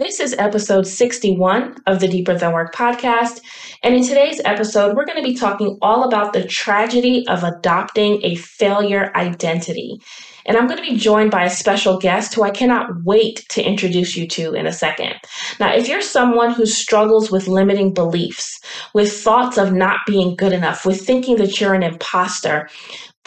This 0.00 0.18
is 0.18 0.34
episode 0.38 0.86
61 0.86 1.76
of 1.86 2.00
the 2.00 2.08
Deeper 2.08 2.34
Than 2.34 2.54
Work 2.54 2.74
podcast. 2.74 3.42
And 3.82 3.94
in 3.94 4.02
today's 4.02 4.40
episode, 4.46 4.96
we're 4.96 5.04
going 5.04 5.22
to 5.22 5.30
be 5.30 5.34
talking 5.34 5.76
all 5.82 6.04
about 6.04 6.32
the 6.32 6.42
tragedy 6.42 7.28
of 7.28 7.44
adopting 7.44 8.18
a 8.24 8.34
failure 8.36 9.12
identity. 9.14 10.00
And 10.46 10.56
I'm 10.56 10.66
going 10.66 10.82
to 10.82 10.90
be 10.90 10.96
joined 10.96 11.30
by 11.30 11.44
a 11.44 11.50
special 11.50 11.98
guest 11.98 12.32
who 12.32 12.42
I 12.42 12.50
cannot 12.50 13.04
wait 13.04 13.44
to 13.50 13.62
introduce 13.62 14.16
you 14.16 14.26
to 14.28 14.54
in 14.54 14.66
a 14.66 14.72
second. 14.72 15.16
Now, 15.60 15.74
if 15.74 15.86
you're 15.86 16.00
someone 16.00 16.54
who 16.54 16.64
struggles 16.64 17.30
with 17.30 17.46
limiting 17.46 17.92
beliefs, 17.92 18.58
with 18.94 19.12
thoughts 19.12 19.58
of 19.58 19.74
not 19.74 19.98
being 20.06 20.34
good 20.34 20.54
enough, 20.54 20.86
with 20.86 21.06
thinking 21.06 21.36
that 21.36 21.60
you're 21.60 21.74
an 21.74 21.82
imposter, 21.82 22.70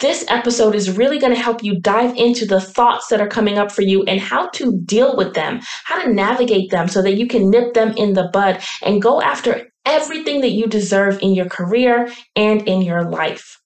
this 0.00 0.24
episode 0.28 0.74
is 0.74 0.96
really 0.96 1.18
going 1.18 1.34
to 1.34 1.40
help 1.40 1.62
you 1.62 1.80
dive 1.80 2.16
into 2.16 2.46
the 2.46 2.60
thoughts 2.60 3.08
that 3.08 3.20
are 3.20 3.28
coming 3.28 3.58
up 3.58 3.70
for 3.70 3.82
you 3.82 4.02
and 4.04 4.20
how 4.20 4.48
to 4.50 4.78
deal 4.84 5.16
with 5.16 5.34
them, 5.34 5.60
how 5.84 6.02
to 6.02 6.12
navigate 6.12 6.70
them 6.70 6.88
so 6.88 7.00
that 7.02 7.16
you 7.16 7.26
can 7.26 7.50
nip 7.50 7.74
them 7.74 7.94
in 7.96 8.14
the 8.14 8.28
bud 8.32 8.62
and 8.82 9.02
go 9.02 9.22
after 9.22 9.68
everything 9.86 10.40
that 10.40 10.50
you 10.50 10.66
deserve 10.66 11.18
in 11.22 11.34
your 11.34 11.48
career 11.48 12.08
and 12.34 12.66
in 12.68 12.82
your 12.82 13.08
life. 13.08 13.60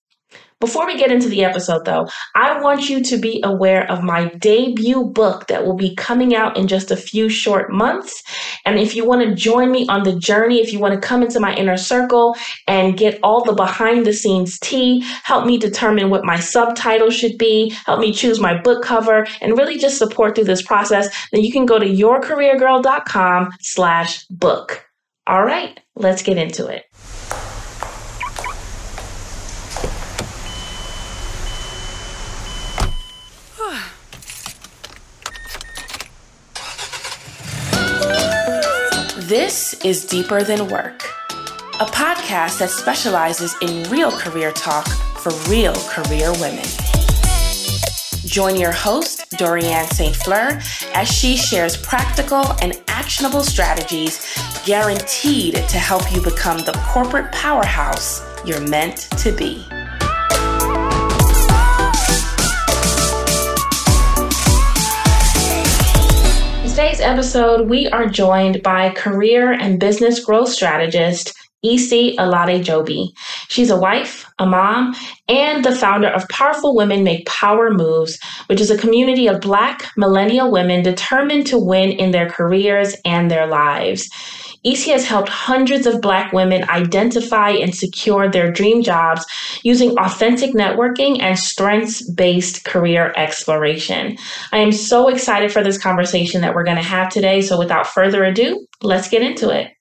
Before 0.60 0.86
we 0.86 0.98
get 0.98 1.12
into 1.12 1.28
the 1.28 1.44
episode, 1.44 1.84
though, 1.84 2.08
I 2.34 2.60
want 2.60 2.90
you 2.90 3.00
to 3.04 3.16
be 3.16 3.40
aware 3.44 3.88
of 3.88 4.02
my 4.02 4.24
debut 4.40 5.04
book 5.04 5.46
that 5.46 5.64
will 5.64 5.76
be 5.76 5.94
coming 5.94 6.34
out 6.34 6.56
in 6.56 6.66
just 6.66 6.90
a 6.90 6.96
few 6.96 7.28
short 7.28 7.70
months. 7.70 8.24
And 8.64 8.76
if 8.76 8.96
you 8.96 9.04
want 9.06 9.22
to 9.22 9.36
join 9.36 9.70
me 9.70 9.86
on 9.88 10.02
the 10.02 10.18
journey, 10.18 10.60
if 10.60 10.72
you 10.72 10.80
want 10.80 10.94
to 10.94 11.06
come 11.06 11.22
into 11.22 11.38
my 11.38 11.54
inner 11.54 11.76
circle 11.76 12.36
and 12.66 12.98
get 12.98 13.20
all 13.22 13.44
the 13.44 13.52
behind 13.52 14.04
the 14.04 14.12
scenes 14.12 14.58
tea, 14.58 15.00
help 15.22 15.46
me 15.46 15.58
determine 15.58 16.10
what 16.10 16.24
my 16.24 16.40
subtitle 16.40 17.10
should 17.10 17.38
be, 17.38 17.70
help 17.86 18.00
me 18.00 18.12
choose 18.12 18.40
my 18.40 18.60
book 18.60 18.82
cover, 18.82 19.28
and 19.40 19.56
really 19.56 19.78
just 19.78 19.96
support 19.96 20.34
through 20.34 20.44
this 20.44 20.62
process, 20.62 21.08
then 21.30 21.44
you 21.44 21.52
can 21.52 21.66
go 21.66 21.78
to 21.78 21.86
yourcareergirl.com 21.86 23.50
slash 23.60 24.26
book. 24.26 24.84
All 25.28 25.44
right, 25.44 25.78
let's 25.94 26.22
get 26.22 26.36
into 26.36 26.66
it. 26.66 26.87
This 39.28 39.74
is 39.84 40.06
Deeper 40.06 40.42
Than 40.42 40.68
Work, 40.68 41.02
a 41.80 41.84
podcast 41.84 42.60
that 42.60 42.70
specializes 42.70 43.54
in 43.60 43.82
real 43.90 44.10
career 44.10 44.52
talk 44.52 44.88
for 45.18 45.30
real 45.50 45.74
career 45.74 46.32
women. 46.40 46.64
Join 48.24 48.56
your 48.56 48.72
host, 48.72 49.30
Dorianne 49.32 49.86
St. 49.88 50.16
Fleur, 50.16 50.58
as 50.94 51.08
she 51.08 51.36
shares 51.36 51.76
practical 51.76 52.54
and 52.62 52.82
actionable 52.88 53.42
strategies 53.42 54.34
guaranteed 54.64 55.56
to 55.56 55.76
help 55.76 56.10
you 56.10 56.22
become 56.22 56.60
the 56.60 56.72
corporate 56.86 57.30
powerhouse 57.30 58.22
you're 58.46 58.66
meant 58.66 59.08
to 59.18 59.30
be. 59.30 59.62
Today's 66.98 67.12
episode, 67.12 67.68
we 67.68 67.86
are 67.90 68.06
joined 68.06 68.60
by 68.64 68.90
career 68.90 69.52
and 69.52 69.78
business 69.78 70.24
growth 70.24 70.48
strategist 70.48 71.32
Isi 71.62 72.16
Alade 72.16 72.64
Jobi. 72.64 73.10
She's 73.48 73.70
a 73.70 73.78
wife, 73.78 74.26
a 74.40 74.46
mom, 74.46 74.96
and 75.28 75.64
the 75.64 75.74
founder 75.74 76.08
of 76.08 76.28
Powerful 76.28 76.74
Women 76.74 77.04
Make 77.04 77.24
Power 77.26 77.70
Moves, 77.70 78.18
which 78.46 78.60
is 78.60 78.70
a 78.70 78.78
community 78.78 79.28
of 79.28 79.40
Black 79.40 79.84
millennial 79.96 80.50
women 80.50 80.82
determined 80.82 81.46
to 81.48 81.58
win 81.58 81.92
in 81.92 82.10
their 82.10 82.28
careers 82.28 82.96
and 83.04 83.30
their 83.30 83.46
lives. 83.46 84.08
Isi 84.64 84.90
has 84.90 85.06
helped 85.06 85.28
hundreds 85.28 85.86
of 85.86 86.00
Black 86.00 86.32
women 86.32 86.68
identify 86.68 87.50
and 87.50 87.74
secure 87.74 88.28
their 88.28 88.50
dream 88.50 88.82
jobs 88.82 89.24
using 89.62 89.96
authentic 89.98 90.52
networking 90.54 91.20
and 91.20 91.38
strengths 91.38 92.02
based 92.10 92.64
career 92.64 93.12
exploration. 93.16 94.16
I 94.52 94.58
am 94.58 94.72
so 94.72 95.08
excited 95.08 95.52
for 95.52 95.62
this 95.62 95.78
conversation 95.78 96.40
that 96.40 96.54
we're 96.54 96.64
going 96.64 96.76
to 96.76 96.82
have 96.82 97.08
today. 97.10 97.40
So, 97.40 97.58
without 97.58 97.86
further 97.86 98.24
ado, 98.24 98.66
let's 98.82 99.08
get 99.08 99.22
into 99.22 99.50
it. 99.50 99.72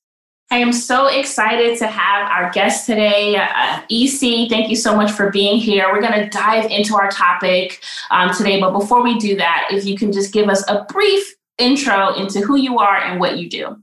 I 0.49 0.59
am 0.59 0.71
so 0.71 1.07
excited 1.07 1.77
to 1.79 1.87
have 1.87 2.31
our 2.31 2.51
guest 2.51 2.85
today, 2.85 3.35
uh, 3.35 3.81
Isi. 3.89 4.47
Thank 4.47 4.69
you 4.69 4.77
so 4.77 4.95
much 4.95 5.11
for 5.11 5.29
being 5.29 5.57
here. 5.57 5.91
We're 5.91 6.01
going 6.01 6.23
to 6.23 6.29
dive 6.29 6.71
into 6.71 6.95
our 6.95 7.09
topic 7.09 7.81
um, 8.11 8.33
today. 8.33 8.61
But 8.61 8.71
before 8.71 9.03
we 9.03 9.17
do 9.17 9.35
that, 9.35 9.67
if 9.71 9.83
you 9.83 9.97
can 9.97 10.13
just 10.13 10.31
give 10.31 10.47
us 10.47 10.63
a 10.69 10.85
brief 10.85 11.35
intro 11.57 12.13
into 12.13 12.39
who 12.39 12.55
you 12.55 12.79
are 12.79 12.95
and 12.95 13.19
what 13.19 13.37
you 13.37 13.49
do. 13.49 13.75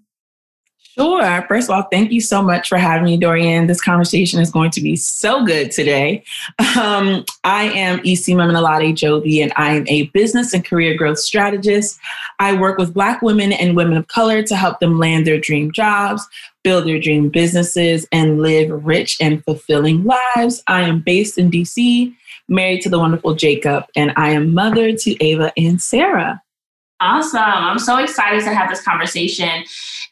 Sure. 0.97 1.45
First 1.49 1.69
of 1.69 1.75
all, 1.75 1.89
thank 1.91 2.13
you 2.13 2.21
so 2.21 2.41
much 2.41 2.69
for 2.69 2.79
having 2.79 3.05
me, 3.05 3.19
Dorianne. 3.19 3.67
This 3.67 3.81
conversation 3.81 4.41
is 4.41 4.53
going 4.53 4.71
to 4.73 4.81
be 4.81 4.95
so 4.95 5.45
good 5.45 5.73
today. 5.73 6.23
Um, 6.77 7.25
I 7.43 7.65
am 7.65 8.01
Isi 8.05 8.35
Maminalade 8.35 8.93
Jobi, 8.95 9.43
and 9.43 9.53
I 9.57 9.75
am 9.75 9.89
a 9.89 10.07
business 10.09 10.55
and 10.55 10.65
career 10.65 10.97
growth 10.97 11.19
strategist. 11.19 11.99
I 12.39 12.53
work 12.59 12.79
with 12.79 12.95
Black 12.95 13.23
women 13.23 13.53
and 13.53 13.77
women 13.77 13.97
of 13.97 14.07
color 14.07 14.43
to 14.45 14.57
help 14.57 14.79
them 14.79 14.99
land 14.99 15.27
their 15.27 15.39
dream 15.39 15.73
jobs, 15.73 16.27
build 16.63 16.87
their 16.87 17.01
dream 17.01 17.29
businesses, 17.29 18.07
and 18.13 18.41
live 18.41 18.71
rich 18.85 19.17
and 19.21 19.45
fulfilling 19.45 20.05
lives. 20.05 20.63
I 20.69 20.83
am 20.83 21.01
based 21.01 21.39
in 21.39 21.51
DC, 21.51 22.15
married 22.49 22.83
to 22.83 22.89
the 22.89 22.99
wonderful 22.99 23.35
Jacob, 23.35 23.85
and 23.97 24.13
I 24.17 24.31
am 24.31 24.55
mother 24.55 24.93
to 24.93 25.25
Ava 25.25 25.53
and 25.57 25.81
Sarah. 25.81 26.41
Awesome. 27.01 27.41
I'm 27.41 27.79
so 27.79 27.99
excited 27.99 28.45
to 28.45 28.55
have 28.55 28.71
this 28.71 28.83
conversation. 28.83 29.65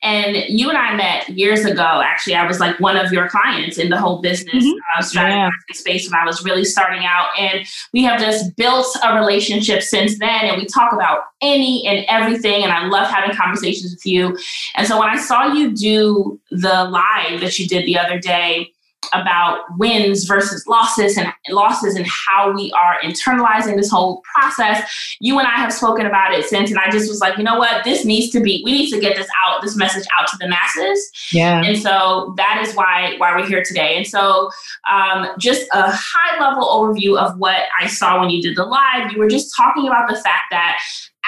And 0.02 0.36
you 0.48 0.68
and 0.68 0.76
I 0.76 0.96
met 0.96 1.28
years 1.28 1.64
ago. 1.64 2.02
Actually, 2.04 2.34
I 2.34 2.46
was 2.46 2.58
like 2.58 2.78
one 2.80 2.96
of 2.96 3.12
your 3.12 3.28
clients 3.28 3.78
in 3.78 3.88
the 3.88 3.98
whole 3.98 4.20
business 4.20 4.64
mm-hmm. 4.64 4.98
uh, 4.98 5.02
strategy 5.02 5.36
yeah. 5.36 5.74
space 5.74 6.10
when 6.10 6.20
I 6.20 6.24
was 6.24 6.44
really 6.44 6.64
starting 6.64 7.04
out. 7.04 7.28
And 7.38 7.66
we 7.92 8.02
have 8.02 8.20
just 8.20 8.56
built 8.56 8.86
a 9.04 9.14
relationship 9.14 9.82
since 9.82 10.18
then. 10.18 10.46
And 10.46 10.56
we 10.56 10.66
talk 10.66 10.92
about 10.92 11.20
any 11.40 11.86
and 11.86 12.04
everything. 12.08 12.64
And 12.64 12.72
I 12.72 12.86
love 12.86 13.08
having 13.08 13.36
conversations 13.36 13.92
with 13.92 14.04
you. 14.04 14.36
And 14.74 14.86
so 14.86 14.98
when 14.98 15.08
I 15.08 15.16
saw 15.18 15.52
you 15.52 15.72
do 15.72 16.40
the 16.50 16.84
live 16.84 17.40
that 17.40 17.58
you 17.58 17.68
did 17.68 17.86
the 17.86 17.98
other 17.98 18.18
day, 18.18 18.72
about 19.12 19.60
wins 19.78 20.24
versus 20.24 20.66
losses 20.66 21.18
and 21.18 21.32
losses 21.50 21.96
and 21.96 22.06
how 22.06 22.52
we 22.52 22.72
are 22.72 22.98
internalizing 23.02 23.76
this 23.76 23.90
whole 23.90 24.22
process. 24.34 24.88
You 25.20 25.38
and 25.38 25.46
I 25.46 25.56
have 25.56 25.72
spoken 25.72 26.06
about 26.06 26.32
it 26.32 26.44
since, 26.46 26.70
and 26.70 26.78
I 26.78 26.90
just 26.90 27.08
was 27.08 27.20
like, 27.20 27.36
you 27.36 27.44
know 27.44 27.58
what, 27.58 27.84
this 27.84 28.04
needs 28.04 28.30
to 28.32 28.40
be, 28.40 28.62
we 28.64 28.72
need 28.72 28.90
to 28.90 29.00
get 29.00 29.16
this 29.16 29.28
out, 29.44 29.60
this 29.62 29.76
message 29.76 30.06
out 30.18 30.28
to 30.28 30.36
the 30.38 30.48
masses. 30.48 31.10
Yeah. 31.32 31.62
And 31.62 31.78
so 31.78 32.34
that 32.36 32.64
is 32.66 32.74
why 32.74 33.16
why 33.18 33.34
we're 33.36 33.46
here 33.46 33.62
today. 33.64 33.96
And 33.96 34.06
so 34.06 34.50
um, 34.90 35.28
just 35.38 35.66
a 35.72 35.90
high 35.90 36.40
level 36.40 36.64
overview 36.64 37.18
of 37.18 37.38
what 37.38 37.64
I 37.80 37.86
saw 37.86 38.20
when 38.20 38.30
you 38.30 38.40
did 38.40 38.56
the 38.56 38.64
live. 38.64 39.12
You 39.12 39.18
were 39.18 39.28
just 39.28 39.54
talking 39.56 39.88
about 39.88 40.08
the 40.08 40.16
fact 40.16 40.44
that 40.50 40.78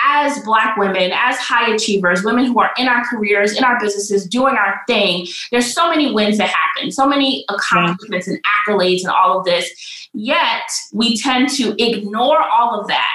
as 0.03 0.39
Black 0.41 0.77
women, 0.77 1.13
as 1.15 1.37
high 1.39 1.73
achievers, 1.75 2.25
women 2.25 2.47
who 2.47 2.59
are 2.59 2.71
in 2.77 2.89
our 2.89 3.05
careers, 3.05 3.57
in 3.57 3.65
our 3.65 3.79
businesses, 3.79 4.27
doing 4.27 4.57
our 4.57 4.81
thing, 4.87 5.27
there's 5.51 5.73
so 5.73 5.89
many 5.89 6.13
wins 6.13 6.39
that 6.39 6.49
happen, 6.49 6.91
so 6.91 7.07
many 7.07 7.45
accomplishments 7.49 8.27
and 8.27 8.39
accolades 8.45 9.01
and 9.01 9.11
all 9.11 9.39
of 9.39 9.45
this. 9.45 10.09
Yet 10.13 10.71
we 10.93 11.17
tend 11.17 11.49
to 11.51 11.75
ignore 11.83 12.41
all 12.43 12.81
of 12.81 12.89
that 12.89 13.11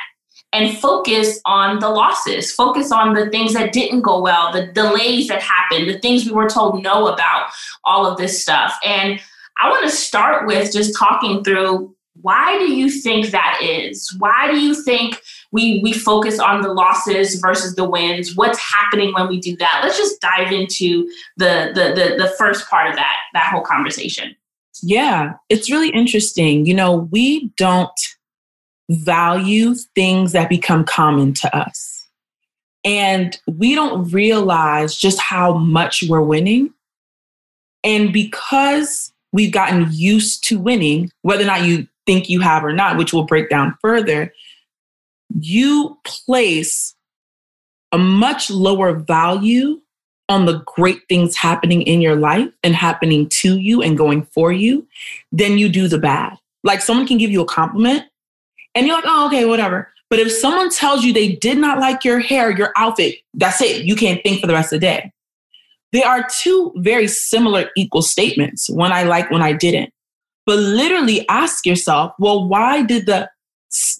and 0.52 0.78
focus 0.78 1.40
on 1.46 1.80
the 1.80 1.90
losses, 1.90 2.52
focus 2.52 2.92
on 2.92 3.14
the 3.14 3.30
things 3.30 3.54
that 3.54 3.72
didn't 3.72 4.02
go 4.02 4.20
well, 4.20 4.52
the 4.52 4.68
delays 4.68 5.28
that 5.28 5.42
happened, 5.42 5.90
the 5.90 6.00
things 6.00 6.26
we 6.26 6.32
were 6.32 6.50
told 6.50 6.82
no 6.84 7.08
about, 7.08 7.52
all 7.84 8.06
of 8.08 8.18
this 8.18 8.42
stuff. 8.42 8.74
And 8.84 9.20
I 9.62 9.70
want 9.70 9.86
to 9.86 9.96
start 9.96 10.48
with 10.48 10.74
just 10.74 10.98
talking 10.98 11.44
through 11.44 11.96
why 12.22 12.58
do 12.58 12.74
you 12.74 12.90
think 12.90 13.28
that 13.28 13.60
is? 13.62 14.14
Why 14.18 14.52
do 14.52 14.60
you 14.60 14.76
think 14.84 15.22
we 15.52 15.82
we 15.84 15.94
focus 15.94 16.40
on 16.40 16.62
the 16.62 16.74
losses 16.74 17.40
versus 17.40 17.76
the 17.76 17.90
wins? 17.90 18.36
What's 18.36 18.60
happening 18.60 19.14
when 19.14 19.28
we 19.28 19.40
do 19.40 19.56
that? 19.58 19.82
Let's 19.84 19.98
just 19.98 20.22
dive 20.22 20.52
into 20.52 21.10
the 21.38 21.72
the 21.74 21.94
the, 21.96 22.24
the 22.24 22.30
first 22.38 22.70
part 22.70 22.90
of 22.90 22.96
that 22.96 23.16
that 23.34 23.52
whole 23.52 23.62
conversation. 23.62 24.36
Yeah, 24.82 25.34
it's 25.50 25.70
really 25.70 25.90
interesting. 25.90 26.66
You 26.66 26.74
know, 26.74 27.10
we 27.12 27.52
don't 27.58 27.90
value 28.90 29.76
things 29.96 30.32
that 30.32 30.50
become 30.50 30.84
common 30.84 31.34
to 31.34 31.56
us. 31.56 32.08
And 32.84 33.38
we 33.46 33.76
don't 33.76 34.10
realize 34.12 34.96
just 34.96 35.20
how 35.20 35.58
much 35.58 36.04
we're 36.08 36.22
winning. 36.22 36.74
And 37.84 38.12
because 38.12 39.14
we've 39.32 39.52
gotten 39.52 39.88
used 39.92 40.44
to 40.46 40.60
winning, 40.60 41.12
whether 41.22 41.44
or 41.44 41.48
not 41.48 41.66
you 41.66 41.88
think 42.06 42.30
you 42.30 42.40
have 42.40 42.64
or 42.64 42.74
not, 42.74 42.98
which 42.98 43.14
we'll 43.14 43.24
break 43.24 43.50
down 43.50 43.78
further, 43.82 44.34
you 45.40 45.98
place 46.06 46.96
a 47.92 47.98
much 47.98 48.50
lower 48.50 48.94
value 48.94 49.82
on 50.28 50.46
the 50.46 50.62
great 50.66 51.02
things 51.10 51.36
happening 51.36 51.82
in 51.82 52.02
your 52.02 52.16
life 52.16 52.50
and 52.64 52.76
happening 52.76 53.28
to 53.30 53.58
you 53.58 53.82
and 53.82 53.98
going 53.98 54.24
for 54.24 54.52
you 54.52 54.88
than 55.32 55.58
you 55.58 55.70
do 55.70 55.88
the 55.88 55.98
bad. 55.98 56.38
Like 56.64 56.82
someone 56.82 57.08
can 57.08 57.18
give 57.18 57.32
you 57.32 57.42
a 57.42 57.46
compliment 57.46 58.06
and 58.76 58.86
you're 58.86 58.96
like, 58.96 59.06
oh, 59.08 59.26
okay, 59.28 59.46
whatever. 59.46 59.92
But 60.10 60.20
if 60.20 60.32
someone 60.32 60.70
tells 60.70 61.04
you 61.04 61.14
they 61.14 61.36
did 61.36 61.58
not 61.58 61.80
like 61.80 62.04
your 62.04 62.20
hair, 62.20 62.52
your 62.52 62.72
outfit, 62.76 63.16
that's 63.34 63.62
it. 63.62 63.86
You 63.86 63.96
can't 63.96 64.22
think 64.24 64.42
for 64.42 64.48
the 64.48 64.54
rest 64.54 64.74
of 64.74 64.80
the 64.80 64.86
day. 64.86 65.12
There 65.92 66.08
are 66.08 66.28
two 66.40 66.72
very 66.78 67.08
similar 67.08 67.70
equal 67.76 68.04
statements 68.04 68.70
one 68.70 68.92
I 68.92 69.04
like, 69.04 69.32
one 69.32 69.42
I 69.42 69.54
didn't. 69.54 69.92
But 70.46 70.60
literally 70.60 71.28
ask 71.30 71.66
yourself, 71.66 72.14
well, 72.20 72.48
why 72.48 72.84
did 72.84 73.06
the 73.06 73.30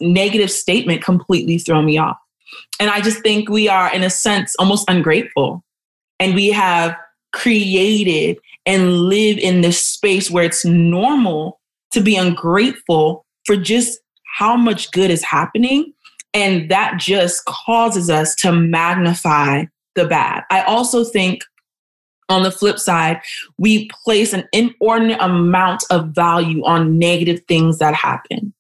negative 0.02 0.52
statement 0.52 1.04
completely 1.04 1.58
throw 1.58 1.82
me 1.82 1.98
off? 1.98 2.18
And 2.80 2.90
I 2.90 3.02
just 3.02 3.22
think 3.22 3.50
we 3.50 3.68
are, 3.68 3.94
in 3.94 4.04
a 4.04 4.10
sense, 4.10 4.56
almost 4.58 4.90
ungrateful. 4.90 5.64
And 6.20 6.36
we 6.36 6.50
have 6.50 6.96
created 7.32 8.38
and 8.66 9.02
live 9.02 9.38
in 9.38 9.62
this 9.62 9.84
space 9.84 10.32
where 10.32 10.44
it's 10.44 10.66
normal 10.66 11.60
to 11.92 12.02
be 12.02 12.16
ungrateful 12.16 13.26
for 13.46 13.56
just 13.56 14.00
how 14.38 14.56
much 14.56 14.92
good 14.92 15.12
is 15.12 15.24
happening. 15.24 15.94
And 16.34 16.70
that 16.70 17.00
just 17.00 17.46
causes 17.46 18.10
us 18.10 18.36
to 18.36 18.52
magnify 18.52 19.66
the 19.96 20.06
bad. 20.06 20.44
I 20.52 20.62
also 20.64 21.04
think 21.04 21.44
on 22.30 22.44
the 22.44 22.52
flip 22.52 22.78
side, 22.78 23.20
we 23.58 23.90
place 24.04 24.34
an 24.34 24.48
inordinate 24.54 25.20
amount 25.20 25.84
of 25.90 26.10
value 26.10 26.64
on 26.64 27.00
negative 27.00 27.42
things 27.48 27.80
that 27.80 27.96
happen. 27.96 28.54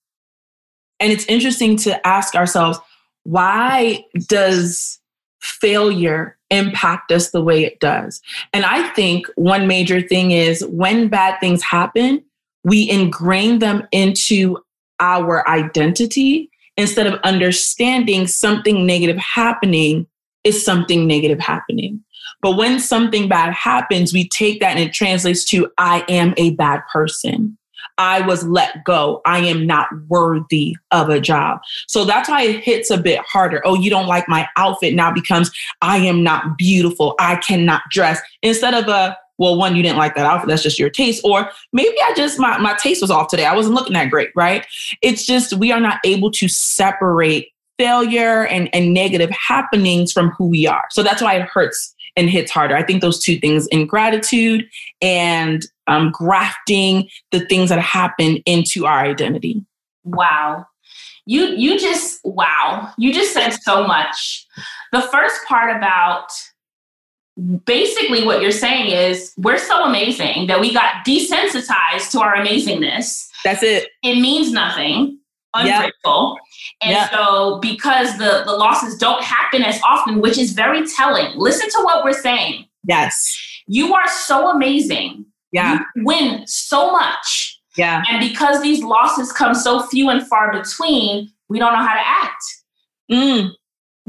And 0.99 1.11
it's 1.11 1.25
interesting 1.25 1.77
to 1.77 2.07
ask 2.07 2.35
ourselves 2.35 2.79
why 3.23 4.05
does 4.27 4.99
failure 5.41 6.37
impact 6.49 7.11
us 7.11 7.31
the 7.31 7.43
way 7.43 7.63
it 7.63 7.79
does? 7.79 8.21
And 8.53 8.65
I 8.65 8.89
think 8.89 9.27
one 9.35 9.67
major 9.67 10.01
thing 10.01 10.31
is 10.31 10.65
when 10.65 11.07
bad 11.07 11.39
things 11.39 11.61
happen, 11.61 12.23
we 12.63 12.89
ingrain 12.89 13.59
them 13.59 13.87
into 13.91 14.57
our 14.99 15.47
identity 15.47 16.49
instead 16.75 17.07
of 17.07 17.19
understanding 17.23 18.27
something 18.27 18.85
negative 18.85 19.17
happening 19.17 20.07
is 20.43 20.63
something 20.63 21.05
negative 21.05 21.39
happening. 21.39 22.03
But 22.41 22.55
when 22.55 22.79
something 22.79 23.27
bad 23.27 23.53
happens, 23.53 24.13
we 24.13 24.27
take 24.29 24.61
that 24.61 24.77
and 24.77 24.79
it 24.79 24.93
translates 24.93 25.43
to 25.45 25.69
I 25.77 26.05
am 26.07 26.33
a 26.37 26.55
bad 26.55 26.81
person. 26.91 27.57
I 27.99 28.21
was 28.21 28.43
let 28.45 28.83
go. 28.85 29.21
I 29.25 29.39
am 29.39 29.67
not 29.67 29.87
worthy 30.07 30.75
of 30.91 31.09
a 31.09 31.19
job. 31.19 31.59
So 31.87 32.05
that's 32.05 32.29
why 32.29 32.43
it 32.43 32.63
hits 32.63 32.89
a 32.89 32.97
bit 32.97 33.19
harder. 33.19 33.61
Oh, 33.65 33.75
you 33.75 33.89
don't 33.89 34.07
like 34.07 34.27
my 34.27 34.47
outfit 34.55 34.95
now 34.95 35.11
becomes 35.11 35.51
I 35.81 35.97
am 35.97 36.23
not 36.23 36.57
beautiful. 36.57 37.13
I 37.19 37.35
cannot 37.35 37.81
dress. 37.91 38.19
Instead 38.41 38.73
of 38.73 38.87
a 38.87 39.17
well, 39.37 39.55
one, 39.55 39.75
you 39.75 39.81
didn't 39.81 39.97
like 39.97 40.15
that 40.15 40.25
outfit. 40.25 40.49
That's 40.49 40.63
just 40.63 40.77
your 40.77 40.89
taste. 40.89 41.21
Or 41.23 41.49
maybe 41.71 41.95
I 42.03 42.13
just, 42.13 42.39
my, 42.39 42.57
my 42.57 42.75
taste 42.75 43.01
was 43.01 43.09
off 43.09 43.29
today. 43.29 43.45
I 43.45 43.55
wasn't 43.55 43.73
looking 43.73 43.93
that 43.93 44.09
great, 44.09 44.31
right? 44.35 44.65
It's 45.01 45.25
just, 45.25 45.53
we 45.53 45.71
are 45.71 45.79
not 45.79 45.99
able 46.03 46.29
to 46.31 46.49
separate 46.49 47.47
failure 47.77 48.45
and, 48.47 48.69
and 48.75 48.93
negative 48.93 49.29
happenings 49.29 50.11
from 50.11 50.31
who 50.31 50.47
we 50.47 50.67
are. 50.67 50.83
So 50.91 51.01
that's 51.03 51.21
why 51.21 51.35
it 51.35 51.43
hurts 51.43 51.95
and 52.19 52.29
hits 52.29 52.51
harder. 52.51 52.75
I 52.75 52.83
think 52.83 53.01
those 53.01 53.23
two 53.23 53.39
things 53.39 53.67
ingratitude 53.67 54.67
and 55.01 55.65
um, 55.87 56.11
grafting 56.11 57.09
the 57.31 57.45
things 57.45 57.69
that 57.69 57.79
happen 57.79 58.37
into 58.45 58.85
our 58.85 58.99
identity. 58.99 59.65
Wow. 60.03 60.65
You 61.25 61.45
you 61.55 61.79
just 61.79 62.19
wow. 62.23 62.91
You 62.97 63.13
just 63.13 63.33
said 63.33 63.51
so 63.51 63.85
much. 63.85 64.45
The 64.91 65.01
first 65.01 65.45
part 65.47 65.75
about 65.75 66.27
basically 67.65 68.25
what 68.25 68.41
you're 68.41 68.51
saying 68.51 68.91
is 68.91 69.33
we're 69.37 69.57
so 69.57 69.83
amazing 69.83 70.47
that 70.47 70.59
we 70.59 70.73
got 70.73 71.05
desensitized 71.05 72.11
to 72.11 72.19
our 72.19 72.35
amazingness. 72.35 73.27
That's 73.43 73.63
it. 73.63 73.89
It 74.03 74.19
means 74.19 74.51
nothing. 74.51 75.19
Ungrateful. 75.53 76.37
Yep. 76.37 76.43
And 76.81 76.91
yeah. 76.91 77.09
so 77.09 77.59
because 77.61 78.17
the, 78.17 78.43
the 78.45 78.53
losses 78.53 78.97
don't 78.97 79.23
happen 79.23 79.63
as 79.63 79.79
often, 79.83 80.21
which 80.21 80.37
is 80.37 80.53
very 80.53 80.87
telling, 80.87 81.37
listen 81.37 81.69
to 81.69 81.79
what 81.83 82.03
we're 82.03 82.13
saying. 82.13 82.65
Yes. 82.87 83.35
You 83.67 83.93
are 83.93 84.07
so 84.07 84.49
amazing. 84.49 85.25
Yeah. 85.51 85.79
You 85.95 86.03
win 86.05 86.47
so 86.47 86.91
much. 86.91 87.59
Yeah. 87.77 88.03
And 88.09 88.19
because 88.19 88.61
these 88.61 88.83
losses 88.83 89.31
come 89.31 89.55
so 89.55 89.81
few 89.87 90.09
and 90.09 90.25
far 90.27 90.51
between, 90.51 91.29
we 91.49 91.59
don't 91.59 91.73
know 91.73 91.83
how 91.83 91.95
to 91.95 92.07
act. 92.07 92.43
Mm 93.11 93.51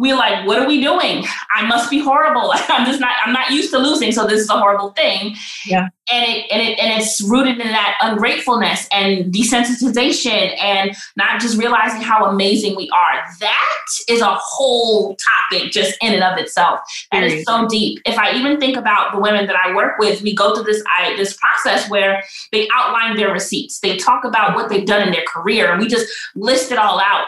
we're 0.01 0.17
like, 0.17 0.47
what 0.47 0.59
are 0.59 0.67
we 0.67 0.81
doing? 0.81 1.25
I 1.55 1.67
must 1.67 1.91
be 1.91 1.99
horrible. 1.99 2.53
I'm 2.69 2.87
just 2.87 3.01
not, 3.01 3.13
I'm 3.25 3.35
not 3.35 3.51
used 3.51 3.71
to 3.73 3.79
losing. 3.79 4.13
So 4.13 4.27
this 4.27 4.41
is 4.41 4.49
a 4.49 4.55
horrible 4.55 4.91
thing. 4.93 5.37
Yeah. 5.67 5.89
And 6.11 6.25
it, 6.27 6.47
and 6.51 6.63
it, 6.63 6.79
and 6.79 7.01
it's 7.01 7.21
rooted 7.21 7.61
in 7.61 7.69
that 7.69 7.99
ungratefulness 8.01 8.89
and 8.93 9.33
desensitization 9.33 10.59
and 10.59 10.97
not 11.17 11.41
just 11.41 11.59
realizing 11.59 12.01
how 12.01 12.25
amazing 12.25 12.77
we 12.77 12.89
are. 12.91 13.23
That 13.41 13.87
is 14.09 14.23
a 14.23 14.35
whole 14.35 15.17
topic 15.51 15.71
just 15.71 15.97
in 16.01 16.15
and 16.15 16.25
of 16.25 16.39
itself. 16.39 16.81
That 17.13 17.25
is 17.25 17.45
so 17.45 17.69
deep. 17.69 18.01
If 18.07 18.19
I 18.19 18.33
even 18.33 18.59
think 18.59 18.79
about 18.79 19.13
the 19.13 19.21
women 19.21 19.47
that 19.47 19.57
I 19.57 19.75
work 19.75 19.99
with, 19.99 20.23
we 20.23 20.35
go 20.35 20.55
through 20.55 20.65
this, 20.65 20.83
I, 20.99 21.15
this 21.17 21.37
process 21.37 21.89
where 21.91 22.25
they 22.53 22.69
outline 22.75 23.17
their 23.17 23.33
receipts. 23.33 23.81
They 23.81 23.99
talk 23.99 24.25
about 24.25 24.55
what 24.55 24.71
they've 24.71 24.87
done 24.87 25.07
in 25.07 25.13
their 25.13 25.25
career 25.29 25.71
and 25.71 25.81
we 25.81 25.89
just 25.89 26.09
list 26.35 26.73
it 26.73 26.79
all 26.79 26.99
out. 27.01 27.27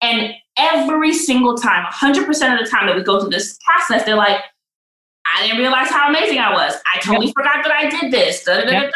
And 0.00 0.34
every 0.58 1.12
single 1.12 1.56
time, 1.56 1.84
100% 1.86 2.18
of 2.28 2.64
the 2.64 2.70
time 2.70 2.86
that 2.86 2.96
we 2.96 3.02
go 3.02 3.20
through 3.20 3.30
this 3.30 3.58
process, 3.64 4.04
they're 4.04 4.16
like, 4.16 4.40
I 5.26 5.42
didn't 5.42 5.58
realize 5.58 5.88
how 5.88 6.08
amazing 6.08 6.38
I 6.38 6.52
was. 6.52 6.74
I 6.92 6.98
totally 7.00 7.26
yep. 7.26 7.34
forgot 7.34 7.64
that 7.64 7.72
I 7.72 7.88
did 7.88 8.12
this. 8.12 8.44
Da, 8.44 8.56
da, 8.56 8.64
da, 8.64 8.70
yep. 8.70 8.92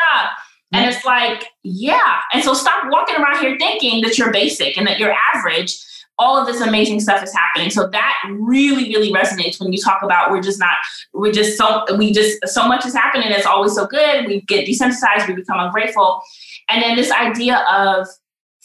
And 0.72 0.84
yep. 0.84 0.94
it's 0.94 1.04
like, 1.04 1.46
yeah. 1.62 2.20
And 2.32 2.44
so 2.44 2.52
stop 2.52 2.84
walking 2.90 3.16
around 3.16 3.38
here 3.38 3.56
thinking 3.58 4.02
that 4.02 4.18
you're 4.18 4.32
basic 4.32 4.76
and 4.76 4.86
that 4.86 4.98
you're 4.98 5.14
average. 5.34 5.76
All 6.18 6.36
of 6.36 6.46
this 6.46 6.60
amazing 6.60 7.00
stuff 7.00 7.22
is 7.22 7.32
happening. 7.32 7.70
So 7.70 7.88
that 7.88 8.14
really, 8.28 8.84
really 8.94 9.12
resonates 9.12 9.60
when 9.60 9.72
you 9.72 9.80
talk 9.80 10.02
about 10.02 10.30
we're 10.30 10.42
just 10.42 10.58
not, 10.58 10.74
we're 11.14 11.32
just 11.32 11.56
so, 11.56 11.84
we 11.96 12.12
just, 12.12 12.46
so 12.46 12.66
much 12.66 12.84
is 12.84 12.92
happening. 12.92 13.30
It's 13.30 13.46
always 13.46 13.74
so 13.74 13.86
good. 13.86 14.26
We 14.26 14.42
get 14.42 14.66
desensitized, 14.66 15.28
we 15.28 15.34
become 15.34 15.60
ungrateful. 15.60 16.20
And 16.68 16.82
then 16.82 16.96
this 16.96 17.10
idea 17.12 17.64
of 17.70 18.08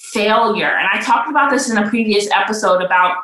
failure. 0.03 0.77
And 0.77 0.87
I 0.91 1.01
talked 1.01 1.29
about 1.29 1.49
this 1.49 1.69
in 1.69 1.77
a 1.77 1.89
previous 1.89 2.29
episode 2.31 2.81
about 2.81 3.17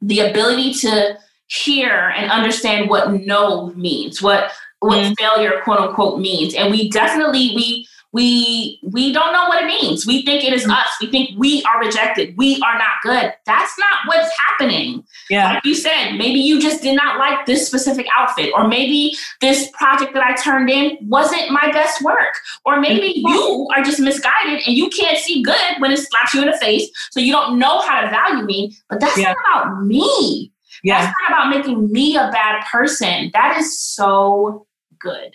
the 0.00 0.20
ability 0.20 0.72
to 0.74 1.18
hear 1.48 2.12
and 2.16 2.30
understand 2.30 2.88
what 2.88 3.12
no 3.12 3.68
means, 3.74 4.22
what 4.22 4.52
what 4.80 4.98
mm. 4.98 5.14
failure 5.18 5.60
quote 5.64 5.78
unquote 5.78 6.20
means. 6.20 6.54
And 6.54 6.70
we 6.70 6.90
definitely 6.90 7.52
we 7.54 7.86
we 8.16 8.80
we 8.82 9.12
don't 9.12 9.34
know 9.34 9.44
what 9.44 9.62
it 9.62 9.66
means. 9.66 10.06
We 10.06 10.24
think 10.24 10.42
it 10.42 10.54
is 10.54 10.64
mm. 10.64 10.70
us. 10.70 10.88
We 11.02 11.10
think 11.10 11.38
we 11.38 11.62
are 11.64 11.78
rejected. 11.78 12.34
We 12.38 12.58
are 12.62 12.78
not 12.78 12.94
good. 13.02 13.34
That's 13.44 13.78
not 13.78 13.98
what's 14.06 14.34
happening. 14.38 15.04
Yeah. 15.28 15.52
Like 15.52 15.64
you 15.66 15.74
said 15.74 16.12
maybe 16.12 16.40
you 16.40 16.58
just 16.58 16.82
did 16.82 16.96
not 16.96 17.18
like 17.18 17.44
this 17.44 17.66
specific 17.66 18.06
outfit 18.16 18.52
or 18.56 18.66
maybe 18.68 19.14
this 19.42 19.70
project 19.72 20.14
that 20.14 20.22
i 20.22 20.34
turned 20.34 20.70
in 20.70 20.96
wasn't 21.02 21.50
my 21.50 21.70
best 21.72 22.00
work. 22.00 22.34
Or 22.64 22.80
maybe 22.80 23.12
you 23.16 23.68
are 23.76 23.84
just 23.84 24.00
misguided 24.00 24.62
and 24.66 24.74
you 24.74 24.88
can't 24.88 25.18
see 25.18 25.42
good 25.42 25.74
when 25.80 25.92
it 25.92 25.98
slaps 25.98 26.32
you 26.32 26.40
in 26.40 26.50
the 26.50 26.56
face 26.56 26.88
so 27.10 27.20
you 27.20 27.32
don't 27.32 27.58
know 27.58 27.82
how 27.82 28.00
to 28.00 28.08
value 28.08 28.46
me. 28.46 28.74
But 28.88 29.00
that's 29.00 29.18
yeah. 29.18 29.34
not 29.34 29.66
about 29.66 29.84
me. 29.84 30.52
Yeah. 30.82 31.02
that's 31.02 31.14
not 31.20 31.32
about 31.32 31.54
making 31.54 31.92
me 31.92 32.16
a 32.16 32.30
bad 32.32 32.64
person. 32.72 33.30
That 33.34 33.58
is 33.58 33.78
so 33.78 34.66
good 34.98 35.34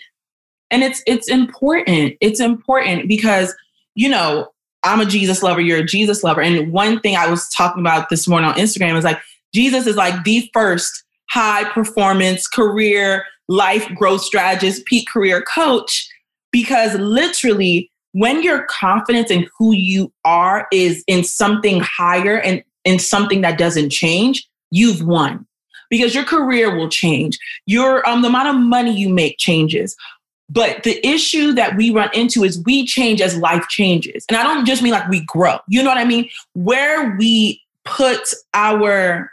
and 0.71 0.83
it's 0.83 1.03
it's 1.05 1.29
important. 1.29 2.15
It's 2.21 2.39
important 2.39 3.07
because 3.07 3.55
you 3.95 4.09
know 4.09 4.47
i'm 4.83 5.01
a 5.01 5.05
jesus 5.05 5.43
lover 5.43 5.61
you're 5.61 5.79
a 5.79 5.85
jesus 5.85 6.23
lover. 6.23 6.41
And 6.41 6.71
one 6.71 6.99
thing 7.01 7.15
i 7.15 7.29
was 7.29 7.49
talking 7.49 7.81
about 7.81 8.09
this 8.09 8.27
morning 8.27 8.49
on 8.49 8.55
instagram 8.55 8.97
is 8.97 9.03
like 9.03 9.19
jesus 9.53 9.85
is 9.85 9.97
like 9.97 10.23
the 10.23 10.49
first 10.53 11.03
high 11.29 11.65
performance 11.65 12.47
career 12.47 13.25
life 13.49 13.87
growth 13.95 14.21
strategist 14.21 14.85
peak 14.85 15.07
career 15.09 15.41
coach 15.41 16.09
because 16.51 16.95
literally 16.95 17.91
when 18.13 18.41
your 18.43 18.63
confidence 18.69 19.29
in 19.29 19.47
who 19.57 19.73
you 19.73 20.11
are 20.25 20.67
is 20.71 21.03
in 21.07 21.23
something 21.23 21.81
higher 21.81 22.39
and 22.39 22.63
in 22.85 22.97
something 22.97 23.41
that 23.41 23.57
doesn't 23.57 23.89
change 23.89 24.47
you've 24.71 25.05
won. 25.05 25.45
Because 25.89 26.15
your 26.15 26.23
career 26.23 26.73
will 26.75 26.89
change. 26.89 27.37
Your 27.65 28.07
um, 28.07 28.21
the 28.21 28.29
amount 28.29 28.47
of 28.47 28.55
money 28.55 28.97
you 28.97 29.09
make 29.09 29.37
changes 29.37 29.95
but 30.51 30.83
the 30.83 31.05
issue 31.07 31.53
that 31.53 31.77
we 31.77 31.91
run 31.91 32.09
into 32.13 32.43
is 32.43 32.61
we 32.65 32.85
change 32.85 33.21
as 33.21 33.37
life 33.37 33.67
changes. 33.69 34.25
And 34.27 34.35
I 34.35 34.43
don't 34.43 34.65
just 34.65 34.83
mean 34.83 34.91
like 34.91 35.07
we 35.07 35.23
grow. 35.25 35.57
You 35.69 35.81
know 35.81 35.89
what 35.89 35.97
I 35.97 36.03
mean? 36.03 36.29
Where 36.53 37.15
we 37.17 37.61
put 37.85 38.33
our 38.53 39.31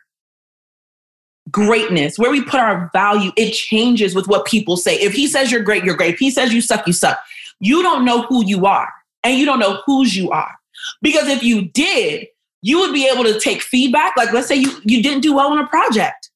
greatness, 1.50 2.18
where 2.18 2.30
we 2.30 2.42
put 2.42 2.60
our 2.60 2.88
value, 2.92 3.32
it 3.37 3.52
changes 3.52 4.14
with 4.14 4.28
what 4.28 4.46
people 4.46 4.76
say. 4.76 4.94
If 4.94 5.12
he 5.12 5.26
says 5.26 5.50
you're 5.50 5.62
great, 5.62 5.82
you're 5.82 5.96
great. 5.96 6.14
If 6.14 6.20
he 6.20 6.30
says 6.30 6.54
you 6.54 6.60
suck, 6.60 6.87
you 6.87 6.92
suck. 6.92 7.18
You 7.58 7.82
don't 7.82 8.04
know 8.04 8.22
who 8.22 8.44
you 8.44 8.66
are 8.66 8.92
and 9.25 9.37
you 9.37 9.44
don't 9.44 9.58
know 9.58 9.82
whose 9.87 10.16
you 10.16 10.30
are. 10.30 10.54
Because 11.02 11.26
if 11.26 11.42
you 11.42 11.62
did, 11.62 12.28
you 12.62 12.78
would 12.78 12.92
be 12.92 13.08
able 13.08 13.25
to 13.25 13.40
take 13.40 13.60
feedback. 13.60 14.16
Like 14.16 14.32
let's 14.32 14.46
say 14.46 14.54
you, 14.54 14.70
you 14.84 15.02
didn't 15.02 15.22
do 15.22 15.34
well 15.34 15.50
on 15.50 15.58
a 15.58 15.66
project. 15.66 16.30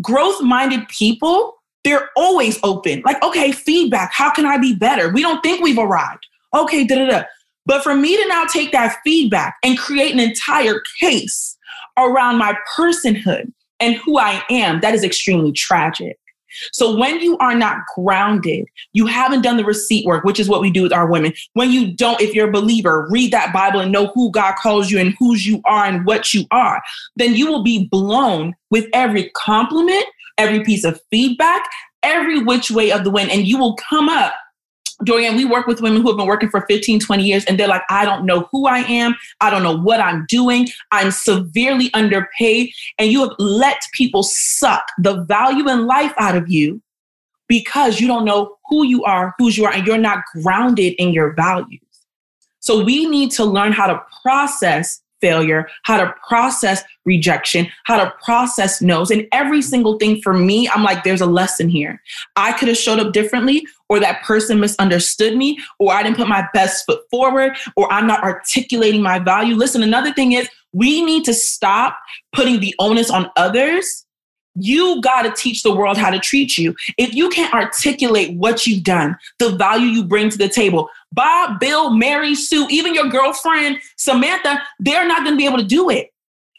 Growth 0.00 0.40
minded 0.42 0.88
people 0.88 1.55
they're 1.86 2.10
always 2.16 2.58
open. 2.64 3.00
Like, 3.04 3.22
okay, 3.22 3.52
feedback. 3.52 4.12
How 4.12 4.28
can 4.32 4.44
I 4.44 4.58
be 4.58 4.74
better? 4.74 5.08
We 5.08 5.22
don't 5.22 5.40
think 5.40 5.62
we've 5.62 5.78
arrived. 5.78 6.26
Okay, 6.52 6.84
da 6.84 6.96
da 6.96 7.08
da. 7.08 7.22
But 7.64 7.84
for 7.84 7.94
me 7.94 8.16
to 8.16 8.28
now 8.28 8.44
take 8.44 8.72
that 8.72 8.96
feedback 9.04 9.54
and 9.62 9.78
create 9.78 10.12
an 10.12 10.18
entire 10.18 10.82
case 11.00 11.56
around 11.96 12.38
my 12.38 12.56
personhood 12.76 13.52
and 13.78 13.94
who 13.94 14.18
I 14.18 14.42
am, 14.50 14.80
that 14.80 14.94
is 14.94 15.04
extremely 15.04 15.52
tragic. 15.52 16.18
So 16.72 16.96
when 16.96 17.20
you 17.20 17.38
are 17.38 17.54
not 17.54 17.78
grounded, 17.94 18.66
you 18.92 19.06
haven't 19.06 19.42
done 19.42 19.56
the 19.56 19.64
receipt 19.64 20.06
work, 20.06 20.24
which 20.24 20.40
is 20.40 20.48
what 20.48 20.60
we 20.60 20.70
do 20.70 20.82
with 20.82 20.92
our 20.92 21.08
women. 21.08 21.34
When 21.52 21.70
you 21.70 21.92
don't, 21.92 22.20
if 22.20 22.34
you're 22.34 22.48
a 22.48 22.52
believer, 22.52 23.06
read 23.10 23.32
that 23.32 23.52
Bible 23.52 23.80
and 23.80 23.92
know 23.92 24.08
who 24.08 24.32
God 24.32 24.56
calls 24.56 24.90
you 24.90 24.98
and 24.98 25.14
whose 25.18 25.46
you 25.46 25.60
are 25.66 25.84
and 25.84 26.04
what 26.04 26.34
you 26.34 26.46
are, 26.50 26.82
then 27.14 27.34
you 27.34 27.46
will 27.46 27.62
be 27.62 27.86
blown 27.88 28.54
with 28.70 28.86
every 28.92 29.30
compliment, 29.30 30.04
every 30.38 30.62
piece 30.64 30.84
of 30.84 31.00
feedback, 31.10 31.62
every 32.02 32.42
which 32.42 32.70
way 32.70 32.92
of 32.92 33.04
the 33.04 33.10
wind, 33.10 33.30
and 33.30 33.46
you 33.46 33.58
will 33.58 33.76
come 33.76 34.08
up 34.08 34.34
Dorianne, 35.04 35.36
we 35.36 35.44
work 35.44 35.66
with 35.66 35.82
women 35.82 36.00
who 36.00 36.08
have 36.08 36.16
been 36.16 36.26
working 36.26 36.48
for 36.48 36.64
15, 36.66 37.00
20 37.00 37.22
years, 37.22 37.44
and 37.44 37.60
they're 37.60 37.68
like, 37.68 37.82
I 37.90 38.04
don't 38.04 38.24
know 38.24 38.48
who 38.50 38.66
I 38.66 38.78
am. 38.78 39.14
I 39.40 39.50
don't 39.50 39.62
know 39.62 39.76
what 39.76 40.00
I'm 40.00 40.24
doing. 40.26 40.68
I'm 40.90 41.10
severely 41.10 41.90
underpaid. 41.92 42.70
And 42.98 43.12
you 43.12 43.20
have 43.20 43.32
let 43.38 43.78
people 43.92 44.22
suck 44.22 44.84
the 44.98 45.24
value 45.24 45.68
in 45.68 45.86
life 45.86 46.14
out 46.18 46.36
of 46.36 46.48
you 46.48 46.80
because 47.46 48.00
you 48.00 48.06
don't 48.06 48.24
know 48.24 48.56
who 48.68 48.86
you 48.86 49.04
are, 49.04 49.34
whose 49.38 49.58
you 49.58 49.66
are, 49.66 49.72
and 49.72 49.86
you're 49.86 49.98
not 49.98 50.24
grounded 50.42 50.94
in 50.98 51.12
your 51.12 51.34
values. 51.34 51.80
So 52.60 52.82
we 52.82 53.06
need 53.06 53.30
to 53.32 53.44
learn 53.44 53.72
how 53.72 53.86
to 53.86 54.02
process 54.22 55.00
failure, 55.20 55.68
how 55.84 55.96
to 55.96 56.14
process 56.26 56.82
rejection, 57.04 57.68
how 57.84 58.02
to 58.02 58.12
process 58.22 58.82
no's. 58.82 59.10
And 59.10 59.26
every 59.32 59.62
single 59.62 59.98
thing 59.98 60.20
for 60.22 60.32
me, 60.32 60.68
I'm 60.68 60.82
like, 60.82 61.04
there's 61.04 61.20
a 61.20 61.26
lesson 61.26 61.68
here. 61.68 62.00
I 62.36 62.52
could 62.52 62.68
have 62.68 62.76
showed 62.76 62.98
up 62.98 63.12
differently, 63.12 63.66
or 63.88 64.00
that 64.00 64.22
person 64.22 64.60
misunderstood 64.60 65.36
me, 65.36 65.58
or 65.78 65.92
I 65.92 66.02
didn't 66.02 66.16
put 66.16 66.28
my 66.28 66.46
best 66.52 66.84
foot 66.86 67.02
forward, 67.10 67.56
or 67.76 67.92
I'm 67.92 68.06
not 68.06 68.22
articulating 68.22 69.02
my 69.02 69.18
value. 69.18 69.54
Listen, 69.54 69.82
another 69.82 70.12
thing 70.12 70.32
is 70.32 70.48
we 70.72 71.04
need 71.04 71.24
to 71.24 71.34
stop 71.34 71.98
putting 72.32 72.60
the 72.60 72.74
onus 72.78 73.10
on 73.10 73.30
others 73.36 74.05
you 74.56 75.00
got 75.02 75.22
to 75.22 75.32
teach 75.32 75.62
the 75.62 75.74
world 75.74 75.96
how 75.96 76.10
to 76.10 76.18
treat 76.18 76.56
you. 76.58 76.74
If 76.98 77.14
you 77.14 77.28
can't 77.28 77.52
articulate 77.54 78.36
what 78.36 78.66
you've 78.66 78.84
done, 78.84 79.16
the 79.38 79.50
value 79.56 79.86
you 79.86 80.04
bring 80.04 80.30
to 80.30 80.38
the 80.38 80.48
table, 80.48 80.88
Bob, 81.12 81.60
Bill, 81.60 81.90
Mary, 81.90 82.34
Sue, 82.34 82.66
even 82.70 82.94
your 82.94 83.08
girlfriend, 83.08 83.78
Samantha, 83.96 84.62
they're 84.80 85.06
not 85.06 85.22
going 85.24 85.32
to 85.32 85.38
be 85.38 85.46
able 85.46 85.58
to 85.58 85.64
do 85.64 85.90
it. 85.90 86.12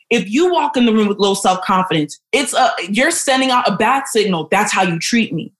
If 0.09 0.29
you 0.29 0.51
walk 0.51 0.77
in 0.77 0.85
the 0.85 0.93
room 0.93 1.07
with 1.07 1.17
low 1.17 1.33
self 1.33 1.61
confidence, 1.65 2.19
it's 2.31 2.53
a 2.53 2.71
you're 2.89 3.11
sending 3.11 3.51
out 3.51 3.67
a 3.67 3.75
bad 3.75 4.07
signal. 4.07 4.47
That's 4.49 4.71
how 4.71 4.83
you 4.83 4.99
treat 4.99 5.33
me. 5.33 5.51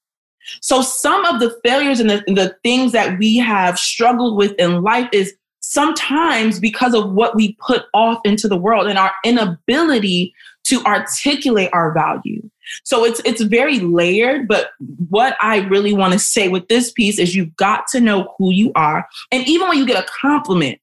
So 0.62 0.82
some 0.82 1.26
of 1.26 1.40
the 1.40 1.60
failures 1.64 2.00
and 2.00 2.10
the, 2.10 2.24
the 2.28 2.56
things 2.64 2.94
that 2.94 3.20
we 3.20 3.38
have 3.38 3.78
struggled 3.78 4.38
with 4.38 4.54
in 4.54 4.82
life 4.82 5.10
is 5.12 5.34
sometimes 5.70 6.60
because 6.60 6.94
of 6.94 7.12
what 7.12 7.36
we 7.36 7.54
put 7.54 7.86
off 7.94 8.22
into 8.24 8.48
the 8.48 8.56
world 8.56 8.88
and 8.88 8.98
our 8.98 9.12
inability 9.26 10.34
to 10.64 10.82
articulate 10.84 11.70
our 11.74 11.94
value. 11.94 12.42
So 12.84 13.04
it's 13.06 13.22
it's 13.26 13.42
very 13.42 13.80
layered, 13.80 14.48
but 14.48 14.72
what 15.10 15.36
I 15.42 15.58
really 15.68 15.94
want 15.94 16.14
to 16.14 16.20
say 16.20 16.48
with 16.48 16.68
this 16.68 16.92
piece 16.92 17.20
is 17.20 17.36
you've 17.36 17.56
got 17.56 17.88
to 17.90 18.02
know 18.02 18.34
who 18.38 18.52
you 18.52 18.72
are. 18.76 19.08
And 19.32 19.48
even 19.48 19.68
when 19.68 19.78
you 19.78 19.86
get 19.86 20.02
a 20.02 20.08
compliment, 20.08 20.80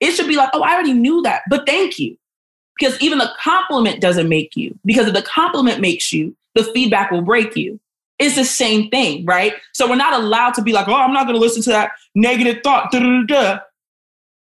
it 0.00 0.12
should 0.12 0.28
be 0.28 0.36
like, 0.36 0.50
"Oh, 0.52 0.62
I 0.62 0.72
already 0.72 0.92
knew 0.92 1.22
that, 1.22 1.42
but 1.48 1.66
thank 1.66 1.98
you." 1.98 2.16
Because 2.78 3.00
even 3.00 3.18
the 3.18 3.30
compliment 3.42 4.00
doesn't 4.00 4.28
make 4.28 4.56
you. 4.56 4.78
Because 4.84 5.06
if 5.06 5.14
the 5.14 5.22
compliment 5.22 5.80
makes 5.80 6.12
you, 6.12 6.36
the 6.54 6.64
feedback 6.64 7.10
will 7.10 7.22
break 7.22 7.56
you. 7.56 7.78
It's 8.18 8.36
the 8.36 8.44
same 8.44 8.90
thing, 8.90 9.24
right? 9.24 9.54
So 9.72 9.88
we're 9.88 9.96
not 9.96 10.20
allowed 10.20 10.54
to 10.54 10.62
be 10.62 10.72
like, 10.72 10.88
"Oh, 10.88 10.94
I'm 10.94 11.14
not 11.14 11.24
going 11.24 11.36
to 11.36 11.40
listen 11.40 11.62
to 11.64 11.70
that 11.70 11.92
negative 12.14 12.62
thought." 12.62 12.90
Da, 12.92 12.98
da, 12.98 13.22
da, 13.26 13.58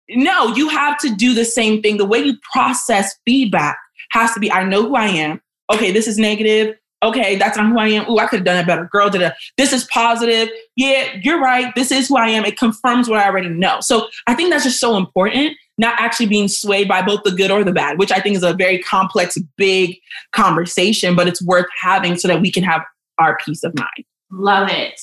no, 0.10 0.56
you 0.56 0.70
have 0.70 0.98
to 1.00 1.14
do 1.16 1.34
the 1.34 1.46
same 1.46 1.82
thing. 1.82 1.98
The 1.98 2.06
way 2.06 2.20
you 2.20 2.38
process 2.52 3.16
feedback 3.26 3.78
has 4.12 4.34
to 4.34 4.40
be 4.40 4.52
I 4.52 4.64
know 4.64 4.84
who 4.84 4.96
I 4.96 5.08
am. 5.08 5.42
Okay, 5.72 5.92
this 5.92 6.08
is 6.08 6.18
negative. 6.18 6.76
Okay, 7.04 7.36
that's 7.36 7.58
not 7.58 7.68
who 7.68 7.78
I 7.78 7.90
am. 7.90 8.06
Oh, 8.08 8.18
I 8.18 8.26
could 8.26 8.40
have 8.40 8.46
done 8.46 8.58
it 8.58 8.66
better. 8.66 8.86
Girl, 8.92 9.10
did 9.10 9.32
this 9.58 9.72
is 9.72 9.84
positive. 9.86 10.50
Yeah, 10.76 11.16
you're 11.22 11.40
right. 11.40 11.74
This 11.76 11.92
is 11.92 12.08
who 12.08 12.18
I 12.18 12.30
am. 12.30 12.44
It 12.44 12.58
confirms 12.58 13.08
what 13.08 13.20
I 13.20 13.28
already 13.28 13.50
know. 13.50 13.78
So 13.82 14.08
I 14.26 14.34
think 14.34 14.50
that's 14.50 14.64
just 14.64 14.80
so 14.80 14.98
important, 14.98 15.56
not 15.78 16.00
actually 16.00 16.26
being 16.26 16.48
swayed 16.48 16.88
by 16.88 17.04
both 17.04 17.22
the 17.24 17.32
good 17.32 17.52
or 17.52 17.64
the 17.64 17.72
bad, 17.72 18.00
which 18.00 18.12
I 18.12 18.20
think 18.20 18.36
is 18.36 18.44
a 18.44 18.54
very 18.54 18.80
complex, 18.80 19.38
big 19.58 19.98
conversation, 20.32 21.16
but 21.16 21.28
it's 21.28 21.42
worth 21.44 21.68
having 21.80 22.18
so 22.18 22.28
that 22.30 22.42
we 22.42 22.52
can 22.52 22.64
have 22.64 22.82
our 23.20 23.38
peace 23.46 23.64
of 23.64 23.76
mind. 23.76 24.06
Love 24.32 24.70
it. 24.72 25.00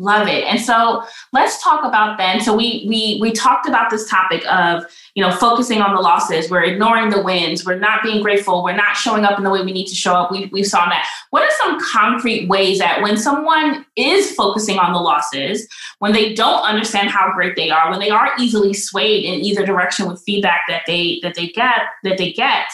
Love 0.00 0.28
it. 0.28 0.44
And 0.44 0.58
so 0.58 1.04
let's 1.34 1.62
talk 1.62 1.84
about 1.84 2.16
then. 2.16 2.40
So 2.40 2.56
we 2.56 2.86
we 2.88 3.18
we 3.20 3.32
talked 3.32 3.68
about 3.68 3.90
this 3.90 4.08
topic 4.08 4.42
of, 4.50 4.82
you 5.14 5.22
know, 5.22 5.30
focusing 5.30 5.82
on 5.82 5.94
the 5.94 6.00
losses. 6.00 6.50
We're 6.50 6.64
ignoring 6.64 7.10
the 7.10 7.22
wins. 7.22 7.66
We're 7.66 7.78
not 7.78 8.02
being 8.02 8.22
grateful. 8.22 8.64
We're 8.64 8.74
not 8.74 8.96
showing 8.96 9.26
up 9.26 9.36
in 9.36 9.44
the 9.44 9.50
way 9.50 9.62
we 9.62 9.72
need 9.72 9.88
to 9.88 9.94
show 9.94 10.14
up. 10.14 10.32
We 10.32 10.46
we 10.46 10.64
saw 10.64 10.86
that. 10.86 11.06
What 11.28 11.42
are 11.42 11.50
some 11.60 11.78
concrete 11.92 12.48
ways 12.48 12.78
that 12.78 13.02
when 13.02 13.18
someone 13.18 13.84
is 13.94 14.34
focusing 14.34 14.78
on 14.78 14.94
the 14.94 14.98
losses, 14.98 15.68
when 15.98 16.12
they 16.12 16.32
don't 16.32 16.62
understand 16.62 17.10
how 17.10 17.30
great 17.34 17.54
they 17.54 17.68
are, 17.68 17.90
when 17.90 18.00
they 18.00 18.08
are 18.08 18.32
easily 18.38 18.72
swayed 18.72 19.26
in 19.26 19.44
either 19.44 19.66
direction 19.66 20.08
with 20.08 20.22
feedback 20.24 20.62
that 20.66 20.84
they 20.86 21.20
that 21.22 21.34
they 21.34 21.48
get 21.48 21.80
that 22.04 22.16
they 22.16 22.32
get, 22.32 22.64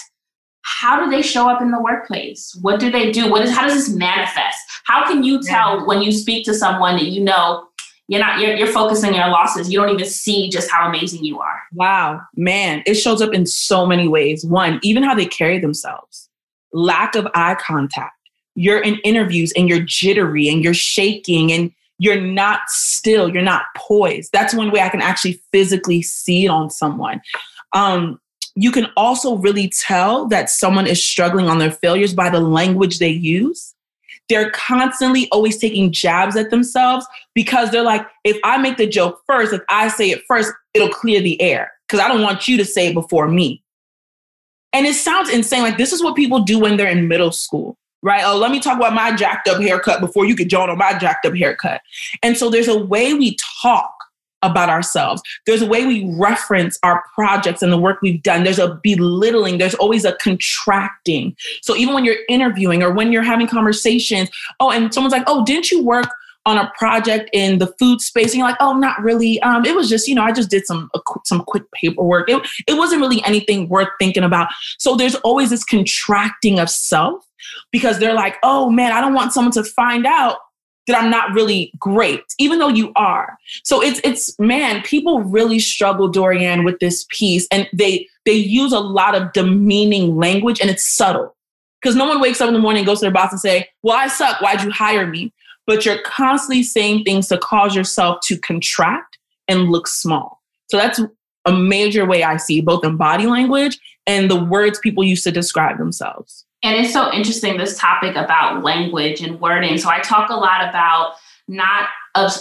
how 0.62 1.04
do 1.04 1.10
they 1.10 1.22
show 1.22 1.48
up 1.48 1.60
in 1.60 1.72
the 1.72 1.80
workplace? 1.80 2.56
What 2.60 2.78
do 2.78 2.90
they 2.90 3.10
do? 3.10 3.28
What 3.30 3.42
is 3.42 3.50
how 3.50 3.66
does 3.66 3.74
this 3.74 3.88
manifest? 3.88 4.58
How 4.86 5.06
can 5.06 5.24
you 5.24 5.42
tell 5.42 5.78
yeah. 5.78 5.84
when 5.84 6.00
you 6.00 6.12
speak 6.12 6.44
to 6.46 6.54
someone 6.54 6.96
that 6.96 7.06
you 7.06 7.22
know 7.22 7.66
you're 8.08 8.20
not 8.20 8.40
you're, 8.40 8.54
you're 8.54 8.68
focusing 8.68 9.10
on 9.10 9.16
your 9.16 9.28
losses 9.28 9.70
you 9.70 9.80
don't 9.80 9.90
even 9.90 10.06
see 10.06 10.48
just 10.48 10.70
how 10.70 10.88
amazing 10.88 11.24
you 11.24 11.40
are? 11.40 11.60
Wow 11.72 12.20
man 12.36 12.82
it 12.86 12.94
shows 12.94 13.20
up 13.20 13.34
in 13.34 13.46
so 13.46 13.86
many 13.86 14.08
ways. 14.08 14.44
One 14.44 14.80
even 14.82 15.02
how 15.02 15.14
they 15.14 15.26
carry 15.26 15.58
themselves. 15.58 16.28
Lack 16.72 17.14
of 17.14 17.26
eye 17.34 17.56
contact. 17.56 18.14
You're 18.54 18.80
in 18.80 18.96
interviews 19.04 19.52
and 19.56 19.68
you're 19.68 19.80
jittery 19.80 20.48
and 20.48 20.62
you're 20.62 20.74
shaking 20.74 21.52
and 21.52 21.72
you're 21.98 22.20
not 22.20 22.60
still 22.68 23.28
you're 23.28 23.42
not 23.42 23.64
poised. 23.76 24.30
That's 24.32 24.54
one 24.54 24.70
way 24.70 24.80
i 24.80 24.88
can 24.88 25.02
actually 25.02 25.40
physically 25.52 26.02
see 26.02 26.44
it 26.44 26.48
on 26.48 26.70
someone. 26.70 27.20
Um, 27.72 28.20
you 28.54 28.72
can 28.72 28.86
also 28.96 29.36
really 29.36 29.68
tell 29.68 30.26
that 30.28 30.48
someone 30.48 30.86
is 30.86 31.04
struggling 31.04 31.48
on 31.48 31.58
their 31.58 31.70
failures 31.70 32.14
by 32.14 32.30
the 32.30 32.40
language 32.40 32.98
they 32.98 33.10
use. 33.10 33.74
They're 34.28 34.50
constantly 34.50 35.28
always 35.30 35.58
taking 35.58 35.92
jabs 35.92 36.36
at 36.36 36.50
themselves 36.50 37.06
because 37.34 37.70
they're 37.70 37.82
like, 37.82 38.06
if 38.24 38.38
I 38.42 38.58
make 38.58 38.76
the 38.76 38.86
joke 38.86 39.22
first, 39.26 39.52
if 39.52 39.62
I 39.68 39.88
say 39.88 40.10
it 40.10 40.22
first, 40.26 40.52
it'll 40.74 40.88
clear 40.88 41.20
the 41.20 41.40
air 41.40 41.72
because 41.86 42.04
I 42.04 42.08
don't 42.08 42.22
want 42.22 42.48
you 42.48 42.56
to 42.56 42.64
say 42.64 42.88
it 42.88 42.94
before 42.94 43.28
me. 43.28 43.62
And 44.72 44.86
it 44.86 44.94
sounds 44.94 45.30
insane. 45.30 45.62
Like, 45.62 45.78
this 45.78 45.92
is 45.92 46.02
what 46.02 46.16
people 46.16 46.40
do 46.40 46.58
when 46.58 46.76
they're 46.76 46.88
in 46.88 47.08
middle 47.08 47.32
school, 47.32 47.78
right? 48.02 48.22
Oh, 48.24 48.36
let 48.36 48.50
me 48.50 48.60
talk 48.60 48.76
about 48.76 48.92
my 48.92 49.14
jacked 49.14 49.48
up 49.48 49.62
haircut 49.62 50.00
before 50.00 50.26
you 50.26 50.36
could 50.36 50.50
join 50.50 50.68
on 50.68 50.78
my 50.78 50.98
jacked 50.98 51.24
up 51.24 51.34
haircut. 51.34 51.80
And 52.22 52.36
so 52.36 52.50
there's 52.50 52.68
a 52.68 52.76
way 52.76 53.14
we 53.14 53.36
talk 53.62 53.95
about 54.42 54.68
ourselves. 54.68 55.22
There's 55.46 55.62
a 55.62 55.66
way 55.66 55.86
we 55.86 56.12
reference 56.18 56.78
our 56.82 57.02
projects 57.14 57.62
and 57.62 57.72
the 57.72 57.78
work 57.78 58.00
we've 58.02 58.22
done. 58.22 58.44
There's 58.44 58.58
a 58.58 58.78
belittling, 58.82 59.58
there's 59.58 59.74
always 59.74 60.04
a 60.04 60.12
contracting. 60.20 61.34
So 61.62 61.74
even 61.76 61.94
when 61.94 62.04
you're 62.04 62.18
interviewing 62.28 62.82
or 62.82 62.92
when 62.92 63.12
you're 63.12 63.22
having 63.22 63.46
conversations, 63.46 64.28
oh, 64.60 64.70
and 64.70 64.92
someone's 64.92 65.12
like, 65.12 65.24
oh, 65.26 65.44
didn't 65.44 65.70
you 65.70 65.84
work 65.84 66.08
on 66.46 66.56
a 66.58 66.72
project 66.78 67.28
in 67.32 67.58
the 67.58 67.66
food 67.78 68.00
space 68.00 68.26
and 68.26 68.36
you're 68.36 68.48
like 68.48 68.56
oh 68.60 68.72
not 68.72 69.02
really 69.02 69.42
um, 69.42 69.64
it 69.66 69.74
was 69.74 69.88
just 69.88 70.06
you 70.06 70.14
know 70.14 70.22
i 70.22 70.32
just 70.32 70.48
did 70.48 70.64
some 70.64 70.88
some 71.24 71.42
quick 71.44 71.64
paperwork 71.72 72.30
it, 72.30 72.40
it 72.68 72.74
wasn't 72.74 73.00
really 73.00 73.22
anything 73.24 73.68
worth 73.68 73.88
thinking 73.98 74.22
about 74.22 74.48
so 74.78 74.94
there's 74.94 75.16
always 75.16 75.50
this 75.50 75.64
contracting 75.64 76.60
of 76.60 76.70
self 76.70 77.26
because 77.72 77.98
they're 77.98 78.14
like 78.14 78.36
oh 78.44 78.70
man 78.70 78.92
i 78.92 79.00
don't 79.00 79.12
want 79.12 79.32
someone 79.32 79.52
to 79.52 79.64
find 79.64 80.06
out 80.06 80.38
that 80.86 81.00
I'm 81.00 81.10
not 81.10 81.32
really 81.32 81.72
great, 81.78 82.22
even 82.38 82.58
though 82.58 82.68
you 82.68 82.92
are. 82.96 83.36
So 83.64 83.82
it's 83.82 84.00
it's 84.04 84.38
man, 84.38 84.82
people 84.82 85.20
really 85.20 85.58
struggle, 85.58 86.10
Dorianne, 86.10 86.64
with 86.64 86.78
this 86.78 87.06
piece, 87.08 87.46
and 87.50 87.68
they 87.72 88.08
they 88.24 88.32
use 88.32 88.72
a 88.72 88.80
lot 88.80 89.14
of 89.14 89.32
demeaning 89.32 90.16
language, 90.16 90.60
and 90.60 90.70
it's 90.70 90.86
subtle 90.86 91.36
because 91.80 91.96
no 91.96 92.06
one 92.06 92.20
wakes 92.20 92.40
up 92.40 92.48
in 92.48 92.54
the 92.54 92.60
morning 92.60 92.80
and 92.80 92.86
goes 92.86 93.00
to 93.00 93.04
their 93.04 93.12
boss 93.12 93.32
and 93.32 93.40
say, 93.40 93.68
"Well, 93.82 93.96
I 93.96 94.08
suck. 94.08 94.40
Why'd 94.40 94.62
you 94.62 94.70
hire 94.70 95.06
me?" 95.06 95.32
But 95.66 95.84
you're 95.84 96.02
constantly 96.02 96.62
saying 96.62 97.04
things 97.04 97.28
to 97.28 97.38
cause 97.38 97.74
yourself 97.74 98.20
to 98.26 98.38
contract 98.38 99.18
and 99.48 99.70
look 99.70 99.88
small. 99.88 100.40
So 100.68 100.76
that's 100.76 101.00
a 101.44 101.52
major 101.52 102.06
way 102.06 102.22
I 102.22 102.36
see 102.36 102.60
both 102.60 102.84
in 102.84 102.96
body 102.96 103.26
language 103.26 103.78
and 104.06 104.30
the 104.30 104.42
words 104.42 104.78
people 104.78 105.04
use 105.04 105.22
to 105.24 105.32
describe 105.32 105.78
themselves. 105.78 106.45
And 106.66 106.84
it's 106.84 106.92
so 106.92 107.12
interesting, 107.12 107.58
this 107.58 107.78
topic 107.78 108.16
about 108.16 108.64
language 108.64 109.20
and 109.20 109.40
wording. 109.40 109.78
So 109.78 109.88
I 109.88 110.00
talk 110.00 110.30
a 110.30 110.34
lot 110.34 110.68
about 110.68 111.14
not 111.46 111.90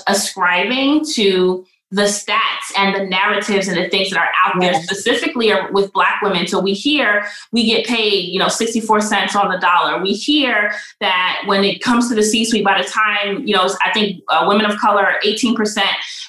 ascribing 0.07 1.05
to 1.13 1.63
the 1.91 2.01
stats 2.01 2.75
and 2.75 2.95
the 2.95 3.05
narratives 3.05 3.67
and 3.67 3.77
the 3.77 3.87
things 3.87 4.09
that 4.09 4.17
are 4.17 4.31
out 4.43 4.59
there 4.59 4.73
specifically 4.81 5.51
with 5.71 5.93
black 5.93 6.23
women. 6.23 6.47
So 6.47 6.59
we 6.59 6.73
hear 6.73 7.27
we 7.51 7.67
get 7.67 7.85
paid 7.85 8.33
you 8.33 8.39
know 8.39 8.47
64 8.47 9.01
cents 9.01 9.35
on 9.35 9.51
the 9.51 9.59
dollar. 9.59 10.01
We 10.01 10.13
hear 10.13 10.73
that 11.01 11.43
when 11.45 11.63
it 11.63 11.83
comes 11.83 12.09
to 12.09 12.15
the 12.15 12.23
c 12.23 12.45
suite 12.45 12.65
by 12.65 12.81
the 12.81 12.89
time 12.89 13.45
you 13.47 13.55
know 13.55 13.69
i 13.83 13.91
think 13.91 14.23
uh, 14.29 14.45
women 14.47 14.65
of 14.65 14.75
color 14.79 15.05
are 15.05 15.19
18% 15.23 15.79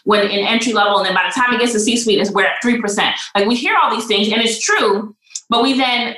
when 0.05 0.27
in 0.27 0.47
entry 0.47 0.75
level 0.75 0.99
and 0.99 1.07
then 1.07 1.15
by 1.15 1.27
the 1.27 1.35
time 1.35 1.55
it 1.55 1.61
gets 1.61 1.73
to 1.73 1.81
c 1.81 1.97
suite 1.97 2.21
is 2.21 2.31
we're 2.31 2.45
at 2.45 2.63
3% 2.63 3.13
like 3.35 3.47
we 3.47 3.57
hear 3.57 3.75
all 3.83 3.91
these 3.91 4.07
things 4.07 4.31
and 4.31 4.43
it's 4.43 4.61
true 4.61 5.17
but 5.49 5.63
we 5.63 5.73
then 5.73 6.17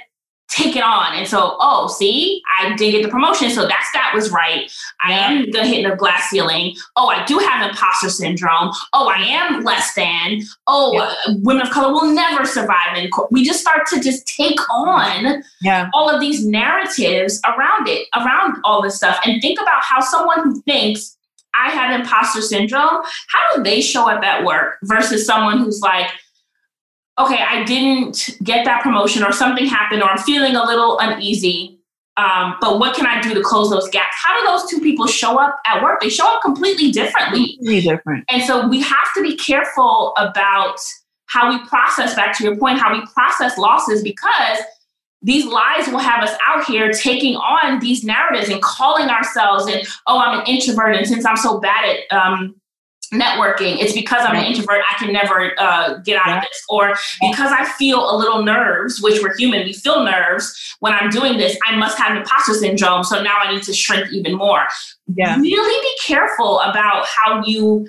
take 0.49 0.77
it 0.77 0.83
on. 0.83 1.15
And 1.15 1.27
so, 1.27 1.57
oh, 1.61 1.89
see, 1.89 2.43
I 2.59 2.75
did 2.75 2.93
get 2.93 3.03
the 3.03 3.09
promotion. 3.09 3.51
So 3.51 3.67
that 3.67 3.87
stat 3.91 4.13
was 4.15 4.31
right. 4.31 4.71
I 5.05 5.13
am 5.13 5.51
gonna 5.51 5.67
hit 5.67 5.89
the 5.89 5.95
glass 5.95 6.31
ceiling. 6.31 6.75
Oh, 6.97 7.09
I 7.09 7.25
do 7.27 7.39
have 7.39 7.69
imposter 7.69 8.09
syndrome. 8.09 8.73
Oh, 8.93 9.09
I 9.09 9.19
am 9.19 9.63
less 9.63 9.95
than. 9.95 10.41
Oh, 10.67 10.93
yeah. 10.95 11.15
uh, 11.27 11.35
women 11.43 11.67
of 11.67 11.73
color 11.73 11.93
will 11.93 12.13
never 12.13 12.47
survive 12.47 12.97
in 12.97 13.11
court. 13.11 13.31
We 13.31 13.45
just 13.45 13.61
start 13.61 13.87
to 13.89 14.01
just 14.01 14.27
take 14.27 14.59
on 14.71 15.43
yeah. 15.61 15.91
all 15.95 16.09
of 16.09 16.21
these 16.21 16.47
narratives 16.47 17.41
around 17.47 17.89
it, 17.89 18.09
around 18.17 18.57
all 18.65 18.83
this 18.83 18.97
stuff. 18.97 19.21
And 19.25 19.41
think 19.43 19.61
about 19.61 19.83
how 19.83 20.01
someone 20.01 20.43
who 20.45 20.63
thinks 20.63 21.17
I 21.55 21.71
have 21.71 21.99
imposter 21.99 22.41
syndrome, 22.41 23.03
how 23.29 23.57
do 23.57 23.63
they 23.63 23.81
show 23.81 24.09
up 24.09 24.23
at 24.23 24.45
work 24.45 24.77
versus 24.85 25.27
someone 25.27 25.59
who's 25.59 25.81
like, 25.81 26.09
okay, 27.19 27.43
I 27.43 27.65
didn't 27.65 28.39
get 28.43 28.65
that 28.65 28.83
promotion 28.83 29.23
or 29.23 29.33
something 29.33 29.67
happened 29.67 30.03
or 30.03 30.11
I'm 30.11 30.19
feeling 30.19 30.55
a 30.57 30.65
little 30.65 30.99
uneasy. 30.99 31.79
Um, 32.17 32.57
but 32.61 32.81
what 32.81 32.97
can 32.97 33.07
I 33.07 33.21
do 33.21 33.33
to 33.35 33.43
close 33.43 33.71
those 33.71 33.89
gaps? 33.91 34.15
How 34.21 34.39
do 34.41 34.47
those 34.47 34.69
two 34.69 34.81
people 34.81 35.07
show 35.07 35.39
up 35.39 35.61
at 35.67 35.83
work? 35.83 36.01
They 36.01 36.09
show 36.09 36.27
up 36.27 36.43
completely 36.43 36.91
differently. 36.91 37.57
Completely 37.57 37.81
different. 37.83 38.25
And 38.29 38.43
so 38.43 38.67
we 38.67 38.81
have 38.81 39.13
to 39.15 39.23
be 39.23 39.37
careful 39.37 40.15
about 40.17 40.79
how 41.27 41.49
we 41.49 41.65
process, 41.67 42.15
back 42.17 42.37
to 42.39 42.45
your 42.45 42.57
point, 42.57 42.81
how 42.81 42.93
we 42.93 43.07
process 43.15 43.57
losses 43.57 44.03
because 44.03 44.59
these 45.23 45.45
lies 45.45 45.87
will 45.89 45.99
have 45.99 46.23
us 46.23 46.37
out 46.47 46.65
here 46.65 46.91
taking 46.91 47.37
on 47.37 47.81
these 47.81 48.05
narratives 48.05 48.49
and 48.49 48.63
calling 48.63 49.09
ourselves 49.09 49.67
and, 49.67 49.87
oh, 50.07 50.19
I'm 50.19 50.41
an 50.41 50.47
introvert. 50.47 50.97
And 50.97 51.07
since 51.07 51.25
I'm 51.25 51.37
so 51.37 51.59
bad 51.61 51.85
at 51.85 52.17
um, 52.17 52.57
networking 53.13 53.79
it's 53.79 53.93
because 53.93 54.23
i'm 54.25 54.37
an 54.37 54.45
introvert 54.45 54.83
i 54.91 54.95
can 54.99 55.13
never 55.13 55.53
uh, 55.59 55.97
get 55.99 56.21
out 56.21 56.37
of 56.37 56.43
this. 56.43 56.65
Or 56.69 56.95
because 57.21 57.53
i 57.53 57.65
feel 57.65 57.99
a 58.11 58.17
little 58.17 58.43
nerves 58.43 59.01
which 59.01 59.23
we're 59.23 59.37
human 59.37 59.65
we 59.65 59.73
feel 59.73 60.05
nerves 60.05 60.77
when 60.81 60.93
i'm 60.93 61.09
doing 61.09 61.39
this 61.39 61.57
i 61.67 61.75
must 61.77 61.99
have 61.99 62.17
imposter 62.17 62.55
syndrome 62.55 63.05
so 63.05 63.23
now 63.23 63.37
i 63.43 63.53
need 63.53 63.63
to 63.63 63.73
shrink 63.73 64.13
even 64.13 64.35
more. 64.37 64.67
Yeah. 65.15 65.39
Really 65.39 65.81
be 65.81 65.97
careful 66.03 66.61
about 66.61 67.07
how 67.07 67.43
you 67.45 67.89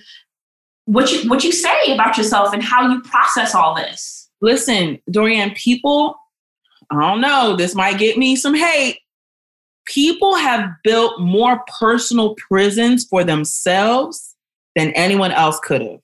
what 0.85 1.11
you 1.11 1.29
what 1.29 1.43
you 1.43 1.51
say 1.51 1.93
about 1.93 2.17
yourself 2.17 2.53
and 2.53 2.63
how 2.63 2.89
you 2.89 3.01
process 3.01 3.53
all 3.53 3.75
this. 3.75 4.29
Listen 4.41 4.99
dorianne 5.11 5.55
people 5.55 6.15
i 6.91 6.99
don't 6.99 7.21
know 7.21 7.55
this 7.55 7.75
might 7.75 7.97
get 7.97 8.17
me 8.17 8.35
some 8.35 8.53
hate. 8.53 8.99
People 9.85 10.35
have 10.35 10.69
built 10.83 11.19
more 11.19 11.63
personal 11.79 12.35
prisons 12.35 13.05
for 13.05 13.23
themselves 13.23 14.35
than 14.75 14.91
anyone 14.91 15.31
else 15.31 15.59
could 15.59 15.81
have. 15.81 15.99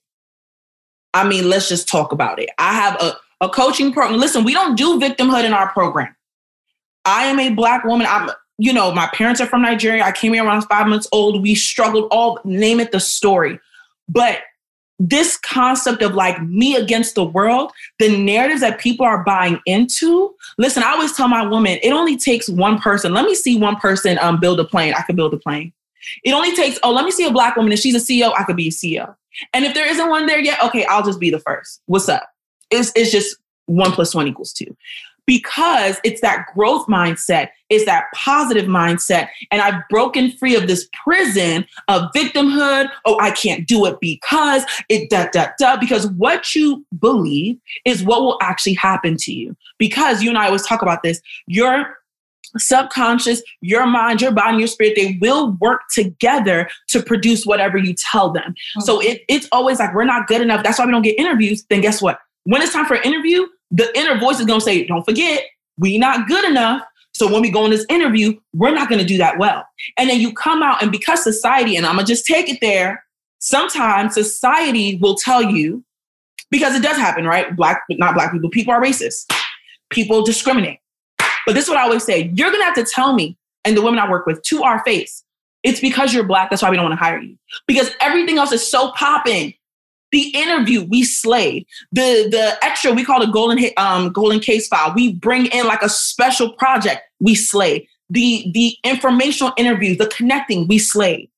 I 1.14 1.28
mean, 1.28 1.50
let's 1.50 1.70
just 1.70 1.88
talk 1.88 2.12
about 2.12 2.40
it. 2.40 2.50
I 2.58 2.74
have 2.74 3.02
a, 3.02 3.18
a 3.46 3.50
coaching 3.50 3.94
program. 3.94 4.20
Listen, 4.20 4.44
we 4.44 4.54
don't 4.54 4.76
do 4.76 5.00
victimhood 5.00 5.46
in 5.46 5.54
our 5.54 5.70
program. 5.70 6.14
I 7.06 7.26
am 7.26 7.40
a 7.40 7.54
black 7.54 7.86
woman. 7.86 8.08
I'm, 8.10 8.30
you 8.58 8.74
know, 8.74 8.92
my 8.92 9.08
parents 9.14 9.40
are 9.40 9.46
from 9.46 9.62
Nigeria. 9.62 10.04
I 10.04 10.12
came 10.12 10.34
here 10.34 10.44
when 10.44 10.52
I 10.52 10.56
was 10.56 10.66
five 10.66 10.88
months 10.88 11.08
old. 11.12 11.42
We 11.42 11.56
struggled 11.56 12.08
all, 12.12 12.40
name 12.44 12.80
it 12.80 12.92
the 12.92 13.00
story. 13.00 13.60
But 14.10 14.40
this 15.00 15.38
concept 15.38 16.02
of 16.02 16.16
like 16.16 16.42
me 16.42 16.76
against 16.76 17.16
the 17.16 17.24
world, 17.24 17.72
the 18.00 18.18
narratives 18.18 18.62
that 18.62 18.80
people 18.80 19.06
are 19.06 19.24
buying 19.24 19.60
into. 19.66 20.34
Listen, 20.58 20.84
I 20.84 20.92
always 20.92 21.16
tell 21.16 21.28
my 21.28 21.46
woman, 21.46 21.80
it 21.84 21.92
only 21.92 22.18
takes 22.18 22.48
one 22.48 22.80
person. 22.80 23.14
Let 23.14 23.26
me 23.26 23.36
see 23.36 23.58
one 23.58 23.76
person 23.76 24.18
um, 24.22 24.40
build 24.40 24.60
a 24.60 24.64
plane. 24.64 24.94
I 24.94 25.02
can 25.02 25.16
build 25.16 25.34
a 25.34 25.38
plane. 25.38 25.74
It 26.24 26.32
only 26.32 26.56
takes, 26.56 26.80
oh, 26.84 26.92
let 26.92 27.06
me 27.06 27.12
see 27.12 27.26
a 27.26 27.32
black 27.32 27.56
woman. 27.56 27.72
If 27.72 27.80
she's 27.80 27.96
a 27.96 28.00
CEO, 28.00 28.34
I 28.38 28.44
could 28.44 28.56
be 28.56 28.68
a 28.68 28.72
CEO. 28.72 29.16
And 29.54 29.66
if 29.66 29.74
there 29.74 29.88
isn't 29.88 30.10
one 30.10 30.26
there 30.26 30.40
yet, 30.40 30.62
okay, 30.64 30.86
I'll 30.86 31.04
just 31.04 31.20
be 31.20 31.30
the 31.30 31.40
first. 31.40 31.82
What's 31.86 32.10
up? 32.10 32.24
It's, 32.72 32.92
it's 32.96 33.12
just 33.12 33.38
one 33.66 33.92
plus 33.92 34.16
one 34.16 34.28
equals 34.28 34.54
two. 34.54 34.76
Because 35.28 36.00
it's 36.04 36.22
that 36.22 36.46
growth 36.54 36.86
mindset, 36.86 37.50
it's 37.72 37.86
that 37.86 38.06
positive 38.14 38.66
mindset. 38.66 39.30
And 39.50 39.60
I've 39.60 39.82
broken 39.90 40.32
free 40.32 40.56
of 40.56 40.68
this 40.68 40.88
prison 41.04 41.66
of 41.88 42.12
victimhood. 42.16 42.90
Oh, 43.06 43.18
I 43.20 43.32
can't 43.32 43.68
do 43.68 43.88
it 43.88 44.00
because 44.00 44.64
it 44.88 45.10
da 45.10 45.28
da 45.34 45.48
da. 45.58 45.78
Because 45.78 46.08
what 46.12 46.53
you 46.53 46.86
believe 47.00 47.58
is 47.86 48.03
what 48.03 48.22
will 48.22 48.38
actually 48.40 48.75
happen 48.75 49.18
to 49.22 49.34
you. 49.34 49.58
Because 49.79 50.22
you 50.22 50.29
and 50.29 50.38
I 50.38 50.46
always 50.46 50.66
talk 50.66 50.84
about 50.84 51.01
this. 51.01 51.20
Your 51.48 51.98
subconscious, 52.58 53.42
your 53.62 53.86
mind, 53.86 54.22
your 54.22 54.31
body, 54.31 54.58
your 54.58 54.68
spirit, 54.68 54.94
they 54.96 55.18
will 55.22 55.51
work 55.60 55.81
together 55.94 56.70
to 56.90 57.01
produce 57.01 57.46
whatever 57.46 57.77
you 57.77 57.94
tell 58.12 58.31
them. 58.31 58.51
Mm-hmm. 58.51 58.81
So 58.81 59.01
it, 59.01 59.22
it's 59.27 59.48
always 59.51 59.79
like, 59.79 59.94
we're 59.94 60.05
not 60.05 60.27
good 60.27 60.42
enough. 60.42 60.64
That's 60.64 60.79
why 60.79 60.86
we 60.86 60.92
don't 60.92 61.01
get 61.01 61.20
interviews. 61.20 61.66
Then 61.70 61.81
guess 61.81 62.01
what? 62.01 62.20
When 62.44 62.62
it's 62.62 62.74
time 62.74 62.86
for 62.86 62.96
an 62.96 63.03
interview, 63.03 63.46
the 63.72 63.92
inner 63.98 64.20
voice 64.20 64.40
is 64.40 64.46
going 64.46 64.60
to 64.60 64.64
say, 64.64 64.86
don't 64.86 65.03
forget, 65.03 65.44
we 65.77 65.98
not 65.98 66.27
good 66.27 66.46
enough. 66.46 66.81
So 67.14 67.31
when 67.31 67.42
we 67.42 67.50
go 67.50 67.66
in 67.66 67.72
this 67.72 67.86
interview, 67.90 68.38
we're 68.53 68.74
not 68.74 68.90
going 68.90 69.00
to 69.00 69.05
do 69.05 69.18
that 69.18 69.38
well. 69.38 69.66
And 69.98 70.10
then 70.10 70.20
you 70.20 70.34
come 70.34 70.62
out 70.62 70.81
and 70.81 70.92
because 70.92 71.24
society, 71.24 71.75
and 71.75 71.86
I'm 71.86 71.96
going 71.96 72.05
to 72.05 72.12
just 72.12 72.25
take 72.25 72.50
it 72.50 72.60
there, 72.62 73.03
sometimes 73.40 74.14
society 74.14 74.98
will 75.01 75.16
tell 75.16 75.42
you, 75.42 75.84
because 76.51 76.75
it 76.75 76.84
does 76.84 76.98
happen, 76.98 77.25
right? 77.25 77.55
Black, 77.55 77.81
not 77.90 78.14
black 78.14 78.31
people, 78.31 78.50
people 78.50 78.74
are 78.74 78.81
racist. 78.81 79.25
People 79.90 80.24
discriminate 80.24 80.79
but 81.46 81.53
this 81.55 81.66
is 81.66 81.70
what 81.70 81.77
I 81.77 81.84
always 81.84 82.03
say 82.03 82.31
you're 82.34 82.50
going 82.50 82.62
to 82.62 82.66
have 82.66 82.75
to 82.75 82.86
tell 82.86 83.14
me 83.14 83.38
and 83.66 83.75
the 83.75 83.81
women 83.81 84.00
I 84.00 84.10
work 84.10 84.25
with 84.25 84.42
to 84.44 84.64
our 84.64 84.84
face, 84.86 85.24
it's 85.64 85.79
because 85.81 86.14
you're 86.14 86.24
black. 86.24 86.50
That's 86.50 86.62
why 86.62 86.70
we 86.70 86.77
don't 86.77 86.86
want 86.86 86.98
to 86.98 87.03
hire 87.03 87.20
you. 87.20 87.36
Because 87.68 87.90
everything 88.00 88.38
else 88.38 88.51
is 88.51 88.70
so 88.70 88.92
popping. 88.92 89.55
The 90.12 90.29
interview 90.36 90.86
we 90.86 91.03
slayed. 91.03 91.66
The 91.92 92.27
the 92.29 92.58
extra 92.64 92.94
we 92.94 93.03
call 93.03 93.20
the 93.20 93.31
golden 93.31 93.60
um, 93.75 94.14
golden 94.14 94.40
case 94.40 94.68
file. 94.68 94.94
We 94.96 95.14
bring 95.14 95.48
in 95.48 95.66
like 95.66 95.81
a 95.81 95.90
special 95.90 96.53
project. 96.53 97.01
We 97.20 97.36
slayed. 97.36 97.88
The 98.10 98.50
the 98.53 98.77
informational 98.84 99.51
interviews, 99.58 99.98
the 99.98 100.08
connecting, 100.08 100.68
we 100.68 100.77
slayed. 100.77 101.29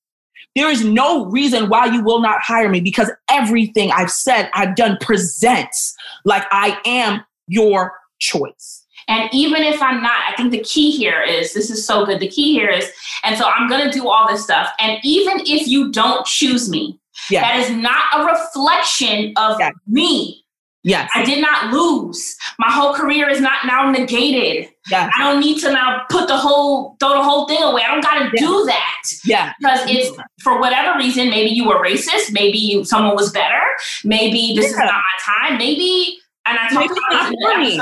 There 0.55 0.69
is 0.69 0.83
no 0.83 1.25
reason 1.27 1.69
why 1.69 1.85
you 1.85 2.03
will 2.03 2.19
not 2.19 2.41
hire 2.41 2.67
me 2.67 2.81
because 2.81 3.09
everything 3.29 3.91
I've 3.91 4.11
said, 4.11 4.49
I've 4.53 4.75
done 4.75 4.97
presents 4.99 5.95
like 6.25 6.43
I 6.51 6.79
am 6.85 7.23
your 7.47 7.93
choice. 8.19 8.83
And 9.07 9.29
even 9.33 9.63
if 9.63 9.81
I'm 9.81 10.01
not, 10.01 10.17
I 10.27 10.35
think 10.35 10.51
the 10.51 10.63
key 10.63 10.91
here 10.91 11.21
is 11.21 11.53
this 11.53 11.69
is 11.69 11.85
so 11.85 12.05
good. 12.05 12.19
The 12.19 12.27
key 12.27 12.53
here 12.53 12.69
is, 12.69 12.91
and 13.23 13.37
so 13.37 13.45
I'm 13.45 13.69
going 13.69 13.85
to 13.85 13.91
do 13.91 14.09
all 14.09 14.27
this 14.27 14.43
stuff. 14.43 14.69
And 14.79 14.99
even 15.03 15.39
if 15.41 15.67
you 15.67 15.91
don't 15.91 16.25
choose 16.25 16.69
me, 16.69 16.99
yes. 17.29 17.43
that 17.43 17.59
is 17.59 17.71
not 17.71 18.03
a 18.15 18.25
reflection 18.25 19.33
of 19.37 19.57
yes. 19.59 19.73
me. 19.87 20.43
Yes. 20.83 21.09
I 21.13 21.25
did 21.25 21.41
not 21.41 21.73
lose. 21.73 22.37
My 22.59 22.71
whole 22.71 22.93
career 22.93 23.27
is 23.29 23.41
not 23.41 23.65
now 23.65 23.91
negated. 23.91 24.69
Yes. 24.89 25.11
I 25.17 25.23
don't 25.23 25.41
need 25.41 25.59
to 25.61 25.71
now 25.73 26.03
put 26.09 26.29
the 26.29 26.37
whole 26.37 26.95
throw 27.01 27.09
the 27.09 27.23
whole 27.23 27.45
thing 27.45 27.61
away. 27.61 27.81
I 27.85 27.91
don't 27.91 28.03
got 28.03 28.19
to 28.19 28.29
yes. 28.33 28.39
do 28.39 28.65
that. 28.67 29.01
Yeah. 29.25 29.53
Because 29.59 29.79
it's 29.89 30.17
for 30.41 30.61
whatever 30.61 30.97
reason, 30.97 31.29
maybe 31.29 31.49
you 31.49 31.67
were 31.67 31.83
racist, 31.83 32.31
maybe 32.31 32.57
you, 32.57 32.85
someone 32.85 33.15
was 33.15 33.33
better, 33.33 33.61
maybe 34.05 34.53
this 34.55 34.65
yeah. 34.65 34.71
is 34.71 34.77
not 34.77 34.93
my 34.93 35.47
time, 35.49 35.57
maybe 35.57 36.19
and 36.49 36.57
I 36.59 36.69
talked 36.69 36.97
about, 37.09 37.33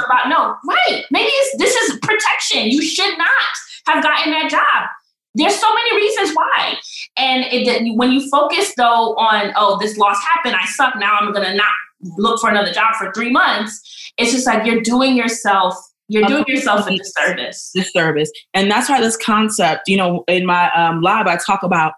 about 0.06 0.30
no, 0.30 0.56
right? 0.68 1.04
Maybe 1.12 1.30
this 1.58 1.76
is 1.76 2.00
protection. 2.00 2.68
You 2.68 2.82
should 2.82 3.18
not 3.18 3.28
have 3.88 4.04
gotten 4.04 4.32
that 4.34 4.50
job. 4.50 4.90
There's 5.36 5.56
so 5.56 5.68
many 5.74 5.96
reasons 5.98 6.36
why. 6.36 6.78
And 7.18 7.46
it, 7.52 7.96
when 7.98 8.12
you 8.12 8.30
focus 8.30 8.74
though 8.76 9.16
on 9.16 9.52
oh 9.56 9.78
this 9.80 9.98
loss 9.98 10.18
happened, 10.34 10.56
I 10.56 10.66
suck. 10.66 10.96
Now 10.98 11.18
I'm 11.20 11.34
gonna 11.34 11.56
not 11.56 11.74
look 12.18 12.40
for 12.40 12.50
another 12.50 12.72
job 12.72 12.96
for 12.96 13.12
three 13.14 13.32
months. 13.32 13.82
It's 14.18 14.32
just 14.32 14.48
like 14.48 14.66
you're 14.66 14.82
doing 14.82 15.16
yourself 15.16 15.76
you're 16.08 16.28
doing 16.28 16.46
yourself 16.48 16.88
a 16.88 16.96
disservice. 16.96 17.72
Disservice. 17.74 18.32
And 18.54 18.70
that's 18.70 18.90
why 18.90 19.02
this 19.02 19.18
concept, 19.18 19.84
you 19.88 19.98
know, 19.98 20.24
in 20.28 20.46
my 20.46 20.72
um, 20.74 21.02
lab, 21.02 21.28
I 21.28 21.38
talk 21.38 21.64
about 21.64 21.94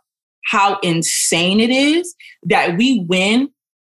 how 0.45 0.79
insane 0.79 1.59
it 1.59 1.69
is 1.69 2.15
that 2.43 2.77
we 2.77 3.05
win 3.09 3.49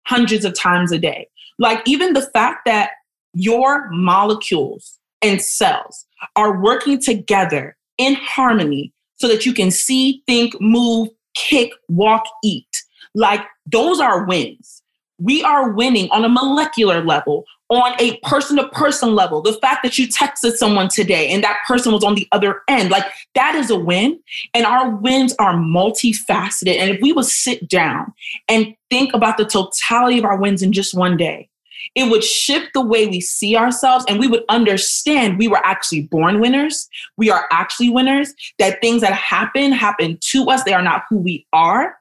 hundreds 0.07 0.45
of 0.45 0.55
times 0.55 0.91
a 0.91 0.97
day. 0.97 1.27
Like 1.59 1.81
even 1.85 2.13
the 2.13 2.27
fact 2.33 2.61
that 2.65 2.91
your 3.33 3.89
molecules 3.91 4.97
and 5.21 5.41
cells 5.41 6.05
are 6.35 6.61
working 6.61 6.99
together 6.99 7.77
in 7.97 8.15
harmony 8.15 8.93
so 9.17 9.27
that 9.27 9.45
you 9.45 9.53
can 9.53 9.69
see, 9.69 10.23
think, 10.25 10.59
move, 10.59 11.09
kick, 11.35 11.71
walk, 11.89 12.23
eat. 12.43 12.83
Like 13.13 13.41
those 13.65 13.99
are 13.99 14.25
wins. 14.25 14.81
We 15.19 15.43
are 15.43 15.71
winning 15.71 16.09
on 16.11 16.23
a 16.23 16.29
molecular 16.29 17.03
level, 17.03 17.43
on 17.69 17.93
a 17.99 18.17
person 18.23 18.57
to 18.57 18.67
person 18.69 19.15
level. 19.15 19.41
The 19.41 19.53
fact 19.53 19.83
that 19.83 19.97
you 19.97 20.07
texted 20.07 20.53
someone 20.53 20.87
today 20.87 21.29
and 21.29 21.43
that 21.43 21.59
person 21.67 21.93
was 21.93 22.03
on 22.03 22.15
the 22.15 22.27
other 22.31 22.61
end, 22.67 22.89
like 22.89 23.05
that 23.35 23.55
is 23.55 23.69
a 23.69 23.77
win. 23.77 24.19
And 24.53 24.65
our 24.65 24.95
wins 24.95 25.35
are 25.39 25.53
multifaceted. 25.53 26.77
And 26.77 26.89
if 26.89 27.01
we 27.01 27.13
would 27.13 27.25
sit 27.25 27.69
down 27.69 28.13
and 28.47 28.75
think 28.89 29.13
about 29.13 29.37
the 29.37 29.45
totality 29.45 30.17
of 30.17 30.25
our 30.25 30.37
wins 30.37 30.63
in 30.63 30.73
just 30.73 30.95
one 30.95 31.15
day, 31.15 31.49
it 31.95 32.09
would 32.09 32.23
shift 32.23 32.71
the 32.73 32.81
way 32.81 33.07
we 33.07 33.21
see 33.21 33.55
ourselves 33.55 34.05
and 34.07 34.19
we 34.19 34.27
would 34.27 34.43
understand 34.49 35.37
we 35.37 35.47
were 35.47 35.63
actually 35.65 36.03
born 36.03 36.39
winners. 36.39 36.87
We 37.17 37.29
are 37.29 37.47
actually 37.51 37.89
winners, 37.89 38.33
that 38.57 38.81
things 38.81 39.01
that 39.01 39.13
happen, 39.13 39.71
happen 39.71 40.17
to 40.21 40.45
us. 40.49 40.63
They 40.63 40.73
are 40.73 40.81
not 40.81 41.03
who 41.09 41.17
we 41.17 41.45
are. 41.53 41.95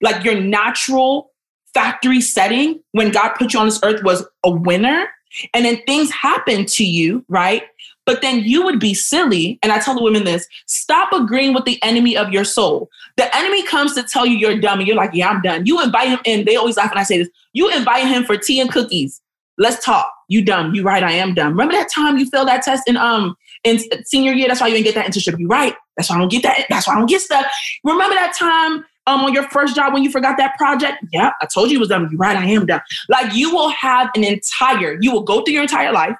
Like 0.00 0.24
your 0.24 0.40
natural 0.40 1.29
factory 1.74 2.20
setting 2.20 2.80
when 2.92 3.10
God 3.10 3.34
put 3.34 3.52
you 3.52 3.60
on 3.60 3.66
this 3.66 3.80
earth 3.82 4.02
was 4.02 4.26
a 4.44 4.50
winner. 4.50 5.08
And 5.54 5.64
then 5.64 5.80
things 5.86 6.10
happen 6.10 6.66
to 6.66 6.84
you, 6.84 7.24
right? 7.28 7.62
But 8.04 8.22
then 8.22 8.40
you 8.40 8.64
would 8.64 8.80
be 8.80 8.94
silly. 8.94 9.60
And 9.62 9.70
I 9.70 9.78
tell 9.78 9.94
the 9.94 10.02
women 10.02 10.24
this 10.24 10.46
stop 10.66 11.12
agreeing 11.12 11.54
with 11.54 11.64
the 11.64 11.80
enemy 11.84 12.16
of 12.16 12.32
your 12.32 12.44
soul. 12.44 12.88
The 13.16 13.34
enemy 13.36 13.64
comes 13.64 13.94
to 13.94 14.02
tell 14.02 14.26
you 14.26 14.36
you're 14.36 14.58
dumb 14.58 14.80
and 14.80 14.88
you're 14.88 14.96
like, 14.96 15.10
yeah, 15.12 15.28
I'm 15.28 15.40
done. 15.42 15.66
You 15.66 15.80
invite 15.80 16.08
him 16.08 16.18
in. 16.24 16.44
They 16.44 16.56
always 16.56 16.76
laugh 16.76 16.90
when 16.90 16.98
I 16.98 17.04
say 17.04 17.18
this. 17.18 17.28
You 17.52 17.70
invite 17.70 18.08
him 18.08 18.24
for 18.24 18.36
tea 18.36 18.60
and 18.60 18.72
cookies. 18.72 19.20
Let's 19.58 19.84
talk. 19.84 20.10
You 20.28 20.44
dumb. 20.44 20.74
You 20.74 20.82
right. 20.82 21.02
I 21.02 21.12
am 21.12 21.34
dumb. 21.34 21.50
Remember 21.50 21.74
that 21.74 21.90
time 21.94 22.18
you 22.18 22.28
failed 22.28 22.48
that 22.48 22.62
test 22.62 22.88
in 22.88 22.96
um 22.96 23.36
in 23.62 23.78
senior 24.04 24.32
year? 24.32 24.48
That's 24.48 24.60
why 24.60 24.68
you 24.68 24.74
didn't 24.74 24.86
get 24.86 24.94
that 24.94 25.06
internship. 25.06 25.38
You 25.38 25.46
right. 25.46 25.76
That's 25.96 26.08
why 26.08 26.16
I 26.16 26.18
don't 26.18 26.30
get 26.30 26.42
that. 26.42 26.66
That's 26.68 26.88
why 26.88 26.94
I 26.94 26.98
don't 26.98 27.08
get 27.08 27.20
stuff. 27.20 27.46
Remember 27.84 28.14
that 28.14 28.34
time 28.34 28.84
um, 29.06 29.20
on 29.20 29.32
your 29.32 29.48
first 29.50 29.74
job 29.74 29.92
when 29.92 30.02
you 30.02 30.10
forgot 30.10 30.36
that 30.38 30.56
project? 30.56 31.04
Yeah, 31.12 31.32
I 31.40 31.46
told 31.46 31.70
you 31.70 31.78
it 31.78 31.80
was 31.80 31.88
done. 31.88 32.08
You're 32.10 32.18
right, 32.18 32.36
I 32.36 32.46
am 32.46 32.66
done. 32.66 32.80
Like 33.08 33.34
you 33.34 33.54
will 33.54 33.70
have 33.70 34.10
an 34.14 34.24
entire, 34.24 34.98
you 35.00 35.12
will 35.12 35.22
go 35.22 35.42
through 35.42 35.54
your 35.54 35.62
entire 35.62 35.92
life. 35.92 36.16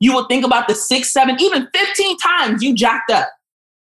You 0.00 0.12
will 0.12 0.24
think 0.24 0.44
about 0.44 0.68
the 0.68 0.74
six, 0.74 1.12
seven, 1.12 1.36
even 1.40 1.68
15 1.72 2.18
times 2.18 2.62
you 2.62 2.74
jacked 2.74 3.10
up. 3.10 3.28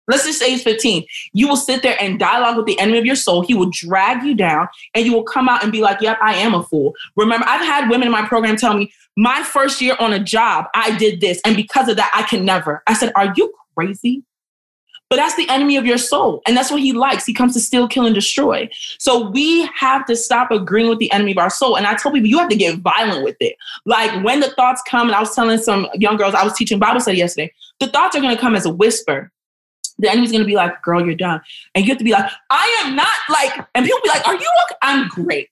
Let's 0.08 0.26
just 0.26 0.39
say 0.39 0.54
it's 0.54 0.63
15. 0.63 1.04
You 1.34 1.48
will 1.48 1.58
sit 1.58 1.82
there 1.82 1.98
and 2.00 2.19
dialogue 2.19 2.58
with 2.58 2.67
the 2.67 2.78
enemy 2.80 3.00
of 3.00 3.06
your 3.06 3.15
soul. 3.15 3.41
He 3.41 3.56
will 3.56 3.71
drag 3.71 4.24
you 4.24 4.36
down 4.36 4.67
and 4.93 5.06
you 5.06 5.13
will 5.13 5.24
come 5.24 5.50
out 5.50 5.63
and 5.63 5.71
be 5.71 5.82
like, 5.82 6.02
yep, 6.02 6.19
I 6.21 6.36
am 6.36 6.54
a 6.54 6.63
fool. 6.63 6.93
Remember, 7.15 7.45
I've 7.48 7.65
had 7.65 7.89
women 7.89 8.08
in 8.08 8.12
my 8.12 8.28
program 8.28 8.56
tell 8.56 8.76
me, 8.76 8.93
my 9.17 9.41
first 9.41 9.82
year 9.82 9.95
on 10.00 10.13
a 10.13 10.19
job, 10.19 10.65
I 10.76 10.95
did 10.98 11.21
this. 11.21 11.41
And 11.45 11.56
because 11.56 11.88
of 11.88 11.95
that, 11.95 12.12
I 12.13 12.24
can 12.24 12.45
never. 12.45 12.84
I 12.86 12.93
said, 12.93 13.13
are 13.15 13.34
you 13.36 13.52
crazy? 13.76 14.24
But 15.10 15.18
that's 15.18 15.36
the 15.36 15.48
enemy 15.50 15.78
of 15.78 15.86
your 15.86 16.00
soul. 16.00 16.41
And 16.48 16.58
that's 16.58 16.72
what 16.72 16.82
he 16.82 16.91
likes. 16.91 17.26
He 17.26 17.34
comes 17.34 17.54
to 17.54 17.60
steal, 17.60 17.88
kill, 17.88 18.06
and 18.06 18.15
destroy. 18.15 18.68
So 18.98 19.30
we 19.30 19.70
have 19.78 20.06
to 20.08 20.15
stop 20.15 20.50
agreeing 20.52 20.89
with 20.89 21.00
the 21.00 21.12
enemy 21.12 21.32
of 21.32 21.38
our 21.38 21.50
soul. 21.50 21.78
And 21.78 21.86
I 21.86 21.96
tell 21.96 22.12
people, 22.12 22.28
you 22.28 22.39
have 22.39 22.50
to 22.50 22.56
get 22.56 22.80
violent 22.80 23.24
with 23.24 23.36
it. 23.39 23.56
Like 23.86 24.24
when 24.24 24.39
the 24.39 24.50
thoughts 24.52 24.82
come, 24.89 25.08
and 25.08 25.15
I 25.15 25.20
was 25.20 25.36
telling 25.36 25.60
some 25.60 25.88
young 25.94 26.18
girls, 26.18 26.34
I 26.34 26.44
was 26.44 26.54
teaching 26.54 26.80
Bible 26.80 27.00
study 27.00 27.20
yesterday, 27.20 27.54
the 27.80 27.88
thoughts 27.88 28.15
are 28.15 28.22
going 28.22 28.36
to 28.36 28.41
come 28.41 28.56
as 28.56 28.65
a 28.65 28.74
whisper. 28.74 29.32
The 30.00 30.10
enemy's 30.10 30.32
going 30.32 30.44
to 30.44 30.48
be 30.48 30.56
like, 30.56 30.82
girl, 30.82 31.06
you're 31.06 31.15
done. 31.15 31.39
And 31.74 31.86
you 31.86 31.91
have 31.91 32.00
to 32.00 32.04
be 32.04 32.12
like, 32.12 32.30
I 32.50 32.84
am 32.84 32.96
not 32.96 33.15
like, 33.30 33.65
and 33.76 33.86
people 33.86 34.02
be 34.04 34.10
like, 34.10 34.28
are 34.28 34.36
you 34.36 34.50
okay? 34.65 34.76
I'm 34.82 35.08
great 35.08 35.50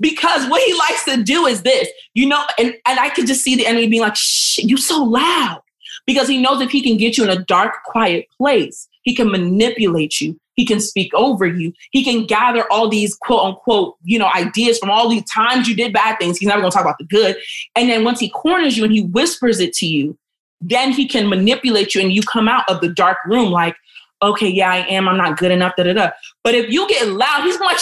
because 0.00 0.48
what 0.48 0.62
he 0.62 0.72
likes 0.74 1.04
to 1.04 1.22
do 1.22 1.46
is 1.46 1.62
this, 1.62 1.88
you 2.14 2.26
know, 2.26 2.42
and, 2.58 2.74
and 2.86 2.98
I 2.98 3.10
could 3.10 3.26
just 3.26 3.42
see 3.42 3.54
the 3.54 3.66
enemy 3.66 3.86
being 3.88 4.02
like, 4.02 4.16
shh, 4.16 4.58
you 4.58 4.78
so 4.78 5.04
loud 5.04 5.62
because 6.10 6.26
he 6.26 6.42
knows 6.42 6.60
if 6.60 6.72
he 6.72 6.82
can 6.82 6.96
get 6.96 7.16
you 7.16 7.22
in 7.22 7.30
a 7.30 7.38
dark, 7.44 7.84
quiet 7.84 8.26
place, 8.36 8.88
he 9.02 9.14
can 9.14 9.30
manipulate 9.30 10.20
you. 10.20 10.36
He 10.54 10.66
can 10.66 10.80
speak 10.80 11.14
over 11.14 11.46
you. 11.46 11.72
He 11.92 12.02
can 12.02 12.26
gather 12.26 12.64
all 12.68 12.88
these 12.88 13.14
quote 13.14 13.44
unquote, 13.44 13.94
you 14.02 14.18
know, 14.18 14.28
ideas 14.34 14.80
from 14.80 14.90
all 14.90 15.08
these 15.08 15.22
times 15.30 15.68
you 15.68 15.76
did 15.76 15.92
bad 15.92 16.18
things. 16.18 16.36
He's 16.36 16.48
never 16.48 16.62
going 16.62 16.72
to 16.72 16.74
talk 16.74 16.84
about 16.84 16.98
the 16.98 17.04
good. 17.04 17.36
And 17.76 17.88
then 17.88 18.02
once 18.02 18.18
he 18.18 18.28
corners 18.28 18.76
you 18.76 18.82
and 18.82 18.92
he 18.92 19.02
whispers 19.02 19.60
it 19.60 19.72
to 19.74 19.86
you, 19.86 20.18
then 20.60 20.90
he 20.90 21.06
can 21.06 21.28
manipulate 21.28 21.94
you 21.94 22.00
and 22.00 22.12
you 22.12 22.22
come 22.22 22.48
out 22.48 22.68
of 22.68 22.80
the 22.80 22.88
dark 22.88 23.18
room 23.26 23.52
like, 23.52 23.76
okay, 24.20 24.48
yeah, 24.48 24.72
I 24.72 24.78
am. 24.78 25.08
I'm 25.08 25.16
not 25.16 25.38
good 25.38 25.52
enough. 25.52 25.74
Da, 25.76 25.84
da, 25.84 25.92
da. 25.92 26.10
But 26.42 26.56
if 26.56 26.72
you 26.72 26.88
get 26.88 27.06
loud, 27.06 27.44
he's 27.44 27.60
like, 27.60 27.78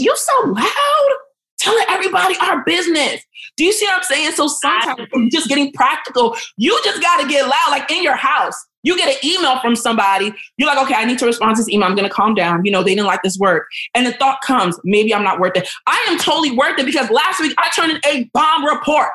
you 0.00 0.16
so 0.16 0.48
loud 0.48 1.27
telling 1.58 1.84
everybody 1.88 2.36
our 2.40 2.64
business. 2.64 3.22
Do 3.56 3.64
you 3.64 3.72
see 3.72 3.86
what 3.86 3.96
I'm 3.96 4.02
saying? 4.04 4.32
So 4.32 4.48
sometimes 4.48 5.32
just 5.32 5.48
getting 5.48 5.72
practical, 5.72 6.36
you 6.56 6.78
just 6.84 7.02
got 7.02 7.20
to 7.20 7.28
get 7.28 7.42
loud, 7.42 7.70
like 7.70 7.90
in 7.90 8.02
your 8.02 8.16
house. 8.16 8.54
You 8.84 8.96
get 8.96 9.12
an 9.12 9.28
email 9.28 9.58
from 9.60 9.74
somebody, 9.74 10.32
you're 10.56 10.68
like, 10.68 10.78
okay, 10.84 10.94
I 10.94 11.04
need 11.04 11.18
to 11.18 11.26
respond 11.26 11.56
to 11.56 11.62
this 11.62 11.68
email. 11.68 11.88
I'm 11.88 11.96
going 11.96 12.08
to 12.08 12.14
calm 12.14 12.34
down. 12.34 12.64
You 12.64 12.70
know, 12.70 12.82
they 12.82 12.94
didn't 12.94 13.08
like 13.08 13.22
this 13.22 13.36
work. 13.36 13.66
And 13.94 14.06
the 14.06 14.12
thought 14.12 14.40
comes, 14.42 14.78
maybe 14.84 15.12
I'm 15.12 15.24
not 15.24 15.40
worth 15.40 15.56
it. 15.56 15.68
I 15.86 16.06
am 16.08 16.18
totally 16.18 16.52
worth 16.56 16.78
it 16.78 16.86
because 16.86 17.10
last 17.10 17.40
week 17.40 17.54
I 17.58 17.70
turned 17.74 17.92
in 17.92 18.00
a 18.04 18.30
bomb 18.32 18.64
report 18.64 19.10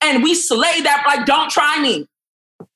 and 0.00 0.22
we 0.22 0.34
slayed 0.34 0.84
that, 0.84 1.04
like, 1.06 1.26
don't 1.26 1.50
try 1.50 1.80
me. 1.82 2.08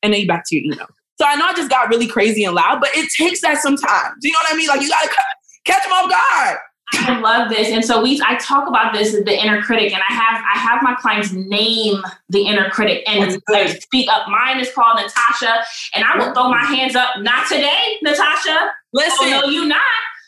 And 0.03 0.13
then 0.13 0.23
you 0.23 0.27
back 0.27 0.45
to 0.49 0.57
your 0.57 0.75
email. 0.75 0.87
So 1.17 1.27
I 1.27 1.37
know 1.37 1.47
I 1.47 1.53
just 1.55 1.71
got 1.71 1.89
really 1.89 2.09
crazy 2.09 2.45
and 2.45 2.55
loud, 2.55 2.81
but 2.81 2.91
it 2.95 3.09
takes 3.17 3.41
that 3.43 3.59
sometimes. 3.59 4.15
Do 4.21 4.29
you 4.29 4.33
know 4.33 4.41
what 4.43 4.55
I 4.55 4.57
mean? 4.57 4.69
Like, 4.69 4.81
you 4.81 4.89
got 4.89 5.03
to 5.03 5.09
catch 5.65 5.85
them 5.85 5.93
off 5.93 6.11
guard. 6.11 6.59
I 7.01 7.19
love 7.21 7.49
this. 7.49 7.69
And 7.69 7.85
so 7.85 8.03
we 8.03 8.21
I 8.27 8.37
talk 8.37 8.69
about 8.69 8.93
this 8.93 9.15
as 9.15 9.25
the 9.25 9.33
inner 9.33 9.63
critic 9.63 9.93
and 9.93 10.03
I 10.09 10.13
have 10.13 10.43
I 10.55 10.59
have 10.59 10.83
my 10.83 10.95
clients 10.95 11.33
name 11.33 12.03
the 12.29 12.47
inner 12.47 12.71
critic 12.71 13.03
and 13.07 13.41
like, 13.49 13.83
speak 13.83 14.09
up. 14.11 14.29
Mine 14.29 14.61
is 14.61 14.73
called 14.73 14.97
Natasha 14.97 15.65
and 15.95 16.05
I 16.05 16.19
will 16.19 16.33
throw 16.35 16.49
my 16.49 16.65
hands 16.65 16.95
up. 16.95 17.11
Not 17.19 17.49
today, 17.49 17.99
Natasha. 18.03 18.73
Listen. 18.93 19.33
Oh, 19.33 19.41
no, 19.43 19.45
you 19.49 19.67
not. 19.67 19.81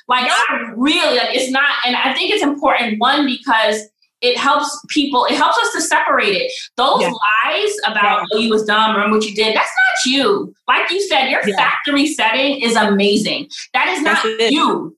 Like. 0.08 0.30
I 0.30 0.72
really 0.76 1.16
like 1.16 1.34
it's 1.34 1.50
not 1.50 1.70
and 1.84 1.96
I 1.96 2.14
think 2.14 2.32
it's 2.32 2.42
important 2.42 3.00
one 3.00 3.26
because 3.26 3.82
it 4.22 4.36
helps 4.36 4.80
people, 4.88 5.26
it 5.26 5.34
helps 5.34 5.58
us 5.58 5.72
to 5.74 5.80
separate 5.80 6.34
it. 6.34 6.50
Those 6.76 7.02
yeah. 7.02 7.10
lies 7.10 7.76
about 7.86 8.22
yeah. 8.22 8.24
oh, 8.32 8.38
you 8.38 8.50
was 8.50 8.64
dumb, 8.64 8.94
remember 8.94 9.16
what 9.16 9.26
you 9.26 9.34
did, 9.34 9.54
that's 9.54 9.70
not 9.70 10.12
you. 10.12 10.54
Like 10.66 10.90
you 10.90 11.00
said, 11.06 11.28
your 11.28 11.46
yeah. 11.46 11.56
factory 11.56 12.06
setting 12.06 12.60
is 12.60 12.76
amazing. 12.76 13.48
That 13.74 13.88
is 13.88 14.02
not 14.02 14.24
you. 14.50 14.96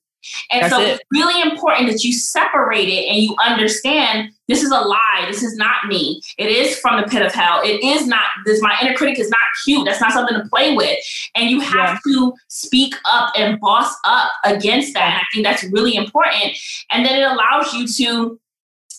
And 0.51 0.63
That's 0.63 0.73
so 0.73 0.81
it. 0.81 0.89
it's 0.89 1.03
really 1.13 1.41
important 1.43 1.91
that 1.91 2.03
you 2.05 2.13
separate 2.13 2.89
it 2.89 3.07
and 3.09 3.19
you 3.19 3.35
understand 3.45 4.31
this 4.49 4.63
is 4.63 4.71
a 4.71 4.81
lie. 4.81 5.27
This 5.29 5.43
is 5.43 5.57
not 5.57 5.87
me. 5.89 6.23
It 6.39 6.47
is 6.49 6.79
from 6.79 7.01
the 7.01 7.07
pit 7.07 7.25
of 7.25 7.33
hell. 7.33 7.61
It 7.63 7.85
is 7.85 8.07
not 8.07 8.25
this. 8.47 8.63
My 8.63 8.75
inner 8.81 8.95
critic 8.95 9.19
is 9.19 9.29
not 9.29 9.41
cute. 9.65 9.85
That's 9.85 10.01
not 10.01 10.13
something 10.13 10.41
to 10.41 10.49
play 10.49 10.75
with. 10.75 10.99
And 11.35 11.51
you 11.51 11.61
have 11.61 12.01
yeah. 12.07 12.15
to 12.15 12.35
speak 12.49 12.95
up 13.11 13.33
and 13.37 13.61
boss 13.61 13.95
up 14.05 14.33
against 14.45 14.95
that. 14.95 15.09
And 15.09 15.17
I 15.17 15.25
think 15.33 15.45
that's 15.45 15.65
really 15.65 15.97
important. 15.97 16.57
And 16.91 17.05
then 17.05 17.21
it 17.21 17.25
allows 17.25 17.75
you 17.75 17.87
to 18.07 18.41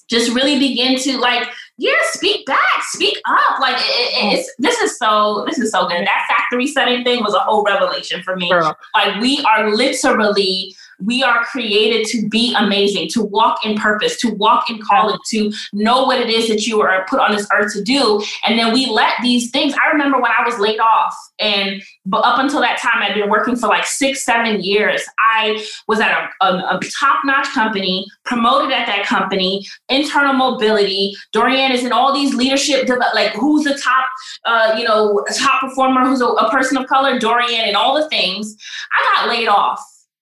just 0.10 0.34
really 0.34 0.58
begin 0.58 0.98
to 0.98 1.18
like 1.18 1.48
yeah 1.78 1.94
speak 2.12 2.46
back 2.46 2.60
speak 2.82 3.22
up 3.28 3.60
like 3.60 3.78
it, 3.78 3.84
it, 3.86 4.16
mm. 4.16 4.34
it's 4.34 4.52
this 4.58 4.78
is 4.80 4.98
so 4.98 5.46
this 5.48 5.60
is 5.60 5.72
so 5.72 5.88
good 5.88 6.06
that 6.06 6.26
factory 6.28 6.66
setting 6.66 7.04
thing 7.04 7.24
was 7.24 7.34
a 7.34 7.40
whole 7.40 7.64
revelation 7.64 8.22
for 8.24 8.36
me 8.36 8.50
Girl. 8.50 8.76
like 8.96 9.22
we 9.22 9.40
are 9.46 9.74
literally 9.76 10.76
we 11.04 11.24
are 11.24 11.44
created 11.46 12.06
to 12.08 12.28
be 12.28 12.54
amazing, 12.56 13.10
to 13.10 13.24
walk 13.24 13.66
in 13.66 13.76
purpose, 13.76 14.20
to 14.22 14.30
walk 14.36 14.70
in 14.70 14.80
calling, 14.82 15.18
to 15.30 15.52
know 15.74 16.04
what 16.04 16.20
it 16.20 16.30
is 16.30 16.48
that 16.50 16.66
you 16.68 16.82
are 16.82 17.06
put 17.10 17.20
on 17.20 17.32
this 17.36 17.48
earth 17.54 17.74
to 17.74 17.84
do. 17.84 18.24
And 18.46 18.58
then 18.58 18.74
we 18.74 18.86
let 18.88 19.14
these 19.22 19.50
things. 19.52 19.74
I 19.74 19.92
remember 19.92 20.20
when 20.20 20.32
I 20.32 20.44
was 20.46 20.60
laid 20.60 20.80
off, 20.80 21.16
and 21.40 21.82
but 22.06 22.20
up 22.26 22.40
until 22.40 22.60
that 22.62 22.80
time, 22.80 23.02
I'd 23.02 23.14
been 23.14 23.30
working 23.30 23.56
for 23.56 23.68
like 23.68 23.86
six, 23.86 24.26
seven 24.26 24.62
years. 24.62 25.04
I 25.20 25.64
was 25.88 26.00
at 26.00 26.12
a, 26.12 26.46
a, 26.46 26.78
a 26.78 26.80
top 27.00 27.22
notch 27.24 27.48
company, 27.54 28.06
promoted 28.26 28.72
at 28.72 28.88
that 28.88 29.06
company, 29.06 29.66
internal 29.90 30.34
mobility. 30.34 31.14
Dorianne 31.34 31.72
is 31.72 31.84
in 31.84 31.92
all 31.92 32.14
these 32.14 32.34
leadership, 32.34 32.90
like 33.14 33.34
who's 33.34 33.64
the 33.64 33.78
top, 33.78 34.06
uh, 34.46 34.76
you 34.78 34.84
know, 34.84 35.24
top 35.38 35.62
performer, 35.62 36.06
who's 36.06 36.22
a, 36.22 36.26
a 36.26 36.50
person 36.50 36.78
of 36.78 36.88
color, 36.88 37.20
Dorianne, 37.20 37.68
and 37.68 37.76
all 37.76 37.96
the 37.96 38.10
things. 38.10 38.56
I 38.92 39.16
got 39.16 39.30
laid 39.30 39.48
off 39.48 39.80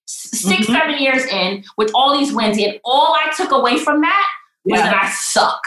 6 0.07 0.43
mm-hmm. 0.43 0.73
seven 0.73 1.01
years 1.01 1.25
in 1.25 1.63
with 1.77 1.91
all 1.93 2.17
these 2.17 2.33
wins. 2.33 2.57
And 2.57 2.79
all 2.83 3.15
I 3.15 3.31
took 3.35 3.51
away 3.51 3.77
from 3.79 4.01
that 4.01 4.27
was 4.65 4.79
yeah. 4.79 4.91
that 4.91 5.03
I 5.03 5.09
suck. 5.09 5.61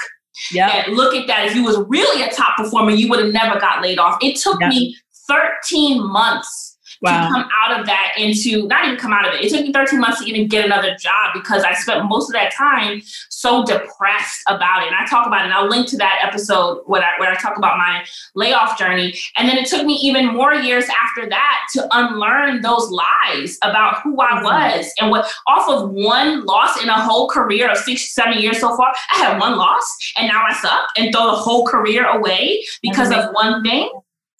Yeah. 0.52 0.84
And 0.86 0.96
look 0.96 1.14
at 1.14 1.26
that. 1.26 1.46
If 1.46 1.54
you 1.54 1.64
was 1.64 1.78
really 1.88 2.22
a 2.22 2.30
top 2.30 2.56
performer, 2.56 2.92
you 2.92 3.08
would 3.08 3.22
have 3.22 3.32
never 3.32 3.60
got 3.60 3.82
laid 3.82 3.98
off. 3.98 4.18
It 4.22 4.36
took 4.36 4.60
yeah. 4.60 4.68
me 4.68 4.96
13 5.28 6.02
months 6.10 6.69
wow. 7.02 7.26
to 7.26 7.32
come 7.32 7.48
out 7.58 7.80
of 7.80 7.86
that 7.86 8.12
into 8.16 8.66
not 8.66 8.84
even 8.86 8.98
come 8.98 9.12
out 9.12 9.26
of 9.26 9.34
it. 9.34 9.44
It 9.44 9.50
took 9.50 9.62
me 9.66 9.72
13 9.72 10.00
months 10.00 10.20
to 10.20 10.28
even 10.28 10.48
get 10.48 10.64
another 10.64 10.96
job 10.96 11.32
because 11.34 11.62
I 11.62 11.72
spent 11.74 12.04
most 12.06 12.28
of 12.28 12.34
that 12.34 12.52
time 12.52 13.02
so 13.28 13.64
depressed 13.64 14.42
about 14.48 14.82
it. 14.82 14.88
And 14.88 14.96
I 14.96 15.06
talk 15.06 15.26
about 15.26 15.42
it, 15.42 15.44
and 15.44 15.54
I'll 15.54 15.68
link 15.68 15.88
to 15.88 15.96
that 15.98 16.20
episode 16.22 16.82
where 16.86 17.02
I, 17.02 17.18
where 17.18 17.30
I 17.30 17.36
talk 17.36 17.56
about 17.56 17.78
my 17.78 18.04
layoff 18.34 18.78
journey. 18.78 19.14
And 19.36 19.48
then 19.48 19.56
it 19.56 19.66
took 19.66 19.84
me 19.84 19.94
even 19.94 20.34
more 20.34 20.54
years 20.54 20.84
after 21.02 21.28
that 21.28 21.66
to 21.74 21.88
unlearn 21.92 22.62
those 22.62 22.90
lies 22.90 23.58
about 23.62 24.00
who 24.02 24.20
I 24.20 24.32
mm-hmm. 24.32 24.44
was 24.44 24.92
and 25.00 25.10
what 25.10 25.30
off 25.46 25.68
of 25.68 25.90
one 25.90 26.44
loss 26.44 26.82
in 26.82 26.88
a 26.88 27.00
whole 27.00 27.28
career 27.28 27.70
of 27.70 27.78
six, 27.78 28.14
seven 28.14 28.38
years 28.38 28.60
so 28.60 28.76
far. 28.76 28.92
I 29.12 29.18
had 29.18 29.38
one 29.38 29.56
loss 29.56 29.84
and 30.16 30.28
now 30.28 30.44
I 30.46 30.52
suck 30.54 30.88
and 30.96 31.12
throw 31.14 31.26
the 31.26 31.36
whole 31.36 31.66
career 31.66 32.06
away 32.06 32.64
because 32.82 33.08
mm-hmm. 33.10 33.28
of 33.28 33.34
one 33.34 33.62
thing. 33.62 33.90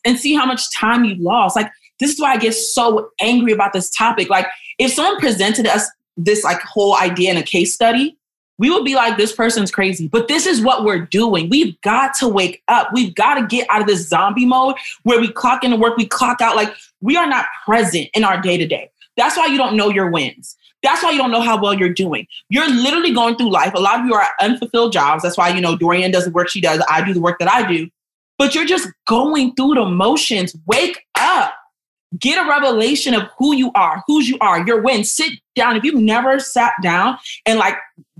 And 0.03 0.19
see 0.19 0.35
how 0.35 0.47
much 0.47 0.63
time 0.75 1.05
you 1.05 1.15
lost. 1.23 1.57
Like 1.57 1.71
this 2.01 2.11
is 2.11 2.21
why 2.21 2.33
I 2.33 2.37
get 2.39 2.55
so 2.55 3.11
angry 3.21 3.53
about 3.53 3.73
this 3.73 3.91
topic. 3.91 4.29
Like, 4.29 4.47
if 4.79 4.93
someone 4.93 5.21
presented 5.21 5.67
us 5.67 5.89
this 6.17 6.43
like 6.43 6.61
whole 6.63 6.97
idea 6.97 7.31
in 7.31 7.37
a 7.37 7.43
case 7.43 7.73
study, 7.73 8.17
we 8.59 8.69
would 8.69 8.85
be 8.85 8.95
like, 8.95 9.17
this 9.17 9.33
person's 9.33 9.71
crazy. 9.71 10.07
But 10.07 10.29
this 10.29 10.47
is 10.47 10.61
what 10.61 10.85
we're 10.85 10.99
doing. 10.99 11.49
We've 11.49 11.81
got 11.81 12.13
to 12.17 12.29
wake 12.29 12.63
up. 12.69 12.91
We've 12.93 13.15
got 13.15 13.37
to 13.37 13.47
get 13.47 13.67
out 13.71 13.81
of 13.81 13.87
this 13.87 14.07
zombie 14.07 14.45
mode 14.45 14.75
where 15.05 15.19
we 15.19 15.33
clock 15.33 15.65
into 15.65 15.77
work, 15.77 15.97
we 15.97 16.07
clock 16.07 16.43
out. 16.43 16.57
Like, 16.57 16.75
we 17.01 17.17
are 17.17 17.27
not 17.27 17.47
present 17.65 18.09
in 18.13 18.23
our 18.23 18.39
day 18.39 18.59
to 18.59 18.67
day. 18.67 18.91
That's 19.17 19.37
why 19.37 19.47
you 19.47 19.57
don't 19.57 19.77
know 19.77 19.89
your 19.89 20.11
wins. 20.11 20.57
That's 20.83 21.03
why 21.03 21.11
you 21.11 21.19
don't 21.19 21.31
know 21.31 21.41
how 21.41 21.61
well 21.61 21.75
you're 21.75 21.93
doing. 21.93 22.27
You're 22.49 22.69
literally 22.69 23.13
going 23.13 23.37
through 23.37 23.51
life. 23.51 23.73
A 23.75 23.81
lot 23.81 24.01
of 24.01 24.07
you 24.07 24.15
are 24.15 24.27
unfulfilled 24.41 24.93
jobs. 24.93 25.23
That's 25.23 25.37
why, 25.37 25.51
you 25.51 25.61
know, 25.61 25.77
Dorianne 25.77 26.13
does 26.13 26.25
the 26.25 26.31
work 26.31 26.49
she 26.49 26.61
does. 26.61 26.83
I 26.89 27.03
do 27.05 27.15
the 27.15 27.21
work 27.21 27.39
that 27.39 27.51
I 27.51 27.71
do. 27.71 27.89
But 28.39 28.55
you're 28.55 28.65
just 28.65 28.89
going 29.07 29.55
through 29.55 29.75
the 29.75 29.85
motions. 29.85 30.57
Wake 30.67 31.07
up. 31.19 31.55
Get 32.19 32.45
a 32.45 32.49
revelation 32.49 33.15
of 33.15 33.29
who 33.39 33.55
you 33.55 33.71
are, 33.75 34.03
whose 34.07 34.29
you 34.29 34.37
are, 34.41 34.67
your 34.67 34.83
wins. 34.83 35.11
Sit 35.11 35.33
down. 35.55 35.77
If 35.77 35.85
you've 35.85 35.95
never 35.95 36.41
sat 36.41 36.73
down 36.83 37.19
and 37.47 37.59
like 37.59 37.77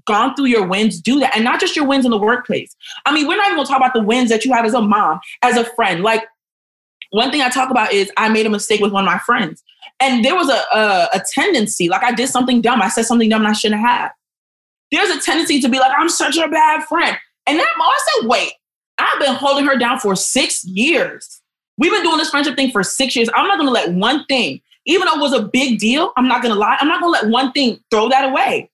gone 0.07 0.35
through 0.37 0.47
your 0.47 0.67
wins, 0.67 1.01
do 1.01 1.19
that. 1.21 1.35
And 1.35 1.45
not 1.45 1.61
just 1.61 1.75
your 1.77 1.87
wins 1.87 2.05
in 2.05 2.11
the 2.11 2.19
workplace. 2.19 2.75
I 3.07 3.13
mean, 3.13 3.27
we're 3.27 3.37
not 3.37 3.47
even 3.47 3.57
gonna 3.57 3.69
talk 3.69 3.79
about 3.79 3.95
the 3.95 4.03
wins 4.03 4.31
that 4.31 4.45
you 4.45 4.53
have 4.53 4.65
as 4.65 4.75
a 4.75 4.81
mom, 4.81 5.21
as 5.43 5.57
a 5.57 5.65
friend. 5.75 6.03
Like 6.03 6.25
One 7.11 7.31
thing 7.31 7.43
I 7.43 7.49
talk 7.49 7.71
about 7.71 7.93
is 7.93 8.11
I 8.17 8.29
made 8.29 8.47
a 8.47 8.51
mistake 8.51 8.81
with 8.81 8.93
one 8.93 9.05
of 9.05 9.11
my 9.11 9.19
friends. 9.19 9.63
And 10.01 10.25
there 10.25 10.35
was 10.35 10.49
a, 10.49 10.63
a, 10.77 11.09
a 11.15 11.23
tendency, 11.33 11.89
like 11.89 12.03
I 12.03 12.13
did 12.13 12.29
something 12.29 12.61
dumb. 12.61 12.81
I 12.81 12.89
said 12.89 13.05
something 13.07 13.29
dumb 13.29 13.45
I 13.47 13.53
shouldn't 13.53 13.81
have. 13.81 14.13
There's 14.93 15.11
a 15.11 15.21
tendency 15.21 15.61
to 15.61 15.69
be 15.69 15.79
like, 15.79 15.93
I'm 15.97 16.09
such 16.09 16.37
a 16.37 16.49
bad 16.49 16.85
friend. 16.85 17.17
And 17.47 17.59
that 17.59 17.69
oh, 17.79 17.83
I 17.83 18.21
said, 18.21 18.29
wait, 18.29 18.53
I've 18.99 19.21
been 19.21 19.35
holding 19.35 19.67
her 19.67 19.77
down 19.77 19.99
for 19.99 20.15
six 20.17 20.65
years. 20.65 21.40
We've 21.81 21.91
been 21.91 22.03
doing 22.03 22.19
this 22.19 22.29
friendship 22.29 22.57
thing 22.57 22.71
for 22.71 22.83
six 22.83 23.17
years. 23.17 23.31
I'm 23.35 23.49
not 23.49 23.59
gonna 23.59 23.71
let 23.71 23.93
one 23.93 24.27
thing, 24.27 24.61
even 24.85 25.07
though 25.07 25.19
it 25.19 25.21
was 25.21 25.33
a 25.33 25.43
big 25.43 25.79
deal, 25.79 26.13
I'm 26.17 26.29
not 26.29 26.43
gonna 26.43 26.55
lie, 26.55 26.77
I'm 26.79 26.89
not 26.89 27.01
gonna 27.01 27.13
let 27.13 27.29
one 27.29 27.53
thing 27.53 27.81
throw 27.91 28.11
that 28.11 28.29
away. 28.29 28.71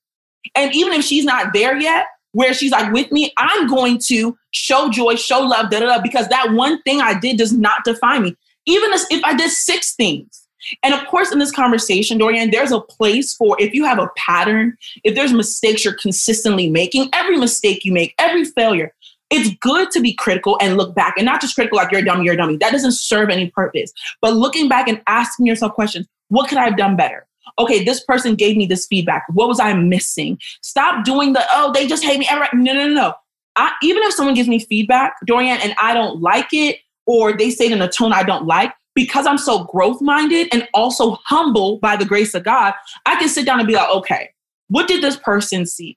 And 0.56 0.74
even 0.74 0.92
if 0.92 1.04
she's 1.04 1.24
not 1.24 1.52
there 1.54 1.78
yet, 1.78 2.06
where 2.32 2.52
she's 2.52 2.72
like 2.72 2.92
with 2.92 3.10
me, 3.12 3.32
I'm 3.38 3.66
going 3.66 3.98
to 4.08 4.36
show 4.50 4.90
joy, 4.90 5.14
show 5.14 5.40
love, 5.40 5.70
da 5.70 5.80
da 5.80 5.86
da, 5.86 6.02
because 6.02 6.28
that 6.28 6.52
one 6.52 6.82
thing 6.82 7.00
I 7.00 7.18
did 7.18 7.38
does 7.38 7.52
not 7.52 7.84
define 7.84 8.24
me. 8.24 8.36
Even 8.66 8.90
if 8.92 9.24
I 9.24 9.34
did 9.34 9.50
six 9.50 9.94
things. 9.94 10.42
And 10.82 10.92
of 10.92 11.06
course, 11.06 11.32
in 11.32 11.38
this 11.38 11.52
conversation, 11.52 12.18
Dorianne, 12.18 12.50
there's 12.50 12.72
a 12.72 12.80
place 12.80 13.34
for 13.34 13.56
if 13.60 13.72
you 13.72 13.84
have 13.84 14.00
a 14.00 14.10
pattern, 14.16 14.76
if 15.04 15.14
there's 15.14 15.32
mistakes 15.32 15.84
you're 15.84 15.94
consistently 15.94 16.68
making, 16.68 17.08
every 17.12 17.36
mistake 17.38 17.84
you 17.84 17.92
make, 17.92 18.14
every 18.18 18.44
failure, 18.44 18.92
it's 19.30 19.54
good 19.60 19.90
to 19.90 20.00
be 20.00 20.14
critical 20.14 20.56
and 20.60 20.76
look 20.76 20.94
back 20.94 21.14
and 21.16 21.26
not 21.26 21.40
just 21.40 21.54
critical 21.54 21.76
like 21.76 21.90
you're 21.90 22.00
a 22.00 22.04
dummy, 22.04 22.24
you're 22.24 22.34
a 22.34 22.36
dummy. 22.36 22.56
That 22.56 22.72
doesn't 22.72 22.92
serve 22.92 23.28
any 23.28 23.50
purpose. 23.50 23.92
But 24.20 24.34
looking 24.34 24.68
back 24.68 24.88
and 24.88 25.02
asking 25.06 25.46
yourself 25.46 25.72
questions, 25.72 26.06
what 26.28 26.48
could 26.48 26.58
I 26.58 26.64
have 26.64 26.76
done 26.76 26.96
better? 26.96 27.26
Okay, 27.58 27.84
this 27.84 28.02
person 28.04 28.34
gave 28.34 28.56
me 28.56 28.66
this 28.66 28.86
feedback. 28.86 29.24
What 29.32 29.48
was 29.48 29.60
I 29.60 29.72
missing? 29.72 30.38
Stop 30.62 31.04
doing 31.04 31.32
the, 31.32 31.44
oh, 31.52 31.72
they 31.72 31.86
just 31.86 32.04
hate 32.04 32.18
me. 32.18 32.28
No, 32.54 32.72
no, 32.72 32.88
no. 32.88 33.14
I, 33.56 33.72
even 33.82 34.02
if 34.02 34.12
someone 34.12 34.34
gives 34.34 34.48
me 34.48 34.58
feedback, 34.58 35.14
Dorianne, 35.28 35.64
and 35.64 35.74
I 35.80 35.94
don't 35.94 36.20
like 36.20 36.48
it, 36.52 36.78
or 37.06 37.32
they 37.36 37.50
say 37.50 37.66
it 37.66 37.72
in 37.72 37.80
a 37.80 37.88
tone 37.90 38.12
I 38.12 38.22
don't 38.22 38.46
like, 38.46 38.72
because 38.94 39.26
I'm 39.26 39.38
so 39.38 39.64
growth 39.64 40.02
minded 40.02 40.48
and 40.52 40.68
also 40.74 41.18
humble 41.24 41.78
by 41.78 41.96
the 41.96 42.04
grace 42.04 42.34
of 42.34 42.44
God, 42.44 42.74
I 43.06 43.16
can 43.16 43.28
sit 43.28 43.46
down 43.46 43.58
and 43.58 43.66
be 43.66 43.74
like, 43.74 43.90
okay, 43.90 44.30
what 44.68 44.88
did 44.88 45.02
this 45.02 45.16
person 45.16 45.66
see? 45.66 45.96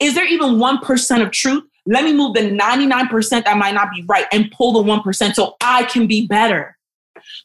Is 0.00 0.14
there 0.14 0.26
even 0.26 0.56
1% 0.56 1.22
of 1.22 1.30
truth? 1.30 1.64
Let 1.88 2.04
me 2.04 2.12
move 2.12 2.34
the 2.34 2.40
99% 2.40 3.44
that 3.44 3.56
might 3.56 3.74
not 3.74 3.88
be 3.94 4.04
right 4.06 4.26
and 4.30 4.50
pull 4.50 4.72
the 4.72 4.82
1% 4.82 5.34
so 5.34 5.56
I 5.62 5.84
can 5.84 6.06
be 6.06 6.26
better. 6.26 6.76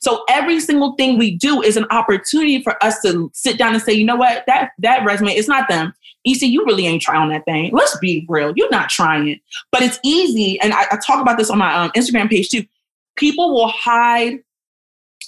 So 0.02 0.24
every 0.30 0.60
single 0.60 0.96
thing 0.96 1.18
we 1.18 1.36
do 1.36 1.62
is 1.62 1.78
an 1.78 1.86
opportunity 1.90 2.62
for 2.62 2.82
us 2.84 3.02
to 3.02 3.32
sit 3.34 3.58
down 3.58 3.74
and 3.74 3.82
say, 3.82 3.94
you 3.94 4.06
know 4.06 4.18
what, 4.18 4.44
that 4.48 4.72
that 4.80 5.06
resume, 5.06 5.32
it's 5.32 5.48
not 5.48 5.70
them. 5.70 5.94
Isi, 6.26 6.48
you 6.48 6.66
really 6.66 6.88
ain't 6.88 7.02
trying 7.02 7.30
that 7.30 7.46
thing. 7.46 7.72
Let's 7.74 7.98
be 8.00 8.26
real. 8.30 8.54
You're 8.56 8.70
not 8.70 8.90
trying 8.90 9.30
it. 9.30 9.40
But 9.72 9.82
it's 9.82 10.00
easy. 10.04 10.60
And 10.60 10.74
I, 10.74 10.84
I 10.92 10.98
talk 10.98 11.22
about 11.22 11.38
this 11.38 11.50
on 11.50 11.58
my 11.58 11.74
um, 11.74 11.92
Instagram 11.92 12.30
page 12.30 12.50
too. 12.50 12.66
People 13.16 13.54
will 13.54 13.70
hide 13.70 14.40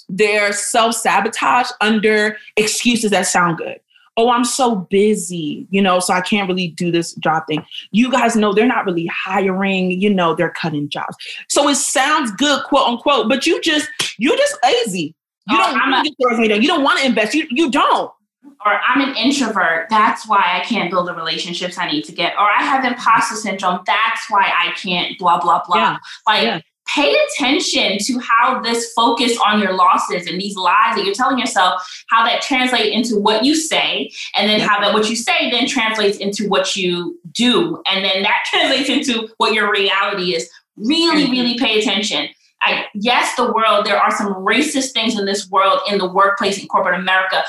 their 0.08 0.52
self 0.52 0.94
sabotage 0.94 1.70
under 1.80 2.36
excuses 2.56 3.10
that 3.10 3.26
sound 3.26 3.58
good. 3.58 3.80
Oh, 4.16 4.30
I'm 4.30 4.44
so 4.44 4.76
busy, 4.76 5.66
you 5.70 5.82
know, 5.82 6.00
so 6.00 6.14
I 6.14 6.20
can't 6.20 6.48
really 6.48 6.68
do 6.68 6.90
this 6.90 7.14
job 7.16 7.44
thing. 7.46 7.64
You 7.90 8.10
guys 8.10 8.34
know 8.34 8.52
they're 8.52 8.66
not 8.66 8.86
really 8.86 9.06
hiring, 9.06 10.00
you 10.00 10.12
know, 10.12 10.34
they're 10.34 10.50
cutting 10.50 10.88
jobs. 10.88 11.16
So 11.48 11.68
it 11.68 11.76
sounds 11.76 12.30
good, 12.32 12.64
quote 12.64 12.88
unquote, 12.88 13.28
but 13.28 13.46
you 13.46 13.60
just, 13.60 13.88
you're 14.18 14.36
just 14.36 14.56
lazy. 14.62 15.14
You 15.48 15.56
oh, 15.60 15.72
don't 15.72 15.90
want 15.90 16.06
to 16.06 16.62
You 16.62 16.68
don't 16.68 16.82
want 16.82 16.98
to 16.98 17.06
invest. 17.06 17.34
You, 17.34 17.46
you 17.50 17.70
don't 17.70 18.10
or 18.64 18.72
I'm 18.72 19.00
an 19.00 19.14
introvert. 19.16 19.88
That's 19.90 20.26
why 20.26 20.60
I 20.60 20.64
can't 20.64 20.90
build 20.90 21.08
the 21.08 21.14
relationships 21.14 21.78
I 21.78 21.90
need 21.90 22.02
to 22.04 22.12
get. 22.12 22.34
Or 22.34 22.48
I 22.50 22.62
have 22.62 22.84
imposter 22.84 23.36
syndrome. 23.36 23.80
That's 23.86 24.30
why 24.30 24.50
I 24.56 24.72
can't 24.72 25.18
blah 25.18 25.40
blah 25.40 25.62
blah. 25.66 25.76
Yeah. 25.76 25.96
Like 26.26 26.42
yeah 26.42 26.60
pay 26.86 27.14
attention 27.14 27.98
to 27.98 28.18
how 28.20 28.60
this 28.60 28.92
focus 28.92 29.36
on 29.44 29.60
your 29.60 29.74
losses 29.74 30.26
and 30.26 30.40
these 30.40 30.56
lies 30.56 30.94
that 30.94 31.04
you're 31.04 31.14
telling 31.14 31.38
yourself 31.38 31.82
how 32.08 32.24
that 32.24 32.42
translate 32.42 32.92
into 32.92 33.18
what 33.18 33.44
you 33.44 33.54
say 33.54 34.10
and 34.34 34.48
then 34.48 34.60
how 34.60 34.80
that 34.80 34.94
what 34.94 35.08
you 35.08 35.16
say 35.16 35.50
then 35.50 35.66
translates 35.66 36.18
into 36.18 36.48
what 36.48 36.76
you 36.76 37.18
do 37.32 37.82
and 37.86 38.04
then 38.04 38.22
that 38.22 38.44
translates 38.50 38.88
into 38.88 39.28
what 39.38 39.52
your 39.52 39.70
reality 39.70 40.34
is 40.34 40.48
really 40.76 41.24
mm-hmm. 41.24 41.32
really 41.32 41.58
pay 41.58 41.78
attention 41.78 42.28
I, 42.62 42.86
yes, 42.94 43.36
the 43.36 43.52
world, 43.52 43.84
there 43.84 43.98
are 43.98 44.10
some 44.10 44.32
racist 44.34 44.92
things 44.92 45.18
in 45.18 45.26
this 45.26 45.48
world, 45.50 45.78
in 45.88 45.98
the 45.98 46.10
workplace, 46.10 46.58
in 46.58 46.66
corporate 46.66 46.98
America. 46.98 47.44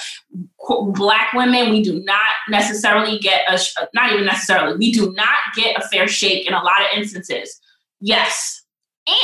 Black 0.89 1.31
women, 1.33 1.71
we 1.71 1.81
do 1.81 2.01
not 2.03 2.33
necessarily 2.49 3.17
get 3.17 3.41
a, 3.47 3.57
not 3.93 4.11
even 4.11 4.25
necessarily, 4.25 4.77
we 4.77 4.91
do 4.91 5.13
not 5.13 5.37
get 5.55 5.77
a 5.77 5.87
fair 5.87 6.07
shake 6.07 6.45
in 6.45 6.53
a 6.53 6.61
lot 6.61 6.81
of 6.81 6.87
instances. 6.97 7.59
Yes, 8.01 8.56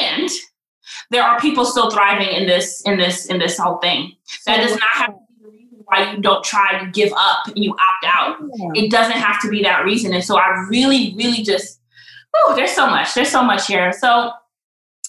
and 0.02 0.30
there 1.12 1.24
are 1.24 1.40
people 1.40 1.66
still 1.66 1.90
thriving 1.90 2.30
in 2.30 2.48
this 2.48 2.82
in 2.82 2.98
this 2.98 3.26
in 3.26 3.40
this 3.40 3.58
whole 3.58 3.78
thing. 3.78 4.14
That 4.46 4.58
does 4.58 4.72
not 4.72 4.90
have 4.94 5.10
to 5.10 5.14
be 5.14 5.44
the 5.44 5.52
reason 5.52 5.84
why 5.86 6.14
you 6.14 6.22
don't 6.22 6.44
try, 6.44 6.82
you 6.82 6.92
give 6.92 7.14
up, 7.16 7.48
and 7.48 7.58
you 7.58 7.72
opt 7.72 8.06
out. 8.06 8.38
It 8.76 8.92
doesn't 8.92 9.18
have 9.18 9.42
to 9.42 9.50
be 9.50 9.62
that 9.64 9.86
reason. 9.86 10.14
And 10.14 10.24
so 10.24 10.38
I 10.38 10.66
really, 10.70 11.14
really 11.16 11.44
just, 11.44 11.80
oh, 12.36 12.54
there's 12.56 12.72
so 12.72 12.88
much. 12.88 13.14
There's 13.14 13.30
so 13.30 13.44
much 13.44 13.68
here. 13.68 13.92
So 13.94 14.32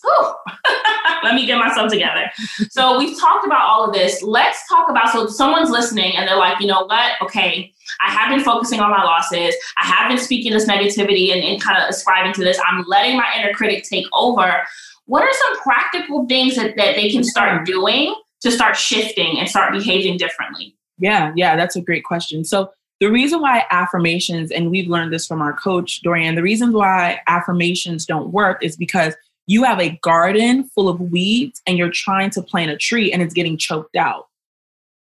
let 1.22 1.34
me 1.34 1.46
get 1.46 1.58
myself 1.58 1.90
together. 1.90 2.30
So 2.70 2.98
we've 2.98 3.18
talked 3.18 3.46
about 3.46 3.62
all 3.62 3.84
of 3.84 3.92
this. 3.92 4.22
Let's 4.22 4.66
talk 4.68 4.90
about 4.90 5.10
so 5.10 5.26
someone's 5.26 5.70
listening 5.70 6.16
and 6.16 6.28
they're 6.28 6.36
like, 6.36 6.60
you 6.60 6.66
know 6.66 6.84
what? 6.84 7.12
Okay, 7.22 7.72
I 8.00 8.10
have 8.10 8.34
been 8.34 8.44
focusing 8.44 8.80
on 8.80 8.90
my 8.90 9.02
losses. 9.02 9.54
I 9.76 9.86
have 9.86 10.08
been 10.08 10.18
speaking 10.18 10.52
this 10.52 10.68
negativity 10.68 11.32
and, 11.32 11.42
and 11.42 11.60
kind 11.60 11.82
of 11.82 11.88
ascribing 11.88 12.32
to 12.34 12.44
this. 12.44 12.58
I'm 12.66 12.84
letting 12.86 13.16
my 13.16 13.26
inner 13.36 13.52
critic 13.52 13.84
take 13.84 14.06
over. 14.12 14.62
What 15.06 15.22
are 15.22 15.32
some 15.32 15.62
practical 15.62 16.26
things 16.26 16.56
that, 16.56 16.76
that 16.76 16.96
they 16.96 17.10
can 17.10 17.24
start 17.24 17.66
doing 17.66 18.14
to 18.42 18.50
start 18.50 18.76
shifting 18.76 19.38
and 19.38 19.48
start 19.48 19.72
behaving 19.72 20.18
differently? 20.18 20.76
Yeah, 20.98 21.32
yeah, 21.36 21.56
that's 21.56 21.76
a 21.76 21.80
great 21.80 22.04
question. 22.04 22.44
So 22.44 22.70
the 23.00 23.10
reason 23.10 23.40
why 23.40 23.64
affirmations, 23.70 24.50
and 24.50 24.70
we've 24.70 24.88
learned 24.88 25.12
this 25.12 25.26
from 25.26 25.42
our 25.42 25.52
coach, 25.52 26.00
Dorianne, 26.02 26.36
the 26.36 26.42
reason 26.42 26.72
why 26.72 27.20
affirmations 27.26 28.06
don't 28.06 28.30
work 28.30 28.62
is 28.62 28.76
because 28.76 29.14
you 29.46 29.64
have 29.64 29.80
a 29.80 29.90
garden 30.02 30.64
full 30.64 30.88
of 30.88 31.00
weeds 31.00 31.60
and 31.66 31.76
you're 31.76 31.90
trying 31.90 32.30
to 32.30 32.42
plant 32.42 32.70
a 32.70 32.76
tree 32.76 33.12
and 33.12 33.22
it's 33.22 33.34
getting 33.34 33.56
choked 33.56 33.96
out. 33.96 34.28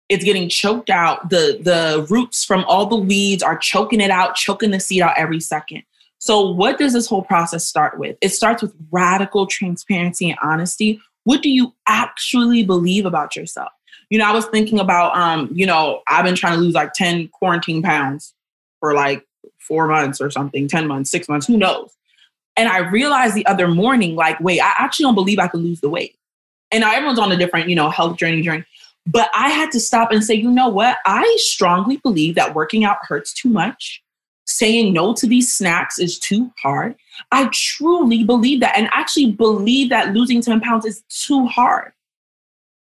It's 0.09 0.25
getting 0.25 0.49
choked 0.49 0.91
out. 0.91 1.31
The 1.31 1.59
the 1.61 2.07
roots 2.11 2.45
from 2.45 2.65
all 2.65 2.87
the 2.87 2.97
weeds 2.97 3.43
are 3.43 3.57
choking 3.57 4.01
it 4.01 4.11
out 4.11 4.35
choking 4.35 4.71
the 4.71 4.81
seed 4.81 5.03
out 5.03 5.17
every 5.17 5.41
second. 5.41 5.83
So 6.19 6.51
what 6.51 6.79
does 6.79 6.93
this 6.93 7.07
whole 7.07 7.23
process 7.23 7.65
start 7.65 7.99
with? 7.99 8.17
It 8.21 8.31
starts 8.31 8.63
with 8.63 8.75
radical 8.91 9.47
transparency 9.47 10.31
and 10.31 10.39
honesty. 10.43 11.01
What 11.25 11.43
do 11.43 11.51
you 11.51 11.75
actually 11.87 12.65
believe 12.65 13.07
about 13.07 13.37
yourself? 13.37 13.71
You 14.11 14.19
know 14.19 14.27
i 14.27 14.33
was 14.33 14.47
thinking 14.47 14.81
about 14.81 15.15
um 15.15 15.51
you 15.53 15.67
know 15.67 16.01
i've 16.09 16.25
been 16.25 16.35
trying 16.35 16.55
to 16.55 16.61
lose 16.61 16.73
like 16.73 16.95
10 16.95 17.29
quarantine 17.29 17.83
pounds 17.83 18.33
for 18.81 18.95
like 18.95 19.27
four 19.59 19.87
months 19.87 20.19
or 20.19 20.31
something 20.31 20.67
10 20.67 20.87
months 20.87 21.11
six 21.11 21.29
months 21.29 21.47
who 21.47 21.59
knows 21.59 21.95
and 22.59 22.69
I 22.69 22.79
realized 22.79 23.35
the 23.35 23.47
other 23.47 23.69
morning, 23.69 24.17
like, 24.17 24.39
wait, 24.41 24.61
I 24.61 24.75
actually 24.77 25.05
don't 25.05 25.15
believe 25.15 25.39
I 25.39 25.47
could 25.47 25.61
lose 25.61 25.81
the 25.81 25.89
weight. 25.89 26.17
And 26.73 26.83
now 26.83 26.93
everyone's 26.93 27.21
on 27.21 27.31
a 27.31 27.37
different, 27.37 27.69
you 27.69 27.77
know, 27.77 27.89
health 27.89 28.19
journey 28.19 28.43
journey. 28.43 28.65
But 29.07 29.31
I 29.35 29.49
had 29.49 29.71
to 29.73 29.81
stop 29.81 30.11
and 30.11 30.23
say, 30.23 30.35
you 30.35 30.51
know 30.51 30.69
what? 30.69 30.99
I 31.07 31.37
strongly 31.39 31.99
believe 31.99 32.35
that 32.35 32.55
working 32.57 32.85
out 32.85 32.99
hurts 33.03 33.33
too 33.33 33.49
much. 33.49 34.03
Saying 34.45 34.93
no 34.93 35.15
to 35.15 35.27
these 35.27 35.55
snacks 35.55 35.99
is 35.99 36.19
too 36.19 36.51
hard. 36.61 36.97
I 37.31 37.49
truly 37.53 38.25
believe 38.25 38.61
that 38.61 38.77
and 38.77 38.89
actually 38.93 39.33
believe 39.33 39.89
that 39.91 40.13
losing 40.13 40.43
10 40.43 40.61
pounds 40.61 40.85
is 40.85 41.03
too 41.09 41.47
hard. 41.47 41.93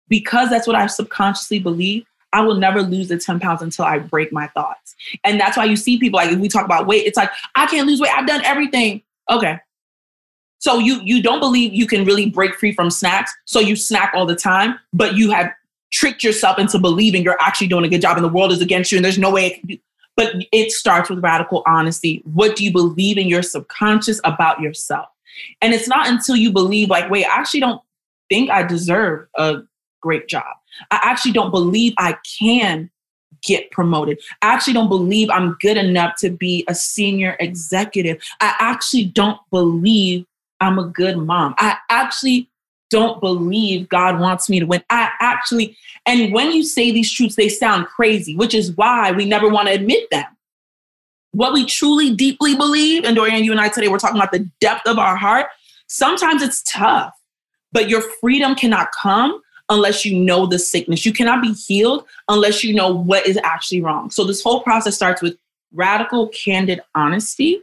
Because 0.09 0.49
that's 0.49 0.65
what 0.65 0.75
I 0.75 0.87
subconsciously 0.87 1.59
believe, 1.59 2.03
I 2.33 2.41
will 2.41 2.55
never 2.55 2.81
lose 2.81 3.09
the 3.09 3.17
10 3.17 3.39
pounds 3.39 3.61
until 3.61 3.85
I 3.85 3.99
break 3.99 4.33
my 4.33 4.47
thoughts. 4.47 4.95
And 5.23 5.39
that's 5.39 5.55
why 5.55 5.65
you 5.65 5.75
see 5.75 5.99
people 5.99 6.17
like, 6.17 6.31
if 6.31 6.39
we 6.39 6.47
talk 6.49 6.65
about 6.65 6.87
weight, 6.87 7.05
it's 7.05 7.17
like, 7.17 7.29
I 7.55 7.67
can't 7.67 7.87
lose 7.87 8.01
weight. 8.01 8.11
I've 8.17 8.27
done 8.27 8.43
everything. 8.43 9.03
Okay. 9.31 9.59
So 10.59 10.77
you 10.77 11.01
you 11.03 11.23
don't 11.23 11.39
believe 11.39 11.73
you 11.73 11.87
can 11.87 12.05
really 12.05 12.29
break 12.29 12.53
free 12.55 12.73
from 12.73 12.91
snacks, 12.91 13.33
so 13.45 13.59
you 13.59 13.75
snack 13.75 14.11
all 14.13 14.27
the 14.27 14.35
time, 14.35 14.77
but 14.93 15.15
you 15.15 15.31
have 15.31 15.51
tricked 15.91 16.23
yourself 16.23 16.59
into 16.59 16.77
believing 16.77 17.23
you're 17.23 17.41
actually 17.41 17.67
doing 17.67 17.83
a 17.83 17.89
good 17.89 18.01
job 18.01 18.15
and 18.15 18.23
the 18.23 18.29
world 18.29 18.51
is 18.51 18.61
against 18.61 18.91
you 18.91 18.97
and 18.97 19.03
there's 19.03 19.17
no 19.17 19.31
way 19.31 19.47
it 19.47 19.59
can 19.59 19.67
be. 19.67 19.81
But 20.15 20.35
it 20.51 20.71
starts 20.71 21.09
with 21.09 21.23
radical 21.23 21.63
honesty. 21.65 22.21
What 22.25 22.55
do 22.55 22.63
you 22.63 22.71
believe 22.71 23.17
in 23.17 23.27
your 23.27 23.41
subconscious 23.41 24.19
about 24.23 24.59
yourself? 24.59 25.07
And 25.61 25.73
it's 25.73 25.87
not 25.87 26.07
until 26.07 26.35
you 26.35 26.51
believe, 26.51 26.89
like, 26.89 27.09
wait, 27.09 27.25
I 27.25 27.39
actually 27.39 27.61
don't 27.61 27.81
think 28.29 28.49
I 28.49 28.63
deserve 28.63 29.27
a 29.37 29.61
great 30.01 30.27
job. 30.27 30.55
I 30.91 30.99
actually 31.01 31.31
don't 31.31 31.51
believe 31.51 31.93
I 31.97 32.17
can 32.39 32.89
get 33.43 33.71
promoted. 33.71 34.19
I 34.41 34.53
actually 34.53 34.73
don't 34.73 34.89
believe 34.89 35.29
I'm 35.29 35.57
good 35.61 35.77
enough 35.77 36.15
to 36.19 36.29
be 36.29 36.65
a 36.67 36.75
senior 36.75 37.37
executive. 37.39 38.21
I 38.39 38.55
actually 38.59 39.05
don't 39.05 39.39
believe 39.51 40.25
I'm 40.59 40.79
a 40.79 40.85
good 40.85 41.17
mom. 41.17 41.55
I 41.57 41.77
actually 41.89 42.49
don't 42.89 43.21
believe 43.21 43.89
God 43.89 44.19
wants 44.19 44.49
me 44.49 44.59
to 44.59 44.65
win. 44.65 44.83
I 44.89 45.09
actually, 45.19 45.77
and 46.05 46.33
when 46.33 46.51
you 46.51 46.63
say 46.63 46.91
these 46.91 47.11
truths, 47.11 47.35
they 47.35 47.49
sound 47.49 47.87
crazy, 47.87 48.35
which 48.35 48.53
is 48.53 48.71
why 48.77 49.11
we 49.11 49.25
never 49.25 49.49
want 49.49 49.69
to 49.69 49.73
admit 49.73 50.09
them. 50.11 50.25
What 51.31 51.53
we 51.53 51.65
truly 51.65 52.13
deeply 52.13 52.55
believe, 52.55 53.05
and 53.05 53.15
Dorian, 53.15 53.43
you 53.43 53.51
and 53.51 53.61
I 53.61 53.69
today 53.69 53.87
we're 53.87 53.99
talking 53.99 54.17
about 54.17 54.33
the 54.33 54.49
depth 54.59 54.85
of 54.87 54.99
our 54.99 55.15
heart. 55.15 55.47
Sometimes 55.87 56.41
it's 56.41 56.61
tough 56.63 57.13
But 57.71 57.89
your 57.89 58.01
freedom 58.01 58.55
cannot 58.55 58.89
come 58.91 59.41
unless 59.71 60.05
you 60.05 60.19
know 60.19 60.45
the 60.45 60.59
sickness. 60.59 61.05
You 61.05 61.13
cannot 61.13 61.41
be 61.41 61.53
healed 61.53 62.05
unless 62.27 62.63
you 62.63 62.75
know 62.75 62.93
what 62.93 63.25
is 63.25 63.39
actually 63.43 63.81
wrong. 63.81 64.11
So 64.11 64.25
this 64.25 64.43
whole 64.43 64.61
process 64.61 64.95
starts 64.95 65.21
with 65.21 65.37
radical, 65.73 66.27
candid 66.27 66.81
honesty. 66.93 67.61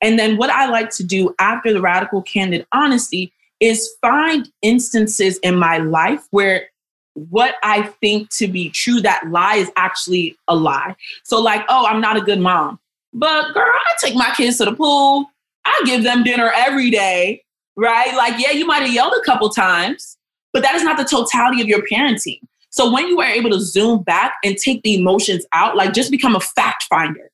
And 0.00 0.18
then 0.18 0.36
what 0.36 0.50
I 0.50 0.66
like 0.66 0.90
to 0.90 1.04
do 1.04 1.34
after 1.38 1.72
the 1.72 1.80
radical, 1.80 2.22
candid 2.22 2.66
honesty 2.72 3.32
is 3.60 3.90
find 4.00 4.50
instances 4.62 5.38
in 5.38 5.56
my 5.56 5.78
life 5.78 6.26
where 6.30 6.68
what 7.14 7.56
I 7.62 7.82
think 8.00 8.30
to 8.36 8.48
be 8.48 8.70
true, 8.70 9.00
that 9.00 9.28
lie 9.28 9.56
is 9.56 9.70
actually 9.76 10.36
a 10.48 10.56
lie. 10.56 10.96
So, 11.24 11.40
like, 11.40 11.62
oh, 11.68 11.86
I'm 11.86 12.00
not 12.00 12.16
a 12.16 12.20
good 12.20 12.40
mom. 12.40 12.78
But 13.12 13.52
girl, 13.52 13.64
I 13.64 13.94
take 14.00 14.14
my 14.14 14.32
kids 14.34 14.58
to 14.58 14.64
the 14.64 14.74
pool. 14.74 15.26
I 15.64 15.82
give 15.84 16.02
them 16.02 16.24
dinner 16.24 16.50
every 16.54 16.90
day, 16.90 17.42
right? 17.76 18.14
Like, 18.16 18.34
yeah, 18.38 18.52
you 18.52 18.64
might 18.64 18.82
have 18.82 18.92
yelled 18.92 19.12
a 19.12 19.24
couple 19.24 19.48
times, 19.50 20.16
but 20.52 20.62
that 20.62 20.74
is 20.74 20.82
not 20.82 20.96
the 20.96 21.04
totality 21.04 21.60
of 21.60 21.68
your 21.68 21.82
parenting. 21.90 22.40
So 22.70 22.90
when 22.90 23.06
you 23.06 23.20
are 23.20 23.28
able 23.28 23.50
to 23.50 23.60
zoom 23.60 24.02
back 24.02 24.34
and 24.44 24.56
take 24.56 24.82
the 24.82 24.94
emotions 24.94 25.44
out, 25.52 25.76
like 25.76 25.92
just 25.92 26.10
become 26.10 26.34
a 26.34 26.40
fact 26.40 26.84
finder. 26.84 27.30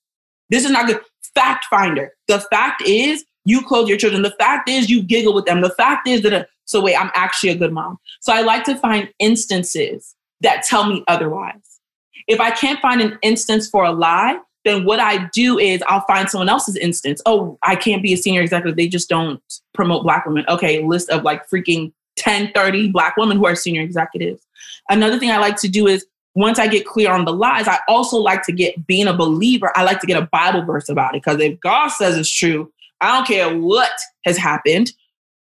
This 0.50 0.64
is 0.64 0.70
not 0.70 0.86
good. 0.86 1.00
Fact 1.34 1.66
finder. 1.66 2.12
The 2.26 2.40
fact 2.50 2.82
is 2.84 3.24
you 3.44 3.62
clothe 3.62 3.88
your 3.88 3.98
children. 3.98 4.22
The 4.22 4.34
fact 4.38 4.68
is 4.68 4.90
you 4.90 5.02
giggle 5.02 5.32
with 5.32 5.46
them. 5.46 5.60
The 5.60 5.70
fact 5.70 6.08
is 6.08 6.22
that, 6.22 6.32
uh, 6.32 6.44
so 6.64 6.80
wait, 6.80 6.96
I'm 6.96 7.10
actually 7.14 7.50
a 7.50 7.56
good 7.56 7.72
mom. 7.72 7.98
So 8.20 8.32
I 8.32 8.42
like 8.42 8.64
to 8.64 8.76
find 8.76 9.08
instances 9.20 10.14
that 10.40 10.64
tell 10.64 10.86
me 10.86 11.04
otherwise. 11.06 11.80
If 12.26 12.40
I 12.40 12.50
can't 12.50 12.80
find 12.80 13.00
an 13.00 13.18
instance 13.22 13.68
for 13.68 13.84
a 13.84 13.92
lie, 13.92 14.38
then 14.64 14.84
what 14.84 15.00
I 15.00 15.28
do 15.32 15.58
is 15.58 15.82
I'll 15.86 16.04
find 16.06 16.28
someone 16.28 16.48
else's 16.48 16.76
instance. 16.76 17.22
Oh, 17.24 17.58
I 17.62 17.76
can't 17.76 18.02
be 18.02 18.12
a 18.12 18.16
senior 18.16 18.42
executive. 18.42 18.76
They 18.76 18.88
just 18.88 19.08
don't 19.08 19.40
promote 19.72 20.02
black 20.02 20.26
women. 20.26 20.44
Okay, 20.48 20.84
list 20.84 21.08
of 21.10 21.22
like 21.22 21.48
freaking 21.48 21.92
10, 22.18 22.52
30 22.54 22.90
black 22.90 23.16
women 23.16 23.36
who 23.36 23.46
are 23.46 23.54
senior 23.54 23.82
executives. 23.82 24.42
Another 24.90 25.18
thing 25.18 25.30
I 25.30 25.38
like 25.38 25.56
to 25.56 25.68
do 25.68 25.86
is 25.86 26.06
once 26.34 26.58
I 26.58 26.68
get 26.68 26.86
clear 26.86 27.10
on 27.10 27.24
the 27.24 27.32
lies, 27.32 27.66
I 27.66 27.80
also 27.88 28.18
like 28.18 28.42
to 28.44 28.52
get 28.52 28.86
being 28.86 29.08
a 29.08 29.12
believer, 29.12 29.72
I 29.74 29.82
like 29.82 30.00
to 30.00 30.06
get 30.06 30.22
a 30.22 30.26
Bible 30.26 30.62
verse 30.62 30.88
about 30.88 31.14
it. 31.14 31.22
Because 31.22 31.40
if 31.40 31.58
God 31.60 31.88
says 31.88 32.16
it's 32.16 32.32
true, 32.32 32.72
I 33.00 33.16
don't 33.16 33.26
care 33.26 33.56
what 33.56 33.90
has 34.24 34.36
happened, 34.36 34.92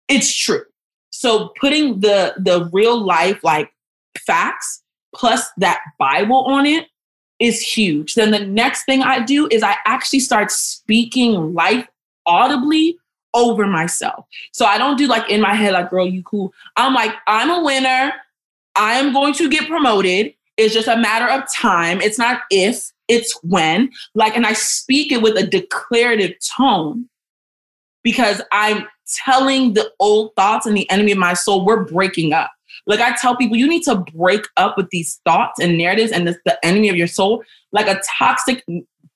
it's 0.09 0.35
true. 0.35 0.63
So 1.11 1.53
putting 1.61 2.01
the 2.01 2.35
the 2.39 2.69
real 2.73 2.99
life 2.99 3.43
like 3.43 3.71
facts 4.27 4.83
plus 5.15 5.49
that 5.59 5.81
Bible 5.99 6.45
on 6.45 6.67
it 6.67 6.87
is 7.39 7.61
huge. 7.61 8.15
Then 8.15 8.31
the 8.31 8.45
next 8.45 8.85
thing 8.85 9.03
I 9.03 9.21
do 9.21 9.49
is 9.51 9.63
I 9.63 9.77
actually 9.85 10.21
start 10.21 10.51
speaking 10.51 11.55
life 11.55 11.87
audibly 12.27 12.99
over 13.37 13.67
myself. 13.67 14.27
So 14.53 14.67
I 14.67 14.79
don't 14.79 14.97
do 14.97 15.07
like 15.07 15.31
in 15.31 15.41
my 15.41 15.55
head, 15.55 15.75
like, 15.75 15.91
girl, 15.91 16.09
you 16.09 16.25
cool. 16.25 16.53
I'm 16.75 16.95
like, 16.95 17.13
I'm 17.29 17.51
a 17.51 17.63
winner. 17.63 18.13
I 18.75 18.95
am 18.95 19.13
going 19.13 19.35
to 19.35 19.49
get 19.49 19.69
promoted. 19.69 20.35
It's 20.57 20.75
just 20.75 20.89
a 20.89 20.97
matter 20.97 21.29
of 21.29 21.49
time. 21.55 22.01
It's 22.01 22.19
not 22.19 22.43
if, 22.51 22.91
it's 23.09 23.39
when. 23.43 23.91
Like, 24.15 24.37
and 24.37 24.47
I 24.47 24.55
speak 24.55 25.13
it 25.13 25.23
with 25.23 25.37
a 25.37 25.47
declarative 25.47 26.33
tone 26.57 27.09
because 28.03 28.41
I'm 28.53 28.87
telling 29.25 29.75
the 29.75 29.93
old 30.01 30.35
thoughts 30.35 30.67
and 30.67 30.77
the 30.77 30.89
enemy 30.91 31.13
of 31.13 31.19
my 31.19 31.35
soul, 31.35 31.65
we're 31.65 31.85
breaking 31.85 32.33
up. 32.33 32.51
Like 32.87 33.01
I 33.01 33.15
tell 33.17 33.37
people, 33.37 33.57
you 33.57 33.69
need 33.69 33.83
to 33.85 33.97
break 33.97 34.47
up 34.57 34.77
with 34.77 34.89
these 34.91 35.21
thoughts 35.25 35.61
and 35.61 35.77
narratives 35.77 36.13
and 36.13 36.27
the, 36.27 36.37
the 36.45 36.65
enemy 36.65 36.89
of 36.89 36.97
your 36.97 37.07
soul, 37.07 37.43
like 37.73 37.87
a 37.87 38.01
toxic 38.19 38.65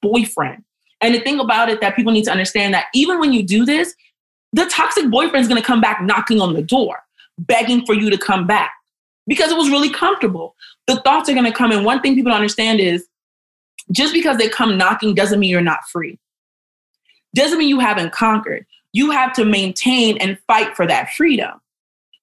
boyfriend. 0.03 0.65
And 1.01 1.15
the 1.15 1.21
thing 1.21 1.41
about 1.41 1.69
it 1.69 1.81
that 1.81 1.97
people 1.97 2.13
need 2.13 2.25
to 2.25 2.31
understand 2.31 2.75
that 2.75 2.87
even 2.95 3.19
when 3.19 3.33
you 3.33 3.43
do 3.43 3.65
this, 3.65 3.95
the 4.53 4.67
toxic 4.67 5.11
boyfriend's 5.11 5.49
to 5.61 5.67
come 5.67 5.81
back 5.81 6.03
knocking 6.03 6.41
on 6.41 6.55
the 6.55 6.63
door, 6.63 7.01
begging 7.39 7.85
for 7.87 7.95
you 7.95 8.11
to 8.11 8.19
come 8.19 8.47
back 8.47 8.73
because 9.27 9.51
it 9.51 9.57
was 9.57 9.71
really 9.71 9.91
comfortable. 9.91 10.57
The 10.87 11.01
thoughts 11.03 11.29
are 11.29 11.35
to 11.45 11.53
come. 11.53 11.71
And 11.71 11.85
one 11.85 12.01
thing 12.01 12.15
people 12.15 12.31
don't 12.31 12.41
understand 12.41 12.81
is 12.81 13.07
just 13.93 14.13
because 14.13 14.39
they 14.39 14.49
come 14.49 14.77
knocking 14.77 15.15
doesn't 15.15 15.39
mean 15.39 15.51
you're 15.51 15.61
not 15.61 15.89
free. 15.89 16.19
Doesn't 17.35 17.59
mean 17.59 17.69
you 17.69 17.81
haven't 17.81 18.13
conquered. 18.13 18.67
You 18.93 19.13
have 19.13 19.33
to 19.35 19.45
maintain 19.45 20.19
and 20.19 20.39
fight 20.47 20.75
for 20.75 20.87
that 20.87 21.11
freedom. 21.13 21.61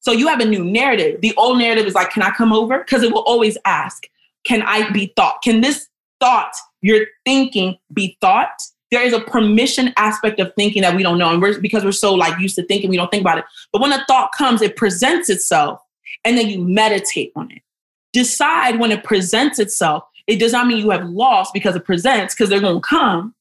So 0.01 0.11
you 0.11 0.27
have 0.27 0.39
a 0.39 0.45
new 0.45 0.63
narrative. 0.63 1.21
The 1.21 1.33
old 1.37 1.57
narrative 1.59 1.85
is 1.85 1.95
like, 1.95 2.11
can 2.11 2.23
I 2.23 2.31
come 2.31 2.51
over? 2.51 2.79
Because 2.79 3.03
it 3.03 3.11
will 3.11 3.23
always 3.23 3.57
ask, 3.65 4.07
can 4.43 4.61
I 4.63 4.89
be 4.91 5.13
thought? 5.15 5.41
Can 5.43 5.61
this 5.61 5.87
thought 6.19 6.53
you're 6.81 7.05
thinking 7.25 7.77
be 7.93 8.17
thought? 8.21 8.61
There 8.91 9.03
is 9.03 9.13
a 9.13 9.19
permission 9.19 9.93
aspect 9.97 10.39
of 10.39 10.53
thinking 10.55 10.81
that 10.81 10.95
we 10.95 11.03
don't 11.03 11.17
know. 11.17 11.29
And 11.29 11.41
we're 11.41 11.59
because 11.59 11.83
we're 11.83 11.91
so 11.91 12.13
like 12.13 12.39
used 12.39 12.55
to 12.55 12.63
thinking, 12.63 12.89
we 12.89 12.97
don't 12.97 13.11
think 13.11 13.21
about 13.21 13.37
it. 13.37 13.45
But 13.71 13.81
when 13.81 13.91
a 13.91 14.03
thought 14.05 14.31
comes, 14.37 14.61
it 14.61 14.75
presents 14.75 15.29
itself 15.29 15.81
and 16.23 16.37
then 16.37 16.49
you 16.49 16.63
meditate 16.63 17.31
on 17.35 17.51
it. 17.51 17.61
Decide 18.13 18.79
when 18.79 18.91
it 18.91 19.03
presents 19.03 19.59
itself. 19.59 20.03
It 20.25 20.39
does 20.39 20.51
not 20.51 20.67
mean 20.67 20.77
you 20.77 20.89
have 20.89 21.07
lost 21.09 21.53
because 21.53 21.75
it 21.75 21.85
presents, 21.85 22.33
because 22.33 22.49
they're 22.49 22.61
gonna 22.61 22.81
come. 22.81 23.33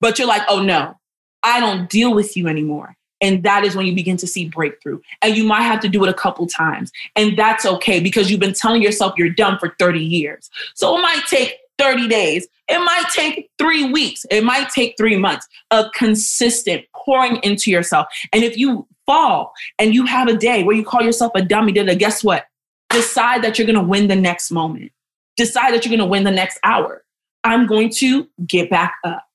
But 0.00 0.18
you're 0.18 0.28
like, 0.28 0.42
oh 0.48 0.62
no, 0.62 0.98
I 1.42 1.60
don't 1.60 1.88
deal 1.88 2.14
with 2.14 2.36
you 2.36 2.48
anymore. 2.48 2.96
And 3.20 3.42
that 3.44 3.64
is 3.64 3.74
when 3.74 3.86
you 3.86 3.94
begin 3.94 4.16
to 4.18 4.26
see 4.26 4.48
breakthrough. 4.48 5.00
And 5.22 5.36
you 5.36 5.44
might 5.44 5.62
have 5.62 5.80
to 5.80 5.88
do 5.88 6.04
it 6.04 6.10
a 6.10 6.14
couple 6.14 6.46
times. 6.46 6.92
And 7.16 7.38
that's 7.38 7.64
okay 7.64 7.98
because 8.00 8.30
you've 8.30 8.40
been 8.40 8.52
telling 8.52 8.82
yourself 8.82 9.14
you're 9.16 9.30
done 9.30 9.58
for 9.58 9.74
30 9.78 10.00
years. 10.00 10.50
So 10.74 10.96
it 10.98 11.00
might 11.00 11.22
take 11.26 11.56
30 11.78 12.08
days. 12.08 12.46
It 12.68 12.78
might 12.78 13.04
take 13.12 13.50
three 13.58 13.90
weeks. 13.90 14.24
It 14.30 14.44
might 14.44 14.70
take 14.70 14.94
three 14.96 15.16
months 15.16 15.46
of 15.70 15.86
consistent 15.94 16.84
pouring 16.94 17.36
into 17.42 17.70
yourself. 17.70 18.06
And 18.32 18.42
if 18.42 18.56
you 18.56 18.86
fall 19.06 19.52
and 19.78 19.94
you 19.94 20.06
have 20.06 20.28
a 20.28 20.36
day 20.36 20.62
where 20.62 20.76
you 20.76 20.84
call 20.84 21.02
yourself 21.02 21.32
a 21.34 21.42
dummy, 21.42 21.72
then 21.72 21.86
guess 21.98 22.24
what? 22.24 22.46
Decide 22.90 23.42
that 23.42 23.58
you're 23.58 23.66
going 23.66 23.78
to 23.78 23.84
win 23.84 24.08
the 24.08 24.16
next 24.16 24.50
moment. 24.50 24.92
Decide 25.36 25.74
that 25.74 25.84
you're 25.84 25.90
going 25.90 26.06
to 26.06 26.10
win 26.10 26.24
the 26.24 26.30
next 26.30 26.58
hour. 26.62 27.04
I'm 27.42 27.66
going 27.66 27.90
to 27.96 28.28
get 28.46 28.70
back 28.70 28.94
up. 29.04 29.26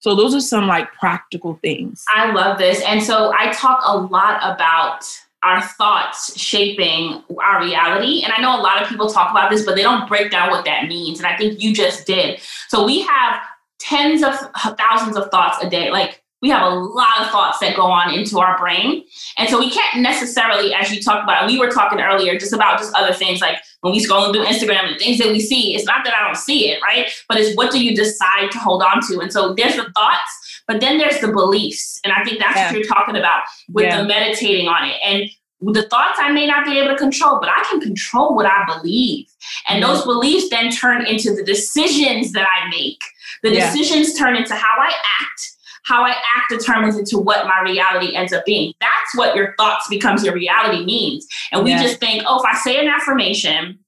So 0.00 0.16
those 0.16 0.34
are 0.34 0.40
some 0.40 0.66
like 0.66 0.92
practical 0.94 1.58
things. 1.62 2.04
I 2.08 2.32
love 2.32 2.58
this. 2.58 2.82
And 2.82 3.02
so 3.02 3.32
I 3.38 3.52
talk 3.52 3.82
a 3.86 3.96
lot 3.96 4.40
about 4.42 5.04
our 5.42 5.62
thoughts 5.62 6.38
shaping 6.38 7.22
our 7.42 7.62
reality. 7.62 8.22
And 8.22 8.32
I 8.32 8.40
know 8.40 8.58
a 8.58 8.62
lot 8.62 8.82
of 8.82 8.88
people 8.88 9.08
talk 9.08 9.30
about 9.30 9.50
this, 9.50 9.64
but 9.64 9.74
they 9.74 9.82
don't 9.82 10.06
break 10.06 10.30
down 10.30 10.50
what 10.50 10.64
that 10.66 10.86
means. 10.86 11.18
And 11.18 11.26
I 11.26 11.36
think 11.36 11.62
you 11.62 11.72
just 11.74 12.06
did. 12.06 12.40
So 12.68 12.84
we 12.84 13.00
have 13.00 13.40
tens 13.78 14.22
of 14.22 14.34
thousands 14.76 15.16
of 15.16 15.30
thoughts 15.30 15.62
a 15.64 15.70
day. 15.70 15.90
Like 15.90 16.22
we 16.42 16.48
have 16.50 16.72
a 16.72 16.74
lot 16.74 17.20
of 17.20 17.28
thoughts 17.28 17.58
that 17.60 17.76
go 17.76 17.82
on 17.82 18.12
into 18.12 18.38
our 18.38 18.58
brain. 18.58 19.04
And 19.36 19.48
so 19.48 19.58
we 19.58 19.70
can't 19.70 20.02
necessarily, 20.02 20.72
as 20.72 20.90
you 20.90 21.02
talked 21.02 21.24
about, 21.24 21.46
we 21.46 21.58
were 21.58 21.70
talking 21.70 22.00
earlier 22.00 22.38
just 22.38 22.52
about 22.52 22.78
just 22.78 22.94
other 22.94 23.12
things 23.12 23.40
like 23.40 23.58
when 23.80 23.92
we 23.92 24.00
scroll 24.00 24.32
through 24.32 24.44
Instagram 24.44 24.90
and 24.90 24.98
things 24.98 25.18
that 25.18 25.28
we 25.28 25.40
see, 25.40 25.74
it's 25.74 25.84
not 25.84 26.04
that 26.04 26.14
I 26.14 26.26
don't 26.26 26.36
see 26.36 26.70
it, 26.70 26.82
right? 26.82 27.10
But 27.28 27.38
it's 27.38 27.56
what 27.56 27.70
do 27.70 27.82
you 27.82 27.94
decide 27.94 28.50
to 28.52 28.58
hold 28.58 28.82
on 28.82 29.00
to? 29.08 29.20
And 29.20 29.32
so 29.32 29.54
there's 29.54 29.76
the 29.76 29.90
thoughts, 29.94 30.39
but 30.70 30.80
then 30.80 30.98
there's 30.98 31.18
the 31.18 31.32
beliefs. 31.32 31.98
And 32.04 32.12
I 32.12 32.22
think 32.22 32.38
that's 32.38 32.54
yeah. 32.54 32.70
what 32.70 32.78
you're 32.78 32.86
talking 32.86 33.16
about 33.16 33.42
with 33.72 33.86
yeah. 33.86 34.00
the 34.00 34.06
meditating 34.06 34.68
on 34.68 34.88
it. 34.88 34.94
And 35.04 35.28
the 35.74 35.82
thoughts 35.88 36.16
I 36.22 36.30
may 36.30 36.46
not 36.46 36.64
be 36.64 36.78
able 36.78 36.90
to 36.90 36.96
control, 36.96 37.40
but 37.40 37.48
I 37.48 37.66
can 37.68 37.80
control 37.80 38.36
what 38.36 38.46
I 38.46 38.64
believe. 38.66 39.26
And 39.68 39.82
mm-hmm. 39.82 39.92
those 39.92 40.04
beliefs 40.04 40.48
then 40.48 40.70
turn 40.70 41.04
into 41.04 41.34
the 41.34 41.42
decisions 41.42 42.30
that 42.34 42.46
I 42.46 42.70
make. 42.70 43.00
The 43.42 43.52
yeah. 43.52 43.72
decisions 43.72 44.16
turn 44.16 44.36
into 44.36 44.54
how 44.54 44.76
I 44.78 44.92
act 45.20 45.56
how 45.86 46.04
I 46.04 46.10
act 46.10 46.50
determines 46.50 46.96
into 46.96 47.18
what 47.18 47.46
my 47.46 47.62
reality 47.62 48.14
ends 48.14 48.32
up 48.32 48.44
being. 48.44 48.74
That's 48.80 49.16
what 49.16 49.34
your 49.34 49.54
thoughts 49.56 49.88
becomes 49.88 50.22
your 50.22 50.34
reality 50.34 50.84
means. 50.84 51.26
And 51.50 51.64
we 51.64 51.70
yeah. 51.70 51.82
just 51.82 51.98
think, 51.98 52.22
oh, 52.26 52.38
if 52.38 52.44
I 52.44 52.56
say 52.58 52.78
an 52.78 52.86
affirmation, 52.86 53.78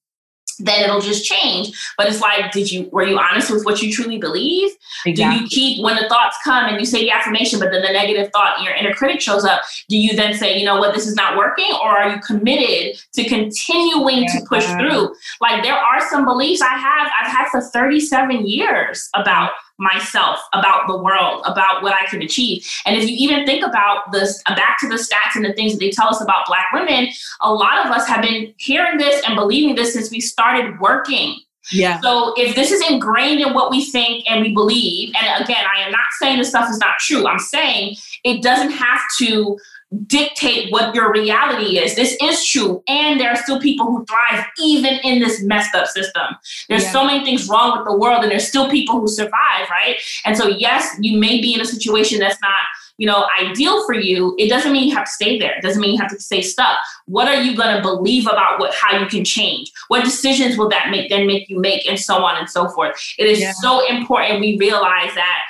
then 0.59 0.85
it'll 0.85 1.01
just 1.01 1.25
change. 1.25 1.73
But 1.97 2.09
it's 2.09 2.21
like, 2.21 2.53
did 2.53 2.71
you 2.71 2.89
were 2.93 3.05
you 3.05 3.19
honest 3.19 3.51
with 3.51 3.65
what 3.65 3.83
you 3.83 3.93
truly 3.93 4.19
believe? 4.19 4.71
Exactly. 5.07 5.39
Do 5.39 5.43
you 5.43 5.49
keep 5.49 5.85
when 5.85 5.97
the 5.97 6.09
thoughts 6.09 6.37
come 6.45 6.67
and 6.67 6.79
you 6.79 6.87
say 6.87 7.01
the 7.01 7.11
affirmation, 7.11 7.59
but 7.59 7.71
then 7.71 7.83
the 7.83 7.93
negative 7.93 8.31
thought, 8.33 8.63
your 8.63 8.75
inner 8.75 8.95
critic 8.95 9.21
shows 9.21 9.45
up? 9.45 9.63
Do 9.89 9.97
you 9.97 10.15
then 10.15 10.35
say, 10.35 10.59
you 10.59 10.65
know 10.65 10.79
what, 10.79 10.95
this 10.95 11.07
is 11.07 11.15
not 11.15 11.37
working, 11.37 11.73
or 11.83 11.91
are 11.91 12.11
you 12.11 12.21
committed 12.21 13.01
to 13.15 13.25
continuing 13.25 14.23
yeah. 14.23 14.39
to 14.39 14.47
push 14.49 14.65
uh-huh. 14.65 14.79
through? 14.79 15.15
Like 15.41 15.63
there 15.63 15.77
are 15.77 16.09
some 16.09 16.25
beliefs 16.25 16.63
I 16.63 16.77
have 16.77 17.11
I've 17.21 17.31
had 17.31 17.49
for 17.49 17.61
37 17.61 18.47
years 18.47 19.09
about 19.15 19.53
myself, 19.79 20.41
about 20.53 20.87
the 20.87 20.97
world, 20.97 21.43
about 21.45 21.83
what 21.83 21.93
I 21.93 22.07
can 22.07 22.23
achieve. 22.23 22.67
And 22.87 22.97
if 22.97 23.09
you 23.09 23.17
even 23.19 23.45
think 23.47 23.65
about 23.65 24.13
this, 24.13 24.43
back 24.47 24.79
to 24.81 24.89
the 24.89 24.97
stats 24.97 25.35
and 25.35 25.45
the 25.45 25.53
things 25.55 25.73
that 25.73 25.79
they 25.79 25.91
tell 25.91 26.09
us 26.09 26.21
about 26.21 26.47
Black 26.47 26.67
women, 26.73 27.09
a 27.41 27.53
lot 27.53 27.85
of 27.85 27.93
us 27.93 28.07
have 28.07 28.23
been 28.23 28.55
hearing 28.59 28.99
this 28.99 29.23
and 29.27 29.35
believing 29.35 29.75
this 29.75 29.93
since 29.93 30.11
we 30.11 30.21
started 30.21 30.79
working. 30.81 31.39
Yeah. 31.71 32.01
So 32.01 32.35
if 32.37 32.57
this 32.57 32.73
is 32.73 32.83
ingrained 32.91 33.41
in 33.41 33.55
what 33.55 33.71
we 33.71 33.85
think 33.85 34.25
and 34.29 34.41
we 34.43 34.53
believe, 34.53 35.15
and 35.21 35.45
again, 35.45 35.65
I 35.75 35.81
am 35.83 35.93
not 35.93 36.01
saying 36.19 36.39
this 36.39 36.49
stuff 36.49 36.69
is 36.69 36.79
not 36.79 36.99
true. 36.99 37.27
I'm 37.27 37.39
saying 37.39 37.97
it 38.25 38.43
doesn't 38.43 38.73
have 38.73 39.01
to 39.21 39.59
dictate 40.07 40.73
what 40.73 40.95
your 40.95 41.13
reality 41.13 41.79
is. 41.79 41.95
This 41.95 42.17
is 42.23 42.45
true. 42.47 42.83
And 42.89 43.21
there 43.21 43.31
are 43.31 43.37
still 43.37 43.61
people 43.61 43.87
who 43.87 44.05
thrive 44.07 44.47
even 44.59 44.95
in 45.05 45.21
this 45.21 45.43
messed 45.43 45.75
up 45.75 45.87
system. 45.87 46.37
There's 46.69 46.85
yeah. 46.85 46.93
so 46.93 47.05
many 47.05 47.25
things 47.25 47.49
wrong 47.49 47.77
with 47.77 47.87
the 47.87 47.97
world, 47.97 48.23
and 48.23 48.31
there's 48.31 48.49
still 48.49 48.71
people 48.71 49.01
who 49.01 49.09
survive, 49.09 49.69
right? 49.71 49.97
And 50.25 50.37
so, 50.37 50.49
yes, 50.49 50.97
you 51.01 51.19
may 51.19 51.41
be 51.41 51.55
in 51.55 51.61
a 51.61 51.67
situation 51.67 52.19
that's 52.19 52.41
not 52.41 52.61
you 52.99 53.07
know, 53.07 53.27
ideal 53.41 53.85
for 53.87 53.95
you, 53.95 54.35
it 54.39 54.49
doesn't 54.49 54.73
mean 54.73 54.89
you 54.89 54.95
have 54.95 55.07
to 55.07 55.11
stay 55.11 55.39
there. 55.39 55.57
It 55.57 55.63
doesn't 55.63 55.81
mean 55.81 55.95
you 55.95 56.01
have 56.01 56.11
to 56.11 56.21
stay 56.21 56.43
stuck. 56.43 56.79
What 57.07 57.27
are 57.27 57.41
you 57.43 57.57
going 57.57 57.75
to 57.75 57.83
believe 57.83 58.27
about 58.27 58.61
what 58.61 58.75
how 58.75 58.97
you 58.97 59.07
can 59.07 59.25
change? 59.25 59.73
What 59.89 60.05
decisions 60.05 60.57
will 60.57 60.69
that 60.69 60.91
make 60.91 61.11
then 61.11 61.27
make 61.27 61.49
you 61.49 61.59
make 61.59 61.85
and 61.89 61.99
so 61.99 62.23
on 62.23 62.37
and 62.37 62.49
so 62.49 62.69
forth. 62.69 62.95
It 63.19 63.27
is 63.27 63.41
yeah. 63.41 63.53
so 63.61 63.85
important 63.89 64.41
we 64.41 64.57
realize 64.59 65.15
that 65.15 65.41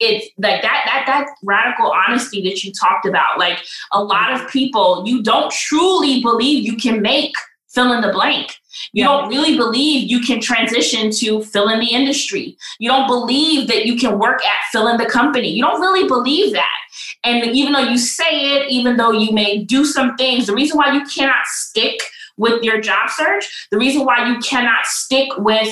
it's 0.00 0.26
like 0.38 0.62
that 0.62 0.82
that 0.86 1.04
that 1.06 1.26
radical 1.44 1.92
honesty 1.92 2.42
that 2.42 2.64
you 2.64 2.72
talked 2.72 3.06
about. 3.06 3.38
Like 3.38 3.58
a 3.92 4.02
lot 4.02 4.32
of 4.32 4.48
people 4.50 5.04
you 5.06 5.22
don't 5.22 5.52
truly 5.52 6.22
believe 6.22 6.64
you 6.64 6.76
can 6.76 7.02
make 7.02 7.32
fill 7.68 7.92
in 7.92 8.00
the 8.00 8.12
blank. 8.12 8.54
You 8.92 9.02
yeah. 9.02 9.06
don't 9.06 9.28
really 9.28 9.56
believe 9.56 10.10
you 10.10 10.20
can 10.20 10.40
transition 10.40 11.10
to 11.18 11.42
fill 11.42 11.68
in 11.68 11.80
the 11.80 11.92
industry. 11.92 12.56
You 12.78 12.90
don't 12.90 13.06
believe 13.06 13.68
that 13.68 13.86
you 13.86 13.96
can 13.96 14.18
work 14.18 14.44
at 14.44 14.54
fill 14.72 14.88
in 14.88 14.96
the 14.96 15.06
company. 15.06 15.48
You 15.48 15.62
don't 15.62 15.80
really 15.80 16.08
believe 16.08 16.52
that. 16.52 16.76
And 17.22 17.44
even 17.44 17.72
though 17.72 17.80
you 17.80 17.98
say 17.98 18.56
it 18.56 18.70
even 18.70 18.96
though 18.96 19.12
you 19.12 19.32
may 19.32 19.62
do 19.62 19.84
some 19.84 20.16
things 20.16 20.46
the 20.46 20.54
reason 20.54 20.78
why 20.78 20.92
you 20.92 21.04
cannot 21.04 21.44
stick 21.46 22.00
with 22.36 22.62
your 22.62 22.80
job 22.80 23.10
search 23.10 23.68
the 23.70 23.78
reason 23.78 24.04
why 24.04 24.26
you 24.26 24.38
cannot 24.38 24.86
stick 24.86 25.28
with 25.38 25.68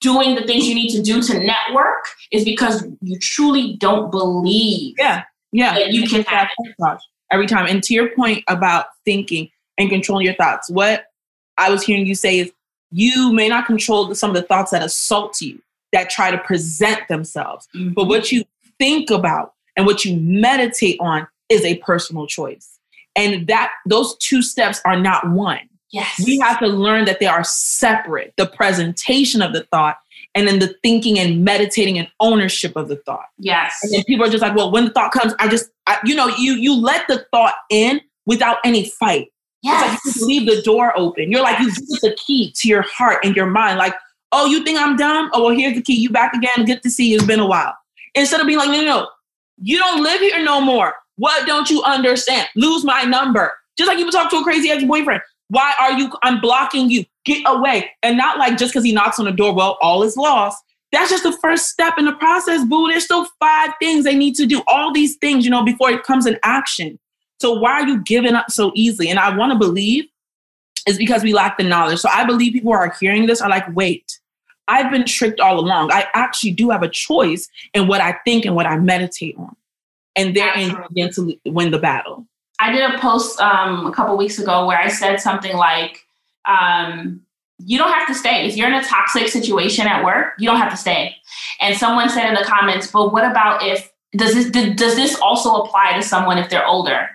doing 0.00 0.34
the 0.34 0.42
things 0.46 0.66
you 0.66 0.74
need 0.74 0.90
to 0.90 1.02
do 1.02 1.22
to 1.22 1.38
network 1.38 2.04
is 2.32 2.44
because 2.44 2.86
you 3.02 3.18
truly 3.18 3.76
don't 3.76 4.10
believe 4.10 4.94
yeah 4.98 5.24
yeah. 5.52 5.74
that 5.74 5.92
you 5.92 6.06
can 6.08 6.22
have 6.24 6.48
it. 6.58 6.98
every 7.30 7.46
time. 7.46 7.66
And 7.66 7.82
to 7.84 7.94
your 7.94 8.10
point 8.10 8.44
about 8.48 8.86
thinking 9.04 9.50
and 9.78 9.88
controlling 9.88 10.24
your 10.24 10.34
thoughts 10.34 10.70
what 10.70 11.06
i 11.58 11.70
was 11.70 11.82
hearing 11.82 12.06
you 12.06 12.14
say 12.14 12.38
is 12.38 12.52
you 12.90 13.32
may 13.32 13.48
not 13.48 13.66
control 13.66 14.14
some 14.14 14.30
of 14.30 14.36
the 14.36 14.42
thoughts 14.42 14.70
that 14.70 14.82
assault 14.82 15.40
you 15.40 15.60
that 15.92 16.10
try 16.10 16.30
to 16.30 16.38
present 16.38 17.06
themselves. 17.08 17.68
Mm-hmm. 17.74 17.92
but 17.92 18.06
what 18.06 18.32
you 18.32 18.44
think 18.78 19.10
about 19.10 19.52
and 19.76 19.86
what 19.86 20.04
you 20.04 20.16
meditate 20.16 20.98
on 21.00 21.26
is 21.48 21.64
a 21.64 21.76
personal 21.78 22.26
choice. 22.26 22.78
And 23.14 23.46
that 23.46 23.70
those 23.86 24.16
two 24.18 24.42
steps 24.42 24.80
are 24.84 24.98
not 24.98 25.30
one 25.30 25.68
Yes. 25.90 26.22
We 26.24 26.38
have 26.40 26.58
to 26.60 26.66
learn 26.66 27.04
that 27.04 27.20
they 27.20 27.26
are 27.26 27.44
separate 27.44 28.34
the 28.36 28.46
presentation 28.46 29.42
of 29.42 29.52
the 29.52 29.64
thought 29.64 29.98
and 30.34 30.46
then 30.46 30.58
the 30.58 30.74
thinking 30.82 31.18
and 31.18 31.44
meditating 31.44 31.98
and 31.98 32.08
ownership 32.20 32.76
of 32.76 32.88
the 32.88 32.96
thought. 32.96 33.26
Yes. 33.38 33.78
And 33.82 33.92
then 33.92 34.04
people 34.04 34.26
are 34.26 34.28
just 34.28 34.42
like, 34.42 34.54
well, 34.54 34.70
when 34.70 34.86
the 34.86 34.90
thought 34.90 35.12
comes, 35.12 35.34
I 35.38 35.48
just, 35.48 35.70
I, 35.86 35.98
you 36.04 36.14
know, 36.14 36.28
you 36.28 36.54
you 36.54 36.74
let 36.74 37.06
the 37.08 37.24
thought 37.30 37.54
in 37.70 38.00
without 38.26 38.58
any 38.64 38.90
fight. 38.90 39.32
Yes. 39.62 39.82
It's 39.82 39.90
like 39.90 40.04
you 40.04 40.12
just 40.12 40.26
leave 40.26 40.46
the 40.46 40.62
door 40.62 40.92
open. 40.98 41.30
You're 41.30 41.42
like, 41.42 41.58
you 41.60 41.66
give 41.66 42.00
the 42.00 42.16
key 42.26 42.52
to 42.56 42.68
your 42.68 42.82
heart 42.82 43.18
and 43.24 43.34
your 43.34 43.46
mind. 43.46 43.78
Like, 43.78 43.94
oh, 44.32 44.46
you 44.46 44.64
think 44.64 44.78
I'm 44.78 44.96
dumb? 44.96 45.30
Oh, 45.32 45.44
well, 45.44 45.56
here's 45.56 45.74
the 45.74 45.82
key. 45.82 45.94
You 45.94 46.10
back 46.10 46.34
again. 46.34 46.66
Good 46.66 46.82
to 46.82 46.90
see 46.90 47.08
you. 47.10 47.16
It's 47.16 47.24
been 47.24 47.40
a 47.40 47.46
while. 47.46 47.74
Instead 48.14 48.40
of 48.40 48.46
being 48.46 48.58
like, 48.58 48.68
no, 48.68 48.80
no, 48.80 48.86
no, 48.86 49.08
you 49.58 49.78
don't 49.78 50.02
live 50.02 50.20
here 50.20 50.42
no 50.44 50.60
more. 50.60 50.94
What 51.16 51.46
don't 51.46 51.70
you 51.70 51.82
understand? 51.84 52.48
Lose 52.56 52.84
my 52.84 53.04
number. 53.04 53.54
Just 53.78 53.88
like 53.88 53.98
you 53.98 54.04
would 54.04 54.12
talk 54.12 54.30
to 54.30 54.36
a 54.36 54.42
crazy 54.42 54.70
ex-boyfriend. 54.70 55.22
Why 55.48 55.74
are 55.80 55.92
you? 55.92 56.10
I'm 56.22 56.40
blocking 56.40 56.90
you. 56.90 57.04
Get 57.24 57.42
away. 57.46 57.90
And 58.02 58.16
not 58.16 58.38
like 58.38 58.58
just 58.58 58.72
because 58.72 58.84
he 58.84 58.92
knocks 58.92 59.18
on 59.18 59.24
the 59.24 59.32
door, 59.32 59.54
well, 59.54 59.78
all 59.80 60.02
is 60.02 60.16
lost. 60.16 60.62
That's 60.92 61.10
just 61.10 61.24
the 61.24 61.36
first 61.42 61.66
step 61.66 61.94
in 61.98 62.04
the 62.04 62.14
process, 62.14 62.64
boo. 62.64 62.88
There's 62.88 63.04
still 63.04 63.26
five 63.40 63.70
things 63.80 64.04
they 64.04 64.16
need 64.16 64.34
to 64.36 64.46
do. 64.46 64.62
All 64.68 64.92
these 64.92 65.16
things, 65.16 65.44
you 65.44 65.50
know, 65.50 65.64
before 65.64 65.90
it 65.90 66.04
comes 66.04 66.26
in 66.26 66.38
action. 66.42 66.98
So 67.40 67.52
why 67.52 67.72
are 67.72 67.86
you 67.86 68.02
giving 68.02 68.34
up 68.34 68.50
so 68.50 68.72
easily? 68.74 69.10
And 69.10 69.18
I 69.18 69.36
want 69.36 69.52
to 69.52 69.58
believe 69.58 70.06
is 70.86 70.96
because 70.96 71.22
we 71.22 71.32
lack 71.34 71.58
the 71.58 71.64
knowledge. 71.64 71.98
So 71.98 72.08
I 72.08 72.24
believe 72.24 72.52
people 72.52 72.72
are 72.72 72.94
hearing 72.98 73.26
this 73.26 73.42
are 73.42 73.50
like, 73.50 73.64
wait, 73.74 74.18
I've 74.68 74.90
been 74.90 75.04
tricked 75.04 75.40
all 75.40 75.58
along. 75.58 75.92
I 75.92 76.06
actually 76.14 76.52
do 76.52 76.70
have 76.70 76.82
a 76.82 76.88
choice 76.88 77.48
in 77.74 77.88
what 77.88 78.00
I 78.00 78.18
think 78.24 78.44
and 78.44 78.54
what 78.54 78.66
I 78.66 78.78
meditate 78.78 79.36
on. 79.36 79.54
And 80.14 80.34
they're 80.34 80.56
in 80.56 81.12
to 81.12 81.38
win 81.44 81.72
the 81.72 81.78
battle. 81.78 82.26
I 82.58 82.72
did 82.72 82.82
a 82.82 82.98
post 82.98 83.40
um, 83.40 83.86
a 83.86 83.92
couple 83.92 84.16
weeks 84.16 84.38
ago 84.38 84.66
where 84.66 84.78
I 84.78 84.88
said 84.88 85.20
something 85.20 85.56
like, 85.56 86.04
um, 86.46 87.20
you 87.58 87.78
don't 87.78 87.92
have 87.92 88.06
to 88.08 88.14
stay. 88.14 88.46
If 88.46 88.56
you're 88.56 88.68
in 88.68 88.74
a 88.74 88.84
toxic 88.84 89.28
situation 89.28 89.86
at 89.86 90.04
work, 90.04 90.34
you 90.38 90.46
don't 90.46 90.58
have 90.58 90.70
to 90.70 90.76
stay. 90.76 91.16
And 91.60 91.76
someone 91.76 92.08
said 92.08 92.28
in 92.28 92.34
the 92.34 92.44
comments, 92.44 92.90
but 92.90 93.12
what 93.12 93.24
about 93.24 93.62
if 93.62 93.90
does 94.16 94.34
this 94.34 94.50
does 94.50 94.96
this 94.96 95.16
also 95.20 95.62
apply 95.62 95.94
to 95.94 96.02
someone 96.02 96.38
if 96.38 96.48
they're 96.50 96.66
older? 96.66 97.10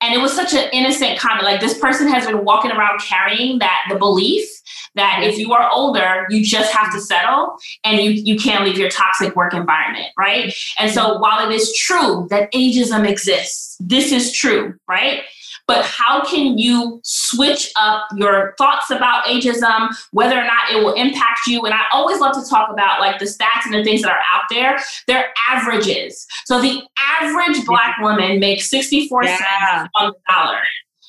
And 0.00 0.14
it 0.14 0.18
was 0.18 0.32
such 0.32 0.54
an 0.54 0.68
innocent 0.72 1.18
comment. 1.18 1.44
Like 1.44 1.60
this 1.60 1.78
person 1.78 2.08
has 2.08 2.26
been 2.26 2.44
walking 2.44 2.70
around 2.70 3.00
carrying 3.00 3.58
that 3.58 3.86
the 3.90 3.96
belief 3.96 4.48
that 4.94 5.22
if 5.22 5.38
you 5.38 5.52
are 5.52 5.68
older, 5.70 6.26
you 6.30 6.44
just 6.44 6.72
have 6.72 6.92
to 6.92 7.00
settle 7.00 7.56
and 7.84 8.00
you, 8.00 8.10
you 8.10 8.38
can't 8.38 8.64
leave 8.64 8.78
your 8.78 8.90
toxic 8.90 9.34
work 9.36 9.54
environment, 9.54 10.06
right? 10.18 10.54
And 10.78 10.90
so 10.90 11.18
while 11.18 11.48
it 11.48 11.54
is 11.54 11.74
true 11.76 12.26
that 12.30 12.52
ageism 12.52 13.08
exists, 13.08 13.76
this 13.80 14.12
is 14.12 14.32
true, 14.32 14.74
right? 14.88 15.22
But 15.68 15.84
how 15.84 16.24
can 16.24 16.56
you 16.56 16.98
switch 17.04 17.70
up 17.78 18.08
your 18.16 18.54
thoughts 18.56 18.90
about 18.90 19.26
ageism, 19.26 19.94
whether 20.12 20.38
or 20.38 20.44
not 20.44 20.70
it 20.72 20.82
will 20.82 20.94
impact 20.94 21.40
you? 21.46 21.64
And 21.66 21.74
I 21.74 21.82
always 21.92 22.20
love 22.20 22.32
to 22.42 22.48
talk 22.48 22.70
about 22.72 23.00
like 23.00 23.18
the 23.18 23.26
stats 23.26 23.66
and 23.66 23.74
the 23.74 23.84
things 23.84 24.00
that 24.00 24.10
are 24.10 24.22
out 24.32 24.44
there. 24.48 24.78
They're 25.06 25.30
averages. 25.48 26.26
So 26.46 26.60
the 26.62 26.80
average 27.20 27.66
Black 27.66 27.98
woman 28.00 28.40
makes 28.40 28.70
64 28.70 29.24
yeah. 29.24 29.36
cents 29.36 29.90
on 29.94 30.12
the 30.12 30.32
dollar. 30.32 30.60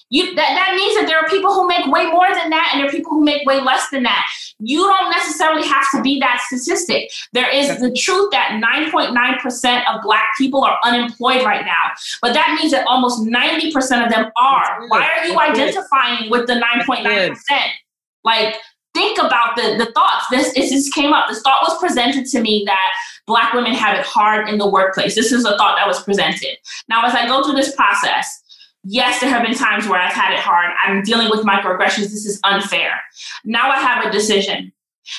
You 0.10 0.34
that, 0.36 0.36
that 0.36 0.74
means 0.76 0.96
that 0.96 1.06
there 1.08 1.18
are 1.20 1.30
people 1.30 1.54
who 1.54 1.68
make 1.68 1.86
way 1.88 2.06
more 2.06 2.28
than 2.34 2.50
that 2.50 2.70
and 2.72 2.80
there 2.80 2.88
are 2.88 2.92
people 2.92 3.12
who 3.12 3.24
make 3.24 3.46
way 3.46 3.62
less 3.62 3.90
than 3.90 4.04
that. 4.04 4.28
You 4.60 4.80
don't 4.80 5.12
necessarily 5.12 5.68
have 5.68 5.86
to 5.92 6.02
be 6.02 6.20
that 6.20 6.42
statistic. 6.48 7.12
There 7.34 7.50
is 7.50 7.80
the 7.80 7.94
truth 7.94 8.32
that 8.32 8.60
9.9% 8.62 9.84
of 9.94 10.02
black 10.02 10.30
people 10.38 10.64
are 10.64 10.78
unemployed 10.84 11.46
right 11.46 11.66
now. 11.66 11.94
But 12.22 12.34
that 12.34 12.58
means 12.60 12.72
that 12.72 12.88
almost 12.88 13.22
90% 13.22 13.74
of 14.04 14.12
them 14.12 14.32
are. 14.38 14.88
Why 14.88 15.10
are 15.18 15.26
you 15.26 15.40
identifying 15.40 16.30
with 16.30 16.48
the 16.48 16.54
9.9%? 16.54 17.38
Like 18.24 18.56
think 18.94 19.18
about 19.20 19.56
the, 19.56 19.76
the 19.78 19.92
thoughts. 19.94 20.26
This, 20.30 20.54
this 20.54 20.72
just 20.72 20.94
came 20.94 21.14
up. 21.14 21.28
This 21.30 21.42
thought 21.42 21.62
was 21.68 21.78
presented 21.80 22.26
to 22.28 22.42
me 22.42 22.64
that 22.66 22.92
Black 23.28 23.54
women 23.54 23.74
have 23.74 23.98
it 23.98 24.06
hard 24.06 24.50
in 24.50 24.58
the 24.58 24.68
workplace. 24.68 25.16
This 25.16 25.32
is 25.32 25.46
a 25.46 25.56
thought 25.58 25.78
that 25.78 25.88
was 25.88 26.02
presented. 26.04 26.58
Now, 26.88 27.06
as 27.06 27.14
I 27.14 27.28
go 27.28 27.44
through 27.44 27.56
this 27.56 27.76
process, 27.76 28.44
yes, 28.84 29.20
there 29.20 29.30
have 29.30 29.44
been 29.44 29.56
times 29.56 29.88
where 29.88 30.00
I've 30.00 30.14
had 30.14 30.34
it 30.34 30.40
hard. 30.40 30.72
I'm 30.86 31.04
dealing 31.04 31.30
with 31.30 31.46
microaggressions. 31.46 32.10
This 32.10 32.26
is 32.26 32.40
unfair. 32.44 33.00
Now 33.44 33.70
I 33.70 33.78
have 33.78 34.06
a 34.06 34.12
decision. 34.12 34.72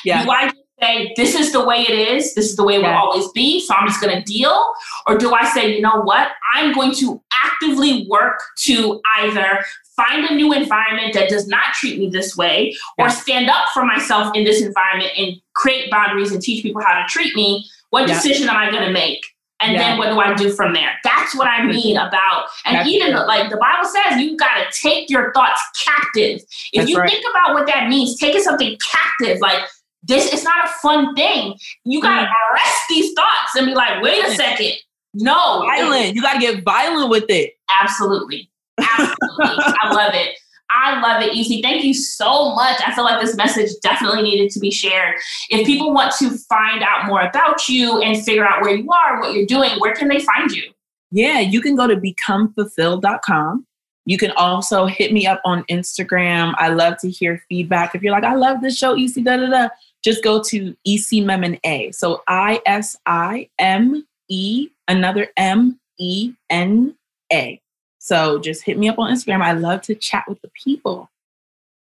Yeah. 0.04 0.24
Do 0.24 0.30
I 0.30 0.52
say, 0.80 1.12
this 1.16 1.34
is 1.34 1.52
the 1.52 1.64
way 1.64 1.82
it 1.82 1.90
is, 1.90 2.34
this 2.34 2.46
is 2.46 2.56
the 2.56 2.64
way 2.64 2.76
it 2.76 2.82
yeah. 2.82 2.92
will 2.92 3.10
always 3.10 3.30
be, 3.32 3.60
so 3.60 3.74
I'm 3.74 3.86
just 3.86 4.00
going 4.00 4.16
to 4.16 4.22
deal? 4.22 4.66
Or 5.06 5.18
do 5.18 5.34
I 5.34 5.44
say, 5.50 5.74
you 5.74 5.80
know 5.80 6.00
what? 6.02 6.30
I'm 6.54 6.72
going 6.72 6.94
to 6.96 7.20
actively 7.44 8.06
work 8.08 8.40
to 8.64 9.00
either 9.18 9.64
find 9.96 10.24
a 10.24 10.34
new 10.34 10.52
environment 10.52 11.12
that 11.14 11.28
does 11.28 11.46
not 11.46 11.74
treat 11.74 11.98
me 11.98 12.08
this 12.08 12.36
way 12.36 12.74
yeah. 12.98 13.04
or 13.04 13.10
stand 13.10 13.50
up 13.50 13.68
for 13.74 13.84
myself 13.84 14.34
in 14.34 14.44
this 14.44 14.62
environment 14.62 15.10
and 15.16 15.36
create 15.54 15.90
boundaries 15.90 16.32
and 16.32 16.40
teach 16.40 16.62
people 16.62 16.82
how 16.82 16.94
to 17.00 17.06
treat 17.08 17.34
me? 17.34 17.68
What 17.90 18.08
yeah. 18.08 18.14
decision 18.14 18.48
am 18.48 18.56
I 18.56 18.70
going 18.70 18.84
to 18.84 18.92
make? 18.92 19.24
And 19.60 19.72
yeah. 19.72 19.78
then 19.78 19.98
what 19.98 20.08
do 20.08 20.18
I 20.18 20.34
do 20.34 20.52
from 20.52 20.72
there? 20.72 20.90
That's 21.04 21.36
what 21.36 21.48
I 21.48 21.64
mean 21.64 21.96
about, 21.96 22.46
and 22.64 22.76
That's 22.76 22.88
even 22.88 23.12
true. 23.12 23.26
like 23.26 23.50
the 23.50 23.56
Bible 23.56 23.88
says, 23.88 24.20
you 24.20 24.36
got 24.36 24.54
to 24.54 24.80
take 24.80 25.10
your 25.10 25.32
thoughts 25.32 25.60
captive. 25.84 26.40
If 26.72 26.80
That's 26.80 26.90
you 26.90 26.98
right. 26.98 27.10
think 27.10 27.24
about 27.30 27.54
what 27.54 27.66
that 27.66 27.88
means, 27.88 28.18
taking 28.18 28.42
something 28.42 28.76
captive, 28.92 29.38
like 29.40 29.62
this 30.02 30.32
is 30.32 30.44
not 30.44 30.64
a 30.64 30.68
fun 30.82 31.14
thing. 31.14 31.54
You 31.84 32.00
got 32.00 32.20
to 32.20 32.26
mm. 32.26 32.52
arrest 32.52 32.82
these 32.88 33.12
thoughts 33.12 33.54
and 33.56 33.66
be 33.66 33.74
like, 33.74 34.02
wait 34.02 34.24
a 34.24 34.30
second. 34.34 34.72
No. 35.14 35.64
Violent. 35.66 36.14
You 36.14 36.22
got 36.22 36.34
to 36.34 36.40
get 36.40 36.64
violent 36.64 37.10
with 37.10 37.26
it. 37.28 37.52
Absolutely. 37.80 38.50
Absolutely. 38.80 39.16
I 39.40 39.92
love 39.92 40.14
it. 40.14 40.36
I 40.70 41.00
love 41.00 41.22
it, 41.22 41.36
Isi. 41.36 41.60
Thank 41.62 41.84
you 41.84 41.94
so 41.94 42.54
much. 42.54 42.80
I 42.86 42.94
feel 42.94 43.04
like 43.04 43.20
this 43.20 43.36
message 43.36 43.70
definitely 43.82 44.22
needed 44.22 44.50
to 44.52 44.60
be 44.60 44.70
shared. 44.70 45.16
If 45.48 45.66
people 45.66 45.92
want 45.92 46.12
to 46.18 46.30
find 46.48 46.82
out 46.82 47.06
more 47.06 47.22
about 47.22 47.68
you 47.68 48.00
and 48.00 48.22
figure 48.22 48.46
out 48.46 48.62
where 48.62 48.74
you 48.74 48.88
are, 48.90 49.20
what 49.20 49.34
you're 49.34 49.46
doing, 49.46 49.70
where 49.78 49.94
can 49.94 50.08
they 50.08 50.20
find 50.20 50.50
you? 50.50 50.70
Yeah, 51.10 51.40
you 51.40 51.60
can 51.60 51.74
go 51.74 51.86
to 51.86 51.96
becomefulfilled.com. 51.96 53.66
You 54.06 54.18
can 54.18 54.30
also 54.32 54.86
hit 54.86 55.12
me 55.12 55.26
up 55.26 55.40
on 55.44 55.64
Instagram. 55.64 56.54
I 56.56 56.68
love 56.68 56.96
to 56.98 57.10
hear 57.10 57.42
feedback. 57.48 57.94
If 57.94 58.02
you're 58.02 58.12
like, 58.12 58.24
I 58.24 58.34
love 58.34 58.60
this 58.60 58.76
show, 58.76 58.96
Isi, 58.96 59.22
da 59.22 59.36
da 59.36 59.48
da, 59.48 59.68
just 60.02 60.24
go 60.24 60.42
to 60.44 60.74
Isi 60.86 61.20
Mem 61.20 61.58
A. 61.64 61.92
So 61.92 62.22
I 62.26 62.60
S 62.64 62.96
I 63.06 63.48
M 63.58 64.06
E, 64.28 64.68
another 64.88 65.28
M 65.36 65.78
E 65.98 66.32
N 66.48 66.94
A. 67.32 67.60
So 68.02 68.38
just 68.38 68.64
hit 68.64 68.78
me 68.78 68.88
up 68.88 68.98
on 68.98 69.14
Instagram. 69.14 69.42
I 69.42 69.52
love 69.52 69.82
to 69.82 69.94
chat 69.94 70.24
with 70.26 70.40
the 70.40 70.48
people. 70.48 71.10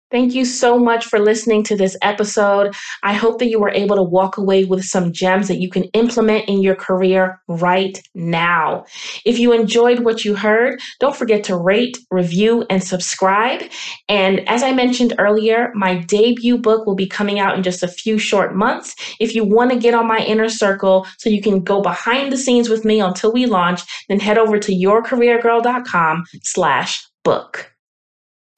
Thank 0.09 0.33
you 0.33 0.45
so 0.45 0.79
much 0.79 1.05
for 1.05 1.19
listening 1.19 1.63
to 1.63 1.75
this 1.75 1.97
episode. 2.01 2.73
I 3.03 3.13
hope 3.13 3.39
that 3.39 3.49
you 3.49 3.59
were 3.59 3.71
able 3.71 3.97
to 3.97 4.03
walk 4.03 4.37
away 4.37 4.63
with 4.63 4.85
some 4.85 5.11
gems 5.11 5.49
that 5.49 5.59
you 5.59 5.69
can 5.69 5.83
implement 5.85 6.47
in 6.47 6.61
your 6.61 6.75
career 6.75 7.41
right 7.49 8.01
now. 8.15 8.85
If 9.25 9.37
you 9.37 9.51
enjoyed 9.51 9.99
what 9.99 10.23
you 10.23 10.33
heard, 10.33 10.79
don't 11.01 11.15
forget 11.15 11.43
to 11.45 11.57
rate, 11.57 11.97
review, 12.09 12.65
and 12.69 12.81
subscribe. 12.81 13.63
And 14.07 14.47
as 14.47 14.63
I 14.63 14.71
mentioned 14.71 15.13
earlier, 15.19 15.73
my 15.75 15.95
debut 15.95 16.57
book 16.57 16.85
will 16.85 16.95
be 16.95 17.07
coming 17.07 17.39
out 17.39 17.57
in 17.57 17.63
just 17.63 17.83
a 17.83 17.87
few 17.89 18.17
short 18.17 18.55
months. 18.55 18.95
If 19.19 19.35
you 19.35 19.43
want 19.43 19.71
to 19.71 19.79
get 19.79 19.93
on 19.93 20.07
my 20.07 20.19
inner 20.19 20.47
circle 20.47 21.05
so 21.17 21.29
you 21.29 21.41
can 21.41 21.61
go 21.61 21.81
behind 21.81 22.31
the 22.31 22.37
scenes 22.37 22.69
with 22.69 22.85
me 22.85 23.01
until 23.01 23.33
we 23.33 23.45
launch, 23.45 23.81
then 24.07 24.21
head 24.21 24.37
over 24.37 24.57
to 24.57 24.71
yourcareergirl.com 24.71 26.23
slash 26.43 27.05
book. 27.25 27.76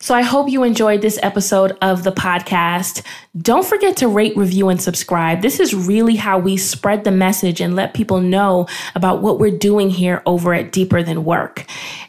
So 0.02 0.16
I 0.16 0.22
hope 0.22 0.50
you 0.50 0.64
enjoyed 0.64 1.02
this 1.02 1.20
episode 1.22 1.78
of 1.82 2.04
the 2.04 2.14
podcast. 2.14 3.06
Don't 3.38 3.66
forget 3.66 3.98
to 3.98 4.08
rate, 4.08 4.36
review, 4.38 4.70
and 4.70 4.82
subscribe. 4.82 5.42
This 5.42 5.60
is 5.60 5.76
really 5.76 6.16
how 6.16 6.40
we 6.40 6.56
spread 6.56 7.04
the 7.04 7.12
message 7.12 7.60
and 7.60 7.76
let 7.76 7.94
people 7.94 8.22
know 8.22 8.66
about 8.96 9.22
what 9.22 9.40
we're 9.40 9.58
doing 9.58 9.90
here 9.90 10.24
over 10.26 10.54
at 10.54 10.72
Deeper 10.72 11.04
Than 11.04 11.26
Work. 11.26 11.66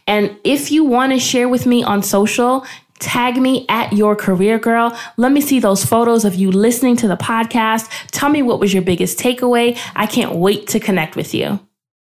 And 0.06 0.38
if 0.44 0.70
you 0.70 0.84
want 0.84 1.12
to 1.12 1.18
share 1.18 1.48
with 1.48 1.66
me 1.66 1.82
on 1.82 2.04
social, 2.04 2.64
tag 3.00 3.38
me 3.38 3.66
at 3.68 3.92
your 3.92 4.14
career 4.14 4.60
girl. 4.60 4.96
Let 5.16 5.32
me 5.32 5.40
see 5.40 5.58
those 5.58 5.84
photos 5.84 6.24
of 6.24 6.36
you 6.36 6.52
listening 6.52 6.94
to 6.98 7.08
the 7.08 7.16
podcast. 7.16 7.90
Tell 8.12 8.28
me 8.28 8.40
what 8.40 8.60
was 8.60 8.72
your 8.72 8.84
biggest 8.84 9.18
takeaway. 9.18 9.76
I 9.96 10.06
can't 10.06 10.36
wait 10.36 10.68
to 10.68 10.78
connect 10.78 11.16
with 11.16 11.34
you. 11.34 11.58